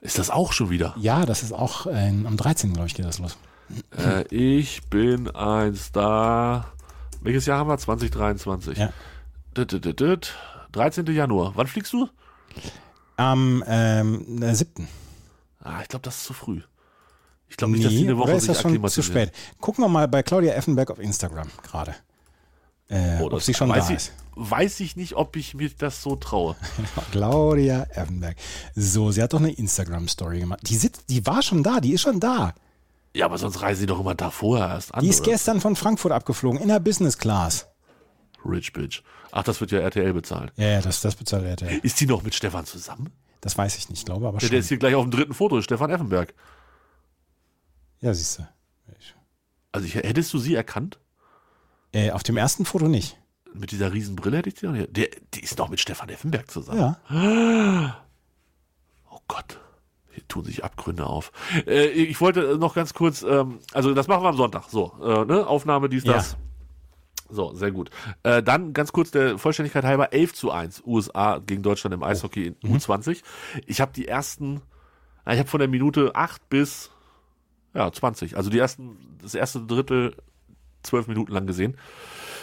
Ist 0.00 0.18
das 0.18 0.30
auch 0.30 0.52
schon 0.52 0.70
wieder? 0.70 0.94
Ja, 0.98 1.24
das 1.26 1.42
ist 1.42 1.52
auch 1.52 1.86
äh, 1.86 2.08
am 2.08 2.36
13. 2.36 2.72
glaube 2.74 2.88
ich 2.88 2.94
geht 2.94 3.06
das 3.06 3.18
los. 3.18 3.38
Äh, 3.96 4.24
ich 4.34 4.82
bin 4.90 5.30
ein 5.30 5.74
Star. 5.76 6.72
Welches 7.22 7.46
Jahr 7.46 7.58
haben 7.58 7.68
wir? 7.70 7.78
2023. 7.78 8.78
Ja. 8.78 8.90
Dit, 9.56 9.72
dit, 9.72 9.84
dit, 9.84 10.00
dit. 10.00 10.34
13. 10.72 11.06
Januar. 11.06 11.52
Wann 11.54 11.66
fliegst 11.66 11.92
du? 11.92 12.08
Am 13.20 13.62
ähm, 13.66 14.42
äh, 14.42 14.54
7. 14.54 14.88
Ah, 15.62 15.82
ich 15.82 15.88
glaube, 15.88 16.04
das 16.04 16.16
ist 16.16 16.24
zu 16.24 16.32
früh. 16.32 16.62
Ich 17.50 17.56
glaube 17.58 17.74
nicht, 17.74 17.84
dass 17.84 17.92
die 17.92 18.04
eine 18.04 18.16
Woche 18.16 18.32
ist 18.32 18.44
sich 18.44 18.52
das 18.52 18.62
schon 18.62 18.88
zu 18.88 19.02
spät? 19.02 19.30
Gucken 19.60 19.84
wir 19.84 19.88
mal 19.88 20.08
bei 20.08 20.22
Claudia 20.22 20.54
Effenberg 20.54 20.90
auf 20.90 20.98
Instagram 20.98 21.50
gerade. 21.62 21.94
Äh, 22.88 23.18
Oh, 23.20 23.28
ob 23.30 23.42
sie 23.42 23.52
schon 23.52 23.68
weiß 23.68 23.88
da 23.88 23.90
ich, 23.90 23.96
ist. 23.96 24.12
Weiß 24.36 24.80
ich 24.80 24.96
nicht, 24.96 25.16
ob 25.16 25.36
ich 25.36 25.52
mir 25.52 25.68
das 25.68 26.02
so 26.02 26.16
traue. 26.16 26.56
Claudia 27.12 27.82
Effenberg. 27.90 28.36
So, 28.74 29.10
sie 29.10 29.22
hat 29.22 29.34
doch 29.34 29.38
eine 29.40 29.52
Instagram-Story 29.52 30.40
gemacht. 30.40 30.60
Die, 30.66 30.76
sitzt, 30.76 31.10
die 31.10 31.26
war 31.26 31.42
schon 31.42 31.62
da, 31.62 31.80
die 31.80 31.92
ist 31.92 32.00
schon 32.00 32.20
da. 32.20 32.54
Ja, 33.14 33.26
aber 33.26 33.36
sonst 33.36 33.60
reisen 33.60 33.80
die 33.80 33.86
doch 33.86 34.00
immer 34.00 34.14
da 34.14 34.30
vorher 34.30 34.68
erst 34.68 34.94
an. 34.94 35.02
Die 35.02 35.10
ist 35.10 35.20
oder? 35.20 35.32
gestern 35.32 35.60
von 35.60 35.76
Frankfurt 35.76 36.12
abgeflogen, 36.12 36.58
in 36.58 36.68
der 36.68 36.80
Business 36.80 37.18
Class. 37.18 37.66
Rich 38.46 38.72
Bitch. 38.72 39.02
Ach, 39.32 39.42
das 39.42 39.60
wird 39.60 39.70
ja 39.70 39.78
RTL 39.80 40.12
bezahlt. 40.12 40.52
Ja, 40.56 40.66
ja, 40.68 40.80
das, 40.80 41.00
das 41.00 41.14
bezahlt 41.16 41.44
RTL. 41.44 41.78
Ist 41.82 42.00
die 42.00 42.06
noch 42.06 42.22
mit 42.22 42.34
Stefan 42.34 42.66
zusammen? 42.66 43.10
Das 43.40 43.56
weiß 43.56 43.78
ich 43.78 43.88
nicht, 43.88 44.04
glaube 44.04 44.26
aber 44.28 44.38
Der, 44.38 44.46
schon. 44.46 44.50
der 44.50 44.60
ist 44.60 44.68
hier 44.68 44.78
gleich 44.78 44.94
auf 44.94 45.04
dem 45.04 45.10
dritten 45.10 45.34
Foto, 45.34 45.60
Stefan 45.62 45.90
Effenberg. 45.90 46.34
Ja, 48.00 48.12
siehst 48.14 48.38
du. 48.38 48.48
Also 49.72 49.86
ich, 49.86 49.94
hättest 49.94 50.32
du 50.34 50.38
sie 50.38 50.54
erkannt? 50.54 50.98
Äh, 51.92 52.10
auf 52.10 52.22
dem 52.22 52.36
ersten 52.36 52.64
Foto 52.64 52.88
nicht. 52.88 53.16
Mit 53.54 53.70
dieser 53.72 53.92
riesen 53.92 54.16
Brille 54.16 54.38
hätte 54.38 54.48
ich 54.48 54.58
sie 54.58 54.66
noch 54.66 54.72
nicht. 54.72 54.96
Der, 54.96 55.08
die 55.34 55.40
ist 55.40 55.58
doch 55.58 55.68
mit 55.68 55.80
Stefan 55.80 56.08
Effenberg 56.08 56.50
zusammen. 56.50 56.78
Ja. 57.10 58.04
Oh 59.10 59.18
Gott. 59.28 59.58
Hier 60.12 60.26
tun 60.26 60.44
sich 60.44 60.64
Abgründe 60.64 61.06
auf. 61.06 61.30
Äh, 61.66 61.86
ich 61.88 62.20
wollte 62.20 62.58
noch 62.58 62.74
ganz 62.74 62.94
kurz, 62.94 63.22
ähm, 63.22 63.60
also 63.72 63.94
das 63.94 64.08
machen 64.08 64.24
wir 64.24 64.28
am 64.28 64.36
Sonntag. 64.36 64.64
So, 64.70 64.92
äh, 65.02 65.24
ne? 65.24 65.46
Aufnahme, 65.46 65.88
dies, 65.88 66.04
Ja. 66.04 66.22
So, 67.30 67.54
sehr 67.54 67.70
gut. 67.70 67.90
Äh, 68.22 68.42
dann 68.42 68.72
ganz 68.72 68.92
kurz 68.92 69.10
der 69.10 69.38
Vollständigkeit 69.38 69.84
halber 69.84 70.12
11 70.12 70.34
zu 70.34 70.50
1 70.50 70.82
USA 70.84 71.38
gegen 71.38 71.62
Deutschland 71.62 71.94
im 71.94 72.02
Eishockey 72.02 72.46
in 72.46 72.56
U20. 72.78 73.22
Ich 73.66 73.80
habe 73.80 73.92
die 73.92 74.08
ersten, 74.08 74.62
ich 75.26 75.38
habe 75.38 75.48
von 75.48 75.60
der 75.60 75.68
Minute 75.68 76.14
8 76.14 76.48
bis 76.48 76.90
ja, 77.74 77.90
20, 77.90 78.36
also 78.36 78.50
die 78.50 78.58
ersten, 78.58 79.16
das 79.22 79.34
erste 79.34 79.60
Drittel 79.64 80.16
zwölf 80.82 81.06
Minuten 81.06 81.32
lang 81.32 81.46
gesehen. 81.46 81.76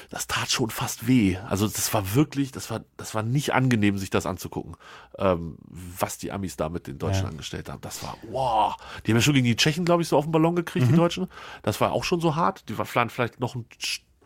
Das 0.10 0.26
tat 0.28 0.50
schon 0.50 0.70
fast 0.70 1.06
weh. 1.06 1.36
Also 1.50 1.68
das 1.68 1.94
war 1.94 2.16
wirklich, 2.16 2.54
das 2.54 2.72
war, 2.72 2.86
das 2.96 3.14
war 3.14 3.24
nicht 3.24 3.54
angenehm, 3.54 3.98
sich 3.98 4.10
das 4.10 4.26
anzugucken, 4.26 4.78
ähm, 5.18 5.58
was 5.68 6.18
die 6.18 6.32
Amis 6.32 6.56
da 6.56 6.70
mit 6.70 6.88
den 6.88 6.98
Deutschen 6.98 7.24
Ja. 7.24 7.30
angestellt 7.30 7.68
haben. 7.68 7.82
Das 7.82 8.04
war, 8.04 8.16
wow. 8.30 8.76
Die 9.06 9.12
haben 9.12 9.18
ja 9.18 9.22
schon 9.22 9.34
gegen 9.34 9.46
die 9.48 9.58
Tschechen, 9.58 9.84
glaube 9.84 10.02
ich, 10.04 10.08
so 10.08 10.16
auf 10.18 10.24
den 10.26 10.32
Ballon 10.32 10.56
gekriegt, 10.56 10.88
die 10.88 10.96
Deutschen. 10.96 11.28
Das 11.62 11.82
war 11.82 11.92
auch 11.92 12.06
schon 12.06 12.22
so 12.22 12.38
hart. 12.38 12.70
Die 12.70 12.78
waren 12.78 13.10
vielleicht 13.10 13.42
noch 13.42 13.56
ein 13.56 13.66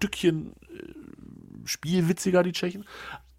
Stückchen 0.01 0.53
äh, 0.63 1.65
spielwitziger, 1.65 2.41
die 2.41 2.53
Tschechen. 2.53 2.85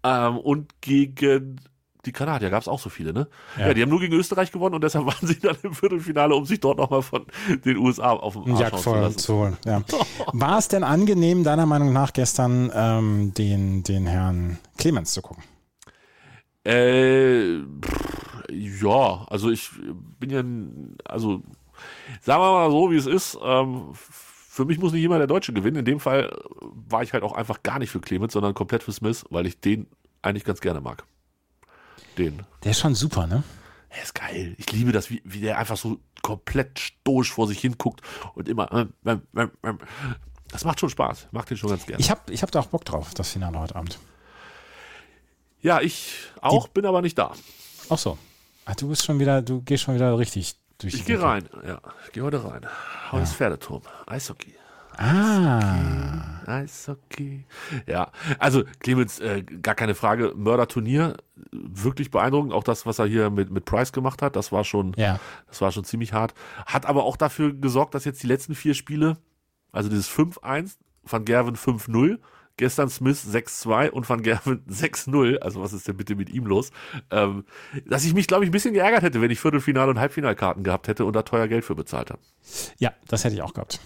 Ähm, 0.03 0.37
und 0.37 0.81
gegen 0.81 1.59
die 2.05 2.11
Kanadier 2.11 2.49
gab 2.49 2.61
es 2.61 2.67
auch 2.67 2.79
so 2.79 2.89
viele, 2.89 3.13
ne? 3.13 3.27
Ja. 3.57 3.67
Ja. 3.67 3.73
die 3.73 3.81
haben 3.81 3.89
nur 3.89 3.99
gegen 3.99 4.13
Österreich 4.13 4.51
gewonnen 4.51 4.75
und 4.75 4.83
deshalb 4.83 5.05
waren 5.07 5.27
sie 5.27 5.39
dann 5.39 5.57
im 5.63 5.73
Viertelfinale, 5.73 6.35
um 6.35 6.45
sich 6.45 6.59
dort 6.59 6.77
nochmal 6.77 7.01
von 7.01 7.25
den 7.65 7.77
USA 7.77 8.11
auf 8.11 8.33
dem 8.33 8.55
Arsch 8.55 8.81
zu 8.81 8.93
lassen. 8.95 9.17
zu 9.17 9.33
holen. 9.35 9.57
Ja. 9.65 9.83
War 10.33 10.57
es 10.57 10.69
denn 10.69 10.83
angenehm, 10.83 11.43
deiner 11.43 11.65
Meinung 11.65 11.91
nach, 11.91 12.13
gestern 12.13 12.71
ähm, 12.73 13.33
den, 13.33 13.83
den 13.83 14.07
Herrn 14.07 14.57
Clemens 14.77 15.13
zu 15.13 15.21
gucken? 15.21 15.43
Äh, 16.63 17.59
pff, 17.81 18.43
ja, 18.51 19.25
also 19.29 19.49
ich 19.49 19.69
bin 20.19 20.29
ja, 20.29 20.43
also 21.11 21.41
sagen 22.21 22.41
wir 22.41 22.51
mal 22.51 22.71
so, 22.71 22.91
wie 22.91 22.95
es 22.95 23.05
ist. 23.05 23.37
Ähm, 23.43 23.93
für 24.53 24.65
mich 24.65 24.77
muss 24.77 24.93
nicht 24.93 25.03
immer 25.03 25.17
der 25.17 25.25
Deutsche 25.25 25.51
gewinnen. 25.51 25.77
In 25.77 25.85
dem 25.85 25.99
Fall 25.99 26.25
äh, 26.25 26.65
war 26.87 27.01
ich 27.01 27.11
halt 27.13 27.23
auch 27.23 27.33
einfach 27.33 27.63
gar 27.63 27.79
nicht 27.79 27.89
für 27.89 27.99
Clemens, 27.99 28.33
sondern 28.33 28.53
komplett 28.53 28.83
für 28.83 28.91
Smith, 28.91 29.25
weil 29.31 29.47
ich 29.47 29.59
den 29.59 29.87
eigentlich 30.21 30.43
ganz 30.43 30.61
gerne 30.61 30.79
mag. 30.79 31.05
Den. 32.19 32.43
Der 32.63 32.69
ist 32.69 32.79
schon 32.79 32.93
super, 32.93 33.25
ne? 33.25 33.43
Er 33.89 34.03
ist 34.03 34.13
geil. 34.13 34.53
Ich 34.59 34.71
liebe 34.71 34.91
das, 34.91 35.09
wie, 35.09 35.23
wie 35.25 35.39
der 35.39 35.57
einfach 35.57 35.75
so 35.75 35.97
komplett 36.21 36.77
stoisch 36.77 37.31
vor 37.31 37.47
sich 37.47 37.59
hin 37.59 37.79
guckt 37.79 38.01
und 38.35 38.47
immer. 38.47 38.71
ähm, 38.71 38.93
ähm, 39.35 39.51
ähm. 39.63 39.79
Das 40.49 40.65
macht 40.65 40.79
schon 40.79 40.91
Spaß. 40.91 41.29
Macht 41.31 41.49
den 41.49 41.57
schon 41.57 41.71
ganz 41.71 41.87
gerne. 41.87 41.99
Ich 41.99 42.11
habe 42.11 42.31
ich 42.31 42.43
hab 42.43 42.51
da 42.51 42.59
auch 42.59 42.67
Bock 42.67 42.85
drauf, 42.85 43.15
das 43.15 43.31
Finale 43.31 43.59
heute 43.59 43.75
Abend. 43.75 43.97
ja, 45.63 45.81
ich 45.81 46.13
auch, 46.41 46.67
bin 46.67 46.85
aber 46.85 47.01
nicht 47.01 47.17
da. 47.17 47.33
Ach 47.89 47.97
so. 47.97 48.19
Ach, 48.65 48.75
du 48.75 48.87
bist 48.87 49.03
schon 49.03 49.19
wieder, 49.19 49.41
du 49.41 49.63
gehst 49.63 49.83
schon 49.83 49.95
wieder 49.95 50.15
richtig 50.19 50.57
durch 50.83 50.93
Ich 50.93 51.05
gehe 51.05 51.21
rein. 51.21 51.47
Ja, 51.65 51.79
ich 52.05 52.11
gehe 52.11 52.23
heute 52.23 52.43
rein. 52.43 52.61
Heute 53.11 53.23
ist 53.23 53.33
Pferdeturm. 53.35 53.81
Eishockey. 54.05 54.53
Ah. 54.95 56.41
Eishockey. 56.45 57.45
Ja, 57.87 58.11
also 58.39 58.63
Clemens, 58.79 59.19
äh, 59.19 59.43
gar 59.43 59.75
keine 59.75 59.95
Frage. 59.95 60.33
Mörderturnier, 60.35 61.17
wirklich 61.51 62.11
beeindruckend. 62.11 62.53
Auch 62.53 62.63
das, 62.63 62.85
was 62.85 62.99
er 62.99 63.05
hier 63.07 63.29
mit, 63.29 63.49
mit 63.49 63.65
Price 63.65 63.91
gemacht 63.91 64.21
hat, 64.21 64.35
das 64.35 64.51
war 64.51 64.63
schon, 64.63 64.93
Ja. 64.97 65.19
das 65.47 65.61
war 65.61 65.71
schon 65.71 65.83
ziemlich 65.83 66.13
hart. 66.13 66.33
Hat 66.65 66.85
aber 66.85 67.03
auch 67.05 67.17
dafür 67.17 67.53
gesorgt, 67.53 67.95
dass 67.95 68.05
jetzt 68.05 68.21
die 68.23 68.27
letzten 68.27 68.55
vier 68.55 68.73
Spiele, 68.73 69.17
also 69.71 69.89
dieses 69.89 70.09
5-1, 70.09 70.77
Van 71.03 71.25
Gerven 71.25 71.55
5-0, 71.55 72.19
gestern 72.57 72.89
Smith 72.89 73.25
6-2 73.25 73.89
und 73.89 74.09
Van 74.09 74.21
Gerven 74.21 74.63
6-0, 74.69 75.37
also 75.41 75.61
was 75.61 75.73
ist 75.73 75.87
denn 75.87 75.97
bitte 75.97 76.15
mit 76.15 76.29
ihm 76.29 76.45
los, 76.45 76.71
ähm, 77.11 77.45
dass 77.85 78.05
ich 78.05 78.13
mich, 78.13 78.27
glaube 78.27 78.43
ich, 78.43 78.49
ein 78.49 78.53
bisschen 78.53 78.73
geärgert 78.73 79.03
hätte, 79.03 79.21
wenn 79.21 79.31
ich 79.31 79.39
Viertelfinale- 79.39 79.89
und 79.89 79.99
Halbfinalkarten 79.99 80.63
gehabt 80.63 80.87
hätte 80.87 81.05
und 81.05 81.15
da 81.15 81.23
teuer 81.23 81.47
Geld 81.47 81.65
für 81.65 81.75
bezahlt 81.75 82.11
habe. 82.11 82.21
Ja, 82.77 82.93
das 83.07 83.23
hätte 83.23 83.35
ich 83.35 83.41
auch 83.41 83.53
gehabt. 83.53 83.79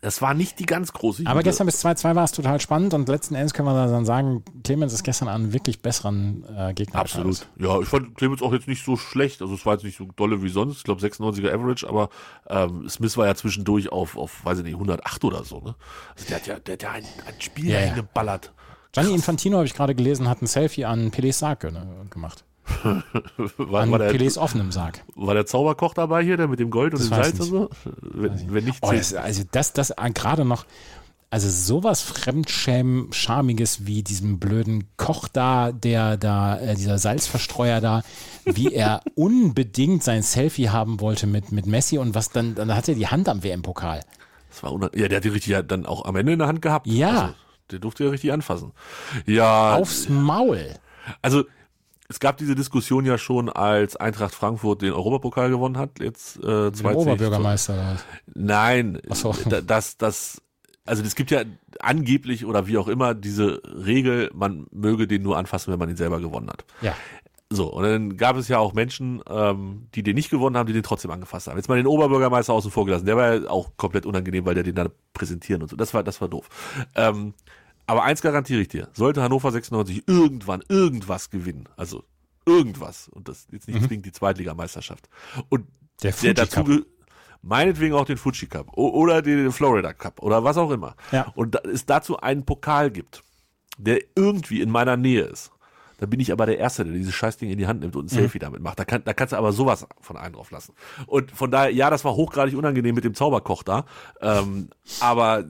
Das 0.00 0.20
war 0.20 0.34
nicht 0.34 0.58
die 0.58 0.66
ganz 0.66 0.92
große 0.92 1.22
Aber 1.24 1.40
Jubel. 1.40 1.44
gestern 1.44 1.66
bis 1.66 1.82
2-2 1.84 2.14
war 2.14 2.24
es 2.24 2.32
total 2.32 2.60
spannend 2.60 2.92
und 2.92 3.08
letzten 3.08 3.34
Endes 3.34 3.54
können 3.54 3.68
wir 3.68 3.86
dann 3.86 4.04
sagen, 4.04 4.42
Clemens 4.62 4.92
ist 4.92 5.02
gestern 5.02 5.28
an 5.28 5.42
einen 5.44 5.52
wirklich 5.54 5.80
besseren 5.80 6.44
äh, 6.56 6.74
Gegner 6.74 7.00
Absolut. 7.00 7.46
Ja, 7.58 7.80
ich 7.80 7.88
fand 7.88 8.14
Clemens 8.16 8.42
auch 8.42 8.52
jetzt 8.52 8.68
nicht 8.68 8.84
so 8.84 8.96
schlecht. 8.96 9.40
Also 9.40 9.54
es 9.54 9.64
war 9.64 9.74
jetzt 9.74 9.84
nicht 9.84 9.96
so 9.96 10.06
dolle 10.16 10.42
wie 10.42 10.48
sonst. 10.50 10.78
Ich 10.78 10.84
glaube 10.84 11.00
96er 11.00 11.50
Average, 11.54 11.88
aber 11.88 12.10
ähm, 12.48 12.86
Smith 12.88 13.16
war 13.16 13.26
ja 13.26 13.34
zwischendurch 13.34 13.90
auf, 13.92 14.16
auf, 14.18 14.44
weiß 14.44 14.58
ich 14.58 14.64
nicht, 14.64 14.74
108 14.74 15.24
oder 15.24 15.42
so. 15.44 15.60
Ne? 15.60 15.74
Also 16.14 16.26
der 16.28 16.36
hat 16.36 16.46
ja, 16.46 16.58
der 16.58 16.72
hat 16.74 16.82
ja 16.82 16.90
ein, 16.90 17.04
ein 17.26 17.40
Spiel 17.40 17.68
Ja, 17.70 17.80
ja. 17.80 17.88
eingeballert. 17.92 18.52
Gianni 18.92 19.12
Infantino, 19.14 19.56
habe 19.56 19.66
ich 19.66 19.74
gerade 19.74 19.94
gelesen, 19.94 20.28
hat 20.28 20.42
ein 20.42 20.46
Selfie 20.46 20.84
an 20.84 21.10
Pelés 21.12 21.32
Sarg 21.38 21.60
ge- 21.60 21.72
gemacht. 22.10 22.44
War, 23.58 23.82
An 23.82 23.90
war, 23.90 23.98
der, 23.98 24.12
Pelés 24.12 24.38
offenem 24.38 24.72
Sarg. 24.72 25.04
war 25.14 25.34
der 25.34 25.46
Zauberkoch 25.46 25.94
dabei 25.94 26.22
hier, 26.22 26.36
der 26.36 26.48
mit 26.48 26.60
dem 26.60 26.70
Gold 26.70 26.94
und 26.94 27.00
Das 27.00 27.08
dem 27.08 27.16
Salz 27.16 27.40
und 27.40 27.46
so? 27.46 27.70
Wenn, 28.00 28.54
wenn 28.54 28.64
nicht, 28.64 28.78
Oh, 28.80 28.92
das, 28.92 29.14
also 29.14 29.42
das, 29.50 29.72
das 29.72 29.90
äh, 29.90 30.10
gerade 30.12 30.44
noch, 30.44 30.64
also 31.30 31.48
sowas 31.50 32.00
Fremdschäm-Charmiges 32.02 33.86
wie 33.86 34.02
diesem 34.02 34.38
blöden 34.38 34.88
Koch 34.96 35.28
da, 35.28 35.72
der 35.72 36.16
da, 36.16 36.58
äh, 36.58 36.74
dieser 36.74 36.98
Salzverstreuer 36.98 37.80
da, 37.80 38.02
wie 38.44 38.72
er 38.72 39.02
unbedingt 39.14 40.02
sein 40.02 40.22
Selfie 40.22 40.70
haben 40.70 41.00
wollte 41.00 41.26
mit, 41.26 41.52
mit 41.52 41.66
Messi 41.66 41.98
und 41.98 42.14
was 42.14 42.30
dann, 42.30 42.54
dann 42.54 42.74
hat 42.74 42.88
er 42.88 42.94
die 42.94 43.08
Hand 43.08 43.28
am 43.28 43.42
WM-Pokal. 43.42 44.00
das 44.48 44.62
war 44.62 44.72
ja, 44.94 45.08
der 45.08 45.16
hat 45.16 45.24
die 45.24 45.28
richtig 45.28 45.56
dann 45.66 45.86
auch 45.86 46.04
am 46.04 46.16
Ende 46.16 46.32
in 46.32 46.38
der 46.38 46.48
Hand 46.48 46.62
gehabt. 46.62 46.86
Ja. 46.86 47.08
Also, 47.08 47.34
der 47.70 47.78
durfte 47.80 48.04
ja 48.04 48.10
richtig 48.10 48.32
anfassen. 48.32 48.72
Ja, 49.26 49.74
Aufs 49.74 50.08
Maul. 50.08 50.74
Also 51.20 51.44
es 52.08 52.20
gab 52.20 52.36
diese 52.36 52.54
Diskussion 52.54 53.04
ja 53.06 53.16
schon, 53.18 53.48
als 53.48 53.96
Eintracht 53.96 54.34
Frankfurt 54.34 54.82
den 54.82 54.92
Europapokal 54.92 55.48
gewonnen 55.50 55.78
hat, 55.78 56.00
jetzt 56.00 56.36
äh, 56.38 56.72
20. 56.72 56.84
Oberbürgermeister. 56.86 57.72
oder 57.74 57.92
was? 57.94 58.04
Nein, 58.34 59.00
Ach 59.10 59.16
so. 59.16 59.34
da- 59.48 59.60
das, 59.62 59.96
das, 59.96 60.42
also 60.84 61.02
es 61.02 61.14
gibt 61.14 61.30
ja 61.30 61.42
angeblich 61.80 62.44
oder 62.44 62.66
wie 62.66 62.76
auch 62.78 62.88
immer 62.88 63.14
diese 63.14 63.62
Regel, 63.64 64.30
man 64.34 64.66
möge 64.70 65.06
den 65.06 65.22
nur 65.22 65.38
anfassen, 65.38 65.72
wenn 65.72 65.78
man 65.78 65.88
ihn 65.88 65.96
selber 65.96 66.20
gewonnen 66.20 66.48
hat. 66.50 66.64
Ja. 66.82 66.94
So, 67.50 67.72
und 67.72 67.84
dann 67.84 68.16
gab 68.16 68.36
es 68.36 68.48
ja 68.48 68.58
auch 68.58 68.72
Menschen, 68.72 69.22
ähm, 69.28 69.86
die 69.94 70.02
den 70.02 70.14
nicht 70.14 70.30
gewonnen 70.30 70.56
haben, 70.56 70.66
die 70.66 70.72
den 70.72 70.82
trotzdem 70.82 71.10
angefasst 71.10 71.46
haben. 71.46 71.56
Jetzt 71.56 71.68
mal 71.68 71.76
den 71.76 71.86
Oberbürgermeister 71.86 72.52
außen 72.52 72.70
vor 72.70 72.84
gelassen. 72.84 73.06
Der 73.06 73.16
war 73.16 73.34
ja 73.34 73.50
auch 73.50 73.76
komplett 73.76 74.06
unangenehm, 74.06 74.44
weil 74.44 74.54
der 74.54 74.64
den 74.64 74.74
dann 74.74 74.90
präsentieren 75.12 75.62
und 75.62 75.68
so. 75.68 75.76
Das 75.76 75.94
war, 75.94 76.02
das 76.02 76.20
war 76.20 76.28
doof. 76.28 76.48
Ähm, 76.96 77.34
aber 77.86 78.02
eins 78.04 78.22
garantiere 78.22 78.60
ich 78.60 78.68
dir. 78.68 78.88
Sollte 78.94 79.22
Hannover 79.22 79.50
96 79.52 80.04
irgendwann 80.06 80.62
irgendwas 80.68 81.30
gewinnen, 81.30 81.68
also 81.76 82.04
irgendwas, 82.46 83.08
und 83.08 83.28
das 83.28 83.46
jetzt 83.52 83.68
nicht 83.68 83.86
zwingend 83.86 84.06
die 84.06 84.12
Zweitligameisterschaft, 84.12 85.08
und 85.48 85.66
Der 86.02 86.12
der 86.12 86.34
dazu 86.34 86.84
meinetwegen 87.42 87.94
auch 87.94 88.06
den 88.06 88.16
Fuji 88.16 88.46
Cup 88.48 88.72
oder 88.76 89.20
den 89.22 89.52
Florida 89.52 89.92
Cup 89.92 90.22
oder 90.22 90.44
was 90.44 90.56
auch 90.56 90.70
immer. 90.70 90.96
Ja. 91.12 91.32
Und 91.34 91.54
da, 91.54 91.60
es 91.70 91.84
dazu 91.86 92.18
einen 92.18 92.44
Pokal 92.44 92.90
gibt, 92.90 93.22
der 93.76 94.00
irgendwie 94.16 94.60
in 94.62 94.70
meiner 94.70 94.96
Nähe 94.96 95.22
ist. 95.22 95.50
Da 95.98 96.06
bin 96.06 96.20
ich 96.20 96.32
aber 96.32 96.44
der 96.46 96.58
Erste, 96.58 96.84
der 96.84 96.92
dieses 96.94 97.14
Scheißding 97.14 97.50
in 97.50 97.56
die 97.58 97.66
Hand 97.66 97.80
nimmt 97.80 97.96
und 97.96 98.06
ein 98.06 98.14
Mhm. 98.14 98.18
Selfie 98.20 98.38
damit 98.38 98.60
macht. 98.60 98.78
Da, 98.78 98.84
kann, 98.84 99.04
da 99.04 99.12
kannst 99.14 99.32
du 99.32 99.36
aber 99.36 99.52
sowas 99.52 99.86
von 100.00 100.16
einem 100.16 100.34
drauf 100.34 100.50
lassen. 100.50 100.74
Und 101.06 101.30
von 101.30 101.50
daher, 101.50 101.70
ja, 101.70 101.88
das 101.88 102.04
war 102.04 102.14
hochgradig 102.14 102.56
unangenehm 102.56 102.94
mit 102.94 103.04
dem 103.04 103.14
Zauberkoch 103.14 103.62
da. 103.62 103.84
Ähm, 104.20 104.70
aber 105.00 105.44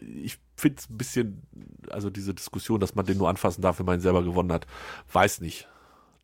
ich 0.00 0.38
finde 0.62 0.78
es 0.80 0.88
ein 0.88 0.96
bisschen, 0.96 1.42
also 1.90 2.08
diese 2.08 2.32
Diskussion, 2.34 2.80
dass 2.80 2.94
man 2.94 3.04
den 3.04 3.18
nur 3.18 3.28
anfassen 3.28 3.60
darf, 3.60 3.78
wenn 3.78 3.86
man 3.86 3.98
ihn 3.98 4.02
selber 4.02 4.22
gewonnen 4.22 4.50
hat, 4.52 4.66
weiß 5.12 5.40
nicht. 5.42 5.68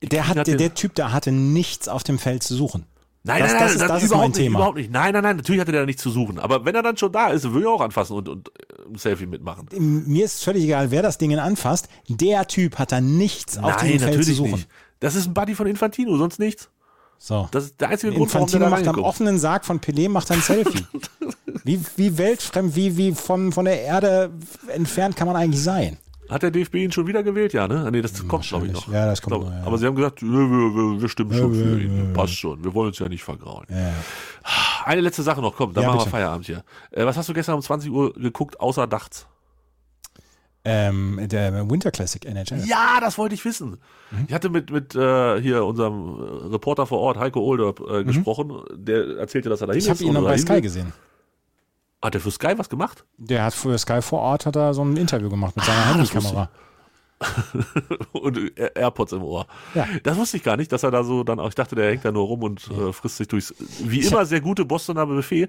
Der, 0.02 0.28
hat, 0.28 0.46
der, 0.46 0.56
der 0.56 0.74
Typ 0.74 0.94
da 0.94 1.12
hatte 1.12 1.32
nichts 1.32 1.88
auf 1.88 2.04
dem 2.04 2.18
Feld 2.18 2.42
zu 2.42 2.54
suchen. 2.54 2.86
Nein, 3.24 3.42
Das- 3.42 3.52
nein, 3.52 3.60
das 3.60 3.60
nein, 3.60 3.82
ist- 3.82 3.90
das 3.90 4.02
ist 4.04 4.08
überhaupt 4.10 4.22
mein 4.22 4.30
nicht, 4.30 4.38
Thema. 4.38 4.58
Überhaupt 4.60 4.76
nicht. 4.78 4.90
Nein, 4.92 5.12
nein, 5.12 5.22
nein, 5.24 5.36
natürlich 5.36 5.60
hatte 5.60 5.72
der 5.72 5.82
da 5.82 5.86
nichts 5.86 6.02
zu 6.02 6.10
suchen. 6.10 6.38
Aber 6.38 6.64
wenn 6.64 6.74
er 6.74 6.82
dann 6.82 6.96
schon 6.96 7.10
da 7.12 7.28
ist, 7.28 7.52
will 7.52 7.64
er 7.64 7.70
auch 7.70 7.80
anfassen 7.80 8.14
und, 8.16 8.28
und 8.28 8.48
äh, 8.48 8.88
ein 8.88 8.94
Selfie 8.96 9.26
mitmachen. 9.26 9.66
Mir 9.76 10.24
ist 10.24 10.42
völlig 10.44 10.64
egal, 10.64 10.90
wer 10.92 11.02
das 11.02 11.18
Ding 11.18 11.36
anfasst. 11.36 11.88
Der 12.08 12.46
Typ 12.46 12.78
hat 12.78 12.92
da 12.92 13.00
nichts 13.00 13.58
auf 13.58 13.76
dem 13.78 13.98
Feld 13.98 14.24
zu 14.24 14.32
suchen. 14.34 14.52
nicht. 14.52 14.68
Das 15.00 15.14
ist 15.16 15.26
ein 15.26 15.34
Buddy 15.34 15.54
von 15.56 15.66
Infantino, 15.66 16.16
sonst 16.16 16.38
nichts. 16.38 16.70
So. 17.18 17.48
Das 17.50 17.64
ist 17.64 17.80
der 17.80 17.88
einzige 17.88 18.12
Grund, 18.12 18.32
warum 18.32 18.46
Infantino 18.46 18.70
der 18.70 18.78
da 18.84 18.84
macht 18.92 18.98
am 18.98 19.04
offenen 19.04 19.38
Sarg 19.38 19.64
von 19.64 19.80
Pelé 19.80 20.08
macht 20.08 20.30
ein 20.30 20.40
Selfie. 20.40 20.86
wie, 21.64 21.80
wie 21.96 22.16
weltfremd, 22.18 22.76
wie, 22.76 22.96
wie 22.96 23.12
von, 23.14 23.52
von 23.52 23.64
der 23.64 23.82
Erde 23.82 24.30
entfernt 24.68 25.16
kann 25.16 25.26
man 25.26 25.36
eigentlich 25.36 25.62
sein? 25.62 25.98
Hat 26.28 26.42
der 26.42 26.50
DFB 26.50 26.74
ihn 26.74 26.92
schon 26.92 27.06
wieder 27.06 27.22
gewählt? 27.22 27.54
Ja, 27.54 27.66
ne? 27.66 27.84
Ah, 27.86 27.90
Nee, 27.90 28.02
das 28.02 28.26
kommt, 28.28 28.46
glaube 28.46 28.66
ich, 28.66 28.72
noch. 28.72 28.86
Ja, 28.92 29.06
das 29.06 29.22
kommt 29.22 29.34
Glaub- 29.36 29.46
noch, 29.46 29.50
ja. 29.58 29.64
Aber 29.64 29.78
sie 29.78 29.86
haben 29.86 29.96
gesagt, 29.96 30.20
wir, 30.22 30.28
wir, 30.30 31.00
wir 31.00 31.08
stimmen 31.08 31.32
schon 31.32 31.54
für 31.54 31.80
ihn. 31.80 32.12
Passt 32.12 32.34
schon. 32.34 32.62
Wir 32.62 32.74
wollen 32.74 32.88
uns 32.88 32.98
ja 32.98 33.08
nicht 33.08 33.24
vergrauen. 33.24 33.64
Ja. 33.70 33.92
Eine 34.84 35.00
letzte 35.00 35.22
Sache 35.22 35.40
noch, 35.40 35.56
komm, 35.56 35.72
dann 35.72 35.84
Ja, 35.84 35.88
machen 35.88 35.98
bitte. 36.00 36.08
wir 36.12 36.18
Feierabend 36.18 36.44
hier. 36.46 36.62
Äh, 36.90 37.06
was 37.06 37.16
hast 37.16 37.28
du 37.30 37.32
gestern 37.32 37.54
um 37.54 37.62
20 37.62 37.90
Uhr 37.90 38.12
geguckt, 38.12 38.60
außer 38.60 38.86
Dachts? 38.86 39.26
Ähm, 40.70 41.20
der 41.28 41.70
Winter 41.70 41.90
Classic 41.90 42.24
NHL. 42.24 42.62
Ja, 42.66 42.98
das 43.00 43.16
wollte 43.18 43.34
ich 43.34 43.44
wissen. 43.44 43.78
Mhm. 44.10 44.24
Ich 44.28 44.34
hatte 44.34 44.50
mit, 44.50 44.70
mit 44.70 44.94
äh, 44.94 45.40
hier 45.40 45.64
unserem 45.64 46.14
Reporter 46.52 46.86
vor 46.86 46.98
Ort, 47.00 47.16
Heiko 47.18 47.40
Olderb, 47.40 47.80
äh, 47.88 48.04
gesprochen. 48.04 48.60
Der 48.74 49.16
erzählte, 49.18 49.48
dass 49.48 49.60
er 49.60 49.66
da 49.68 49.72
Mhm. 49.72 49.78
Ich 49.78 49.88
habe 49.90 50.02
ihn 50.04 50.12
noch 50.12 50.22
bei 50.24 50.34
hin 50.34 50.42
Sky 50.42 50.52
will. 50.54 50.60
gesehen. 50.60 50.92
Hat 52.02 52.14
er 52.14 52.20
für 52.20 52.30
Sky 52.30 52.52
was 52.56 52.68
gemacht? 52.68 53.04
Der 53.16 53.44
hat 53.44 53.54
für 53.54 53.76
Sky 53.78 54.02
vor 54.02 54.20
Ort 54.20 54.46
hat 54.46 54.56
er 54.56 54.72
so 54.74 54.84
ein 54.84 54.96
Interview 54.96 55.28
gemacht 55.30 55.56
mit 55.56 55.64
seiner 55.64 55.78
Ah, 55.78 55.94
Handykamera. 55.94 56.48
und 58.12 58.38
Air- 58.58 58.76
AirPods 58.76 59.12
im 59.12 59.22
Ohr. 59.22 59.46
Ja. 59.74 59.86
Das 60.02 60.16
wusste 60.16 60.36
ich 60.36 60.42
gar 60.42 60.56
nicht, 60.56 60.70
dass 60.72 60.82
er 60.82 60.90
da 60.90 61.02
so 61.04 61.24
dann 61.24 61.40
auch, 61.40 61.48
ich 61.48 61.54
dachte, 61.54 61.74
der 61.74 61.90
hängt 61.90 62.04
da 62.04 62.12
nur 62.12 62.24
rum 62.26 62.42
und 62.44 62.68
äh, 62.70 62.92
frisst 62.92 63.16
sich 63.16 63.28
durchs, 63.28 63.54
wie 63.80 64.00
immer, 64.00 64.24
sehr 64.24 64.40
gute 64.40 64.64
Bostoner 64.64 65.06
Buffet. 65.06 65.48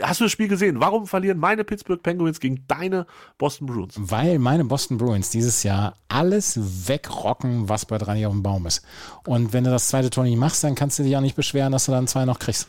Hast 0.00 0.20
du 0.20 0.24
das 0.24 0.32
Spiel 0.32 0.48
gesehen? 0.48 0.80
Warum 0.80 1.06
verlieren 1.06 1.38
meine 1.38 1.64
Pittsburgh 1.64 2.02
Penguins 2.02 2.40
gegen 2.40 2.64
deine 2.68 3.06
Boston 3.38 3.66
Bruins? 3.66 3.94
Weil 3.98 4.38
meine 4.38 4.64
Boston 4.64 4.96
Bruins 4.98 5.30
dieses 5.30 5.62
Jahr 5.62 5.94
alles 6.08 6.58
wegrocken, 6.88 7.68
was 7.68 7.86
bei 7.86 7.98
drei 7.98 8.26
auf 8.26 8.32
dem 8.32 8.42
Baum 8.42 8.66
ist. 8.66 8.82
Und 9.26 9.52
wenn 9.52 9.64
du 9.64 9.70
das 9.70 9.88
zweite 9.88 10.10
Tor 10.10 10.24
nicht 10.24 10.38
machst, 10.38 10.64
dann 10.64 10.74
kannst 10.74 10.98
du 10.98 11.02
dich 11.02 11.16
auch 11.16 11.20
nicht 11.20 11.36
beschweren, 11.36 11.72
dass 11.72 11.86
du 11.86 11.92
dann 11.92 12.06
zwei 12.06 12.24
noch 12.24 12.38
kriegst. 12.38 12.68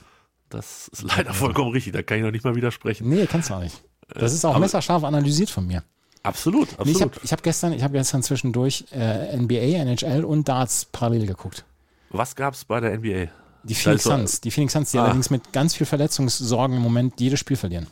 Das 0.49 0.89
ist 0.89 1.03
leider 1.03 1.33
vollkommen 1.33 1.71
richtig, 1.71 1.93
da 1.93 2.03
kann 2.03 2.17
ich 2.17 2.23
noch 2.23 2.31
nicht 2.31 2.43
mal 2.43 2.55
widersprechen. 2.55 3.07
Nee, 3.07 3.25
kannst 3.25 3.49
du 3.49 3.53
auch 3.53 3.61
nicht. 3.61 3.81
Das 4.13 4.33
ist 4.33 4.43
auch 4.43 4.51
aber- 4.51 4.59
messerscharf 4.59 5.03
analysiert 5.05 5.49
von 5.49 5.65
mir. 5.65 5.83
Absolut, 6.23 6.67
Nee, 6.67 6.77
absolut. 6.77 6.95
ich 6.95 7.01
habe 7.01 7.13
ich 7.23 7.31
hab 7.33 7.43
gestern, 7.43 7.73
ich 7.73 7.83
hab 7.83 7.91
gestern 7.93 8.21
zwischendurch 8.23 8.85
äh, 8.91 9.35
NBA, 9.37 9.55
NHL 9.81 10.23
und 10.23 10.47
Darts 10.47 10.85
parallel 10.85 11.25
geguckt. 11.25 11.65
Was 12.09 12.35
gab's 12.35 12.63
bei 12.65 12.79
der 12.79 12.97
NBA? 12.97 13.27
Die 13.63 13.75
Phoenix 13.75 14.01
ist 14.01 14.03
so- 14.03 14.09
Suns, 14.11 14.41
die 14.41 14.51
Phoenix 14.51 14.73
Suns, 14.73 14.91
die 14.91 14.97
Ah. 14.99 15.03
allerdings 15.05 15.29
mit 15.29 15.51
ganz 15.53 15.75
viel 15.75 15.85
Verletzungssorgen 15.87 16.77
im 16.77 16.83
Moment 16.83 17.19
jedes 17.19 17.39
Spiel 17.39 17.57
verlieren. 17.57 17.87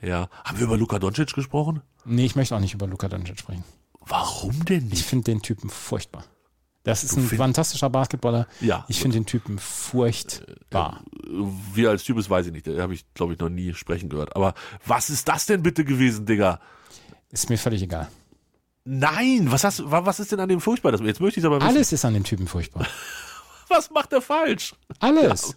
Ja. 0.00 0.28
Haben 0.44 0.58
wir 0.58 0.64
über 0.66 0.76
Luka 0.76 0.98
Doncic 0.98 1.34
gesprochen? 1.34 1.82
Nee, 2.04 2.24
ich 2.26 2.36
möchte 2.36 2.54
auch 2.56 2.60
nicht 2.60 2.74
über 2.74 2.86
Luka 2.86 3.08
Doncic 3.08 3.38
sprechen. 3.38 3.64
Warum 4.06 4.64
denn 4.64 4.86
Ich 4.86 4.90
nicht? 4.92 5.04
finde 5.04 5.24
den 5.24 5.42
Typen 5.42 5.68
furchtbar. 5.68 6.24
Das 6.84 7.04
ist 7.04 7.16
Du 7.16 7.20
ein 7.20 7.28
fantastischer 7.28 7.90
Basketballer. 7.90 8.46
Ja. 8.60 8.86
Ich 8.88 9.00
finde 9.00 9.18
den 9.18 9.26
Typen 9.26 9.58
furchtbar. 9.58 11.02
Wie 11.74 11.84
er 11.84 11.90
als 11.90 12.04
Typ 12.04 12.16
ist, 12.18 12.30
weiß 12.30 12.46
ich 12.46 12.52
nicht. 12.52 12.66
Da 12.66 12.80
habe 12.80 12.94
ich, 12.94 13.04
glaube 13.14 13.34
ich, 13.34 13.38
noch 13.38 13.48
nie 13.50 13.74
sprechen 13.74 14.08
gehört. 14.08 14.34
Aber 14.36 14.54
was 14.86 15.10
ist 15.10 15.28
das 15.28 15.44
denn 15.46 15.62
bitte 15.62 15.84
gewesen, 15.84 16.24
Digga? 16.24 16.60
Ist 17.30 17.50
mir 17.50 17.58
völlig 17.58 17.82
egal. 17.82 18.08
Nein, 18.84 19.50
was, 19.50 19.64
hast, 19.64 19.90
wa- 19.90 20.04
was 20.06 20.18
ist 20.20 20.32
denn 20.32 20.40
an 20.40 20.48
dem 20.48 20.60
furchtbar? 20.60 20.92
Das- 20.92 21.00
Jetzt 21.02 21.20
möchte 21.20 21.40
ich 21.40 21.46
aber 21.46 21.56
wissen. 21.56 21.68
Alles 21.68 21.92
ist 21.92 22.04
an 22.04 22.14
dem 22.14 22.24
Typen 22.24 22.46
furchtbar. 22.46 22.86
Was 23.70 23.90
macht 23.90 24.14
er 24.14 24.22
falsch? 24.22 24.74
Alles. 24.98 25.54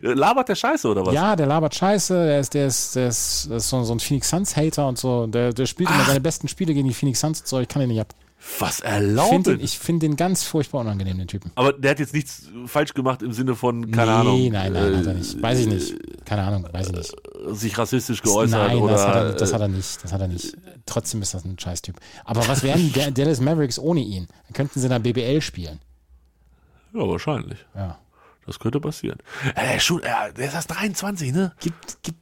Labert 0.00 0.48
der 0.48 0.54
Scheiße 0.54 0.88
oder 0.88 1.04
was? 1.04 1.12
Ja, 1.12 1.36
der 1.36 1.44
labert 1.44 1.74
Scheiße, 1.74 2.14
der 2.14 2.40
ist, 2.40 2.54
der 2.54 2.66
ist, 2.68 2.96
der 2.96 3.08
ist, 3.08 3.48
der 3.50 3.56
ist 3.58 3.68
so, 3.68 3.84
so 3.84 3.92
ein 3.92 4.00
Phoenix 4.00 4.30
Suns-Hater 4.30 4.88
und 4.88 4.96
so. 4.96 5.26
Der, 5.26 5.52
der 5.52 5.66
spielt 5.66 5.90
immer 5.90 6.06
seine 6.06 6.22
besten 6.22 6.48
Spiele 6.48 6.72
gegen 6.72 6.88
die 6.88 6.94
Phoenix 6.94 7.20
Suns 7.20 7.40
und 7.40 7.46
so. 7.48 7.60
Ich 7.60 7.68
kann 7.68 7.80
den 7.80 7.90
nicht 7.90 8.00
ab. 8.00 8.14
Was 8.58 8.78
Ich 8.80 8.84
erlaubt 8.84 9.28
finde 9.30 9.56
den, 9.56 9.64
ich 9.64 9.78
find 9.78 10.02
den 10.02 10.16
ganz 10.16 10.42
furchtbar 10.44 10.80
unangenehm, 10.80 11.18
den 11.18 11.28
Typen. 11.28 11.52
Aber 11.54 11.72
der 11.72 11.90
hat 11.92 11.98
jetzt 11.98 12.14
nichts 12.14 12.48
falsch 12.66 12.94
gemacht 12.94 13.22
im 13.22 13.32
Sinne 13.32 13.54
von, 13.54 13.90
keine 13.90 14.10
nee, 14.12 14.16
Ahnung, 14.18 14.48
nein, 14.52 14.72
nein, 14.72 14.96
hat 14.96 15.06
er 15.06 15.12
äh, 15.12 15.14
nicht. 15.14 15.42
Weiß 15.42 15.58
ich 15.58 15.66
nicht. 15.66 15.94
Keine 16.24 16.42
Ahnung, 16.42 16.66
weiß 16.72 16.88
ich 16.88 16.92
nicht. 16.92 17.12
sich 17.50 17.76
rassistisch 17.78 18.22
geäußert 18.22 18.68
Nein, 18.68 18.78
oder. 18.78 18.92
das, 18.92 19.06
hat 19.06 19.14
er, 19.16 19.32
das 19.34 19.50
äh, 19.50 19.54
hat 19.54 19.60
er 19.60 19.68
nicht. 19.68 20.04
Das 20.04 20.12
hat 20.12 20.20
er 20.20 20.28
nicht. 20.28 20.56
Trotzdem 20.86 21.22
ist 21.22 21.34
das 21.34 21.44
ein 21.44 21.58
Scheißtyp. 21.58 21.96
Aber 22.24 22.46
was 22.48 22.62
wären 22.62 22.92
Da- 22.94 23.10
Dallas 23.10 23.40
Mavericks 23.40 23.78
ohne 23.78 24.00
ihn? 24.00 24.28
Dann 24.46 24.52
könnten 24.54 24.80
sie 24.80 24.86
in 24.86 24.90
der 24.90 24.98
BBL 24.98 25.40
spielen. 25.40 25.78
ja, 26.94 27.00
wahrscheinlich. 27.00 27.58
Ja. 27.74 27.98
Das 28.46 28.58
könnte 28.58 28.80
passieren. 28.80 29.18
Äh, 29.54 29.62
der, 29.62 29.76
ist 29.76 29.84
schon, 29.84 30.02
äh, 30.02 30.32
der 30.34 30.48
ist 30.48 30.54
erst 30.54 30.70
23, 30.70 31.32
ne? 31.32 31.52
Gibt, 31.60 32.02
gibt, 32.02 32.18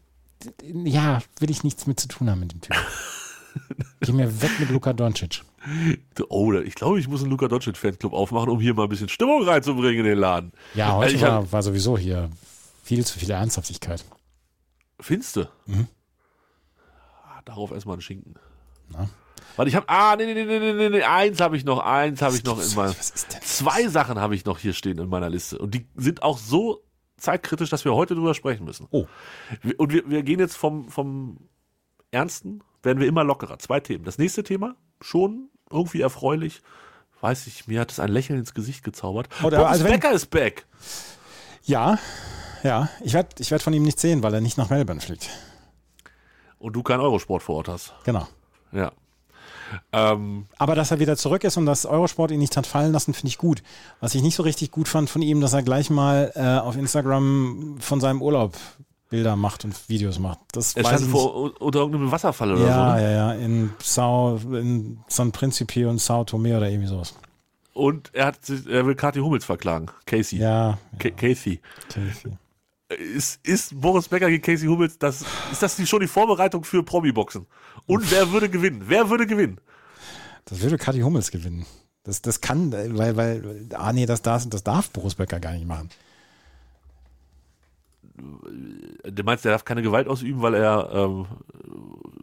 ja, 0.85 1.21
will 1.39 1.51
ich 1.51 1.63
nichts 1.63 1.87
mit 1.87 2.01
zu 2.01 2.09
tun 2.09 2.29
haben 2.29 2.41
mit 2.41 2.53
dem 2.53 2.61
Typen. 2.61 2.77
Geh 4.01 4.13
mir 4.13 4.43
weg 4.43 4.51
mit 4.61 4.71
Luka 4.71 4.93
Doncic. 4.93 5.43
Oh, 6.29 6.53
ich 6.53 6.75
glaube, 6.75 7.01
ich 7.01 7.09
muss 7.09 7.23
einen 7.23 7.31
Luka 7.31 7.49
Doncic 7.49 7.77
Fanclub 7.77 8.13
aufmachen, 8.13 8.49
um 8.51 8.61
hier 8.61 8.75
mal 8.75 8.85
ein 8.85 8.89
bisschen 8.89 9.09
Stimmung 9.09 9.43
reinzubringen 9.43 10.01
in 10.01 10.05
den 10.05 10.19
Laden. 10.19 10.53
Ja, 10.75 10.95
heute 10.95 11.05
Also 11.07 11.17
ich 11.17 11.23
hab- 11.25 11.31
war, 11.33 11.53
war 11.53 11.63
sowieso 11.63 11.99
hier 11.99 12.31
viel 12.85 13.05
zu 13.05 13.19
viel 13.19 13.31
Ernsthaftigkeit. 13.31 14.05
Finste. 15.01 15.49
Mhm. 15.67 15.89
Ah, 17.25 17.41
darauf 17.45 17.73
erstmal 17.73 17.95
einen 17.95 18.03
Schinken. 18.03 18.35
Na? 18.91 19.09
Warte, 19.57 19.69
ich 19.71 19.75
habe. 19.75 19.89
Ah, 19.89 20.15
nee, 20.17 20.27
nee, 20.27 20.45
nee, 20.45 20.59
nee, 20.59 20.73
nee, 20.73 20.89
nee, 20.91 21.03
eins 21.03 21.41
habe 21.41 21.57
ich 21.57 21.65
noch, 21.65 21.79
eins 21.81 22.21
habe 22.23 22.37
ich 22.37 22.45
noch 22.45 22.59
in 22.63 22.75
denn? 22.75 22.95
Zwei 23.43 23.89
Sachen 23.89 24.21
habe 24.21 24.35
ich 24.35 24.45
noch 24.45 24.59
hier 24.59 24.73
stehen 24.75 24.99
in 24.99 25.09
meiner 25.09 25.31
Liste. 25.31 25.59
Und 25.59 25.75
die 25.75 25.87
sind 25.97 26.23
auch 26.23 26.39
so 26.39 26.83
zeitkritisch, 27.17 27.71
dass 27.71 27.85
wir 27.85 27.95
heute 27.95 28.15
drüber 28.15 28.35
sprechen 28.35 28.65
müssen. 28.65 28.87
Oh. 28.91 29.07
Und 29.79 29.93
wir, 29.93 30.09
wir 30.09 30.23
gehen 30.23 30.39
jetzt 30.39 30.57
vom, 30.57 30.91
vom 30.91 31.39
Ernsten, 32.11 32.63
werden 32.87 33.01
wir 33.01 33.07
immer 33.07 33.25
lockerer. 33.25 33.59
Zwei 33.59 33.81
Themen. 33.81 34.05
Das 34.05 34.17
nächste 34.17 34.43
Thema, 34.43 34.75
schon 35.03 35.51
irgendwie 35.71 36.01
erfreulich. 36.01 36.63
Weiß 37.21 37.47
ich, 37.47 37.67
mir 37.67 37.81
hat 37.81 37.93
es 37.93 38.01
ein 38.01 38.09
Lächeln 38.09 38.39
ins 38.39 38.55
Gesicht 38.55 38.83
gezaubert. 38.83 39.29
Oder 39.43 39.59
Boris 39.59 39.73
also 39.73 39.85
Becker 39.85 40.13
ist 40.13 40.31
back. 40.31 40.67
Ja, 41.65 41.99
ja. 42.63 42.89
Ich 43.03 43.13
werde 43.13 43.29
ich 43.39 43.51
werd 43.51 43.63
von 43.63 43.73
ihm 43.73 43.83
nichts 43.83 44.03
sehen, 44.03 44.23
weil 44.23 44.33
er 44.33 44.41
nicht 44.41 44.57
nach 44.57 44.71
Melbourne 44.71 45.01
fliegt. 45.01 45.29
Und 46.59 46.75
du 46.75 46.83
keinen 46.83 47.01
Eurosport 47.01 47.43
vor 47.43 47.57
Ort 47.57 47.69
hast. 47.69 47.95
Genau. 48.05 48.27
Ja. 48.73 48.93
Ähm, 49.93 50.47
Aber 50.59 50.75
dass 50.75 50.91
er 50.91 51.01
wieder 51.01 51.17
zurück 51.17 51.45
ist 51.45 51.57
und 51.57 51.67
dass 51.67 51.87
Eurosport 51.87 52.31
ihn 52.31 52.39
nicht 52.39 52.57
hat 52.57 52.67
fallen 52.67 52.93
lassen, 52.93 53.15
finde 53.15 53.29
ich 53.29 53.39
gut. 53.39 53.63
Was 54.01 54.15
ich 54.15 54.23
nicht 54.23 54.37
so 54.37 54.43
richtig 54.43 54.71
gut 54.71 54.89
fand 54.89 55.11
von 55.11 55.23
ihm, 55.23 55.41
dass 55.41 55.53
er 55.53 55.63
gleich 55.63 55.91
mal 55.91 56.33
äh, 56.35 56.59
auf 56.61 56.77
Instagram 56.77 57.77
von 57.81 58.01
seinem 58.01 58.23
Urlaub 58.23 58.55
Bilder 59.09 59.37
macht 59.37 59.65
und 59.65 59.89
Videos 59.89 60.19
macht. 60.19 60.41
Das 60.53 60.75
er 60.77 60.85
stand 60.85 61.03
vor, 61.11 61.61
unter 61.61 61.79
irgendeinem 61.81 62.11
Wasserfall 62.11 62.53
oder 62.53 62.67
Ja, 62.67 62.91
so. 62.91 62.97
Ne? 62.97 63.03
ja, 63.03 63.11
ja. 63.11 63.33
In 63.35 63.71
Sao, 63.83 64.37
in 64.37 64.99
San 65.09 65.33
Principe 65.33 65.89
und 65.89 65.99
Sao 66.01 66.25
Tome 66.25 66.57
oder 66.57 66.69
irgendwie 66.69 66.89
sowas. 66.89 67.15
Und 67.73 68.11
er, 68.15 68.27
hat, 68.27 68.39
er 68.69 68.87
will 68.87 68.95
Kathi 68.95 69.21
Hummels 69.21 69.45
verklagen. 69.45 69.87
Casey. 70.07 70.39
Ja. 70.39 70.79
Ca- 70.99 71.11
Casey. 71.11 71.61
Okay. 71.91 72.37
Ist, 72.89 73.45
ist 73.47 73.81
Boris 73.81 74.09
Becker 74.09 74.31
gegen 74.31 74.43
Casey 74.43 74.67
Hummels, 74.69 74.99
das, 74.99 75.25
ist 75.51 75.61
das 75.63 75.77
die, 75.77 75.87
schon 75.87 76.01
die 76.01 76.07
Vorbereitung 76.07 76.63
für 76.65 76.83
Promi-Boxen? 76.85 77.47
Und 77.87 78.11
wer 78.11 78.31
würde 78.31 78.49
gewinnen? 78.49 78.85
Wer 78.87 79.11
würde 79.11 79.27
gewinnen? 79.27 79.61
Das 80.45 80.61
würde 80.61 80.79
Kathi 80.79 81.01
Hummels 81.01 81.31
gewinnen. 81.33 81.67
Das, 82.05 82.23
das 82.23 82.41
kann, 82.41 82.71
weil, 82.73 83.17
weil, 83.17 83.67
ah 83.75 83.93
nee, 83.93 84.07
das, 84.07 84.23
das, 84.23 84.49
das 84.49 84.63
darf 84.63 84.91
Boris 84.91 85.17
Becker 85.17 85.41
gar 85.41 85.53
nicht 85.53 85.67
machen. 85.67 85.91
Du 88.17 89.23
meinst, 89.25 89.45
er 89.45 89.53
darf 89.53 89.65
keine 89.65 89.83
Gewalt 89.83 90.09
ausüben, 90.09 90.43
weil 90.43 90.55
er 90.55 90.91
ähm, 90.93 91.27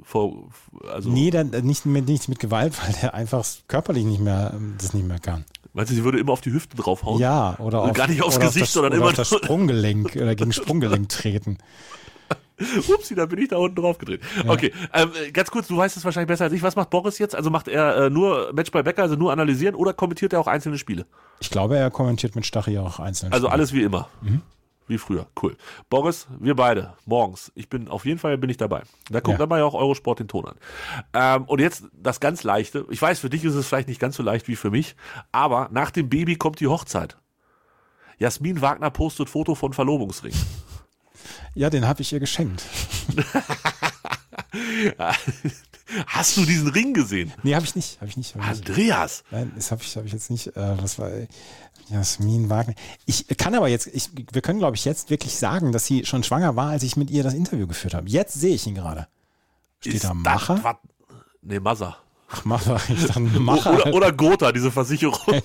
vor, 0.04 0.50
also 0.92 1.10
Nee, 1.10 1.30
dann, 1.32 1.54
äh, 1.54 1.62
nicht, 1.62 1.86
mit, 1.86 2.08
nicht 2.08 2.28
mit 2.30 2.40
Gewalt, 2.40 2.74
weil 2.86 2.96
er 3.02 3.14
einfach 3.14 3.46
körperlich 3.68 4.06
nicht 4.06 4.20
mehr, 4.20 4.52
ähm, 4.56 4.76
das 4.78 4.94
nicht 4.94 5.08
mehr 5.08 5.20
kann. 5.20 5.46
meinst 5.74 5.92
du, 5.92 5.96
sie 5.96 6.04
würde 6.04 6.20
immer 6.20 6.34
auf 6.34 6.42
die 6.42 6.52
Hüfte 6.52 6.76
draufhauen? 6.76 7.20
Ja, 7.20 7.56
oder 7.60 7.84
Und 7.84 7.92
auf, 7.92 7.96
gar 7.96 8.08
nicht 8.08 8.24
aufs 8.24 8.40
Gesicht, 8.40 8.64
auf 8.64 8.68
das, 8.68 8.74
sondern 8.74 8.94
oder 8.94 9.02
immer 9.02 9.10
auf 9.10 9.14
das 9.14 9.30
Sprunggelenk 9.30 10.16
oder 10.16 10.36
gegen 10.36 10.52
Sprunggelenk 10.52 11.10
treten. 11.10 11.58
Upsi, 12.88 13.16
da 13.16 13.26
bin 13.26 13.40
ich 13.40 13.50
da 13.50 13.58
unten 13.58 13.76
drauf 13.76 13.98
gedreht. 13.98 14.22
Okay, 14.48 14.72
ähm, 14.94 15.12
ganz 15.34 15.50
kurz, 15.50 15.68
du 15.68 15.76
weißt 15.76 15.98
es 15.98 16.06
wahrscheinlich 16.06 16.28
besser 16.28 16.46
als 16.46 16.54
ich. 16.54 16.62
Was 16.62 16.76
macht 16.76 16.92
Boris 16.92 17.18
jetzt? 17.18 17.36
Also 17.36 17.50
macht 17.50 17.68
er 17.68 17.98
äh, 18.06 18.10
nur 18.10 18.54
Match 18.54 18.72
bei 18.72 18.84
Becker, 18.84 19.02
also 19.02 19.16
nur 19.16 19.32
analysieren 19.32 19.76
oder 19.76 19.94
kommentiert 19.94 20.34
er 20.34 20.40
auch 20.40 20.48
einzelne 20.48 20.78
Spiele? 20.78 21.06
Ich 21.40 21.50
glaube, 21.50 21.78
er 21.78 21.90
kommentiert 21.90 22.36
mit 22.36 22.46
Stachy 22.46 22.78
auch 22.78 23.00
einzeln. 23.00 23.34
Also 23.34 23.48
alles 23.48 23.74
wie 23.74 23.82
immer. 23.82 24.08
Wie 24.88 24.98
früher. 24.98 25.28
Cool. 25.42 25.56
Boris, 25.90 26.28
wir 26.40 26.56
beide, 26.56 26.94
morgens. 27.06 27.52
Ich 27.56 27.70
bin, 27.70 27.88
auf 27.88 28.06
jeden 28.06 28.20
Fall 28.20 28.38
bin 28.38 28.50
ich 28.50 28.58
dabei. 28.58 28.84
Da 29.10 29.22
guckt 29.22 29.34
Ja. 29.36 29.38
dann 29.40 29.50
mal 29.50 29.60
ja 29.60 29.66
auch 29.66 29.74
Eurosport 29.76 30.20
den 30.20 30.28
Ton 30.28 30.46
an. 30.46 30.56
Ähm, 31.14 31.46
und 31.46 31.60
jetzt 31.62 31.86
das 31.94 32.20
ganz 32.20 32.44
Leichte. 32.44 32.86
Ich 32.90 33.02
weiß, 33.02 33.20
für 33.20 33.30
dich 33.30 33.44
ist 33.46 33.56
es 33.56 33.66
vielleicht 33.68 33.88
nicht 33.88 34.00
ganz 34.02 34.18
so 34.18 34.24
leicht 34.24 34.48
wie 34.50 34.56
für 34.58 34.72
mich, 34.72 34.96
aber 35.32 35.70
nach 35.72 35.90
dem 35.92 36.10
Baby 36.10 36.36
kommt 36.36 36.60
die 36.60 36.68
Hochzeit. 36.68 37.18
Jasmin 38.20 38.62
Wagner 38.62 38.90
postet 38.92 39.30
Foto 39.30 39.56
von 39.56 39.74
Verlobungsring. 39.74 40.34
Ja, 41.56 41.70
den 41.70 41.88
habe 41.88 42.02
ich 42.02 42.12
ihr 42.12 42.20
geschenkt. 42.20 42.64
Hast 46.08 46.38
du 46.38 46.46
diesen 46.46 46.70
Ring 46.70 46.94
gesehen? 46.94 47.34
Nee, 47.44 47.56
habe 47.56 47.66
ich 47.66 47.76
nicht. 47.76 48.00
Habe 48.00 48.10
ich 48.10 48.18
nicht. 48.18 48.36
Hab. 48.36 48.48
Andreas! 48.48 49.24
Nein, 49.32 49.52
das 49.56 49.72
habe 49.72 49.82
ich, 49.84 49.96
hab 49.98 50.06
ich 50.06 50.14
jetzt 50.14 50.30
nicht. 50.32 50.48
Äh, 50.56 50.82
was 50.82 50.98
war 50.98 51.10
Jasmin 51.90 52.50
Wagner? 52.50 52.74
Ich 53.06 53.28
kann 53.38 53.54
aber 53.54 53.68
jetzt, 53.68 53.88
ich, 53.88 54.10
wir 54.32 54.42
können 54.42 54.60
glaube 54.60 54.78
ich 54.78 54.86
jetzt 54.86 55.10
wirklich 55.10 55.36
sagen, 55.36 55.72
dass 55.74 55.86
sie 55.86 56.06
schon 56.06 56.24
schwanger 56.24 56.56
war, 56.56 56.70
als 56.70 56.84
ich 56.84 56.96
mit 56.96 57.12
ihr 57.12 57.24
das 57.24 57.34
Interview 57.34 57.68
geführt 57.68 57.94
habe. 57.94 58.08
Jetzt 58.10 58.34
sehe 58.34 58.56
ich 58.56 58.66
ihn 58.66 58.76
gerade. 58.76 59.08
Steht 59.82 59.96
Ist 59.96 60.04
da 60.06 60.10
das 60.10 60.18
Macher? 60.18 60.64
was- 60.64 60.76
Nee, 61.42 61.60
Massa. 61.60 61.98
Ach, 62.30 62.46
Macher. 62.46 62.80
Ich 62.88 63.06
dachte, 63.06 63.20
Macher. 63.40 63.74
Oder, 63.74 63.94
oder 63.94 64.12
Gotha, 64.14 64.52
diese 64.54 64.72
Versicherung. 64.72 65.20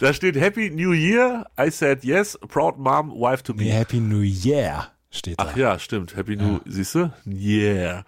da 0.00 0.14
steht 0.14 0.36
Happy 0.36 0.70
New 0.70 0.92
Year. 0.92 1.46
I 1.60 1.70
said 1.70 2.02
yes. 2.02 2.38
Proud 2.48 2.78
mom, 2.78 3.10
wife 3.10 3.42
to 3.44 3.52
be. 3.54 3.64
Happy 3.66 4.00
New 4.00 4.22
Year 4.22 4.88
steht 5.12 5.38
da. 5.38 5.46
Ach 5.48 5.56
ja, 5.56 5.78
stimmt. 5.78 6.16
Happy 6.16 6.36
New, 6.36 6.58
siehst 6.64 6.94
du? 6.94 7.12
Yeah. 7.26 8.04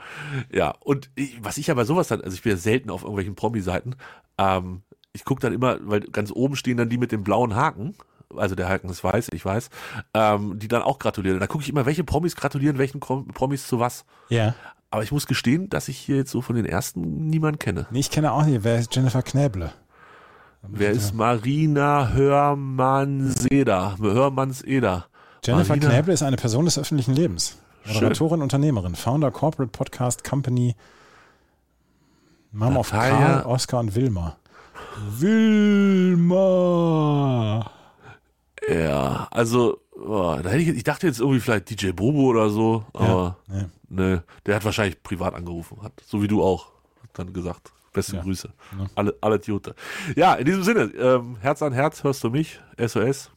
Ja, 0.52 0.74
und 0.80 1.10
ich, 1.14 1.36
was 1.42 1.58
ich 1.58 1.68
ja 1.68 1.74
bei 1.74 1.84
sowas 1.84 2.08
dann, 2.08 2.20
also 2.20 2.34
ich 2.34 2.42
bin 2.42 2.52
ja 2.52 2.58
selten 2.58 2.90
auf 2.90 3.02
irgendwelchen 3.02 3.36
Promi-Seiten, 3.36 3.94
ähm, 4.38 4.82
ich 5.12 5.24
gucke 5.24 5.40
dann 5.40 5.52
immer, 5.52 5.78
weil 5.82 6.00
ganz 6.00 6.32
oben 6.32 6.56
stehen 6.56 6.76
dann 6.76 6.88
die 6.88 6.98
mit 6.98 7.12
dem 7.12 7.22
blauen 7.22 7.54
Haken, 7.54 7.94
also 8.36 8.54
der 8.54 8.68
Haken 8.68 8.88
ist 8.88 9.04
weiß, 9.04 9.28
ich 9.32 9.44
weiß, 9.44 9.70
ähm, 10.14 10.58
die 10.58 10.68
dann 10.68 10.82
auch 10.82 10.98
gratulieren. 10.98 11.38
Da 11.38 11.46
gucke 11.46 11.62
ich 11.62 11.70
immer, 11.70 11.86
welche 11.86 12.04
Promis 12.04 12.34
gratulieren, 12.36 12.78
welchen 12.78 13.00
Promis 13.00 13.66
zu 13.66 13.78
was. 13.78 14.04
Ja. 14.28 14.54
Aber 14.90 15.02
ich 15.02 15.12
muss 15.12 15.26
gestehen, 15.26 15.68
dass 15.68 15.88
ich 15.88 15.98
hier 15.98 16.16
jetzt 16.16 16.30
so 16.30 16.40
von 16.40 16.56
den 16.56 16.66
ersten 16.66 17.28
niemanden 17.28 17.58
kenne. 17.58 17.86
Nee, 17.90 18.00
ich 18.00 18.10
kenne 18.10 18.32
auch 18.32 18.44
nicht. 18.44 18.64
Wer 18.64 18.78
ist 18.78 18.94
Jennifer 18.94 19.22
Knäble? 19.22 19.72
Wer 20.62 20.92
ist 20.92 21.14
Marina 21.14 22.12
Hörmann-Seder? 22.12 23.98
Hörmanns-Eder. 24.00 25.06
Jennifer 25.44 25.76
Knäble 25.76 26.14
ist 26.14 26.22
eine 26.22 26.36
Person 26.36 26.64
des 26.64 26.78
öffentlichen 26.78 27.14
Lebens. 27.14 27.58
Moderatorin, 27.84 28.40
Unternehmerin, 28.40 28.94
Founder 28.94 29.30
Corporate 29.30 29.70
Podcast 29.70 30.24
Company, 30.24 30.74
Mom 32.50 32.78
of 32.78 32.90
Karl, 32.90 33.44
Oscar 33.44 33.80
und 33.80 33.94
Wilma. 33.94 34.38
Wilma! 35.18 36.20
Ja, 38.70 39.28
also, 39.30 39.80
oh, 39.92 40.38
da 40.42 40.48
hätte 40.48 40.62
ich, 40.62 40.68
ich 40.68 40.84
dachte 40.84 41.06
jetzt 41.06 41.20
irgendwie 41.20 41.40
vielleicht 41.40 41.68
DJ 41.68 41.90
Bobo 41.90 42.22
oder 42.22 42.48
so, 42.48 42.86
aber 42.94 43.36
nee. 43.46 43.66
ne, 43.90 44.22
der 44.46 44.56
hat 44.56 44.64
wahrscheinlich 44.64 45.02
privat 45.02 45.34
angerufen, 45.34 45.82
hat, 45.82 45.92
so 46.06 46.22
wie 46.22 46.28
du 46.28 46.42
auch, 46.42 46.68
hat 47.02 47.10
dann 47.12 47.34
gesagt. 47.34 47.70
Beste 47.92 48.16
Ja. 48.16 48.22
Grüße. 48.22 48.48
Ja. 48.78 48.86
Alle, 48.94 49.14
alle 49.20 49.38
Jute. 49.44 49.74
Ja, 50.16 50.34
in 50.34 50.46
diesem 50.46 50.62
Sinne, 50.64 50.84
ähm, 50.98 51.36
Herz 51.40 51.60
an 51.60 51.74
Herz, 51.74 52.02
hörst 52.02 52.24
du 52.24 52.30
mich? 52.30 52.58
SOS. 52.78 53.30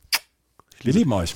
Wir 0.81 0.93
lieben 0.93 1.11
euch. 1.11 1.35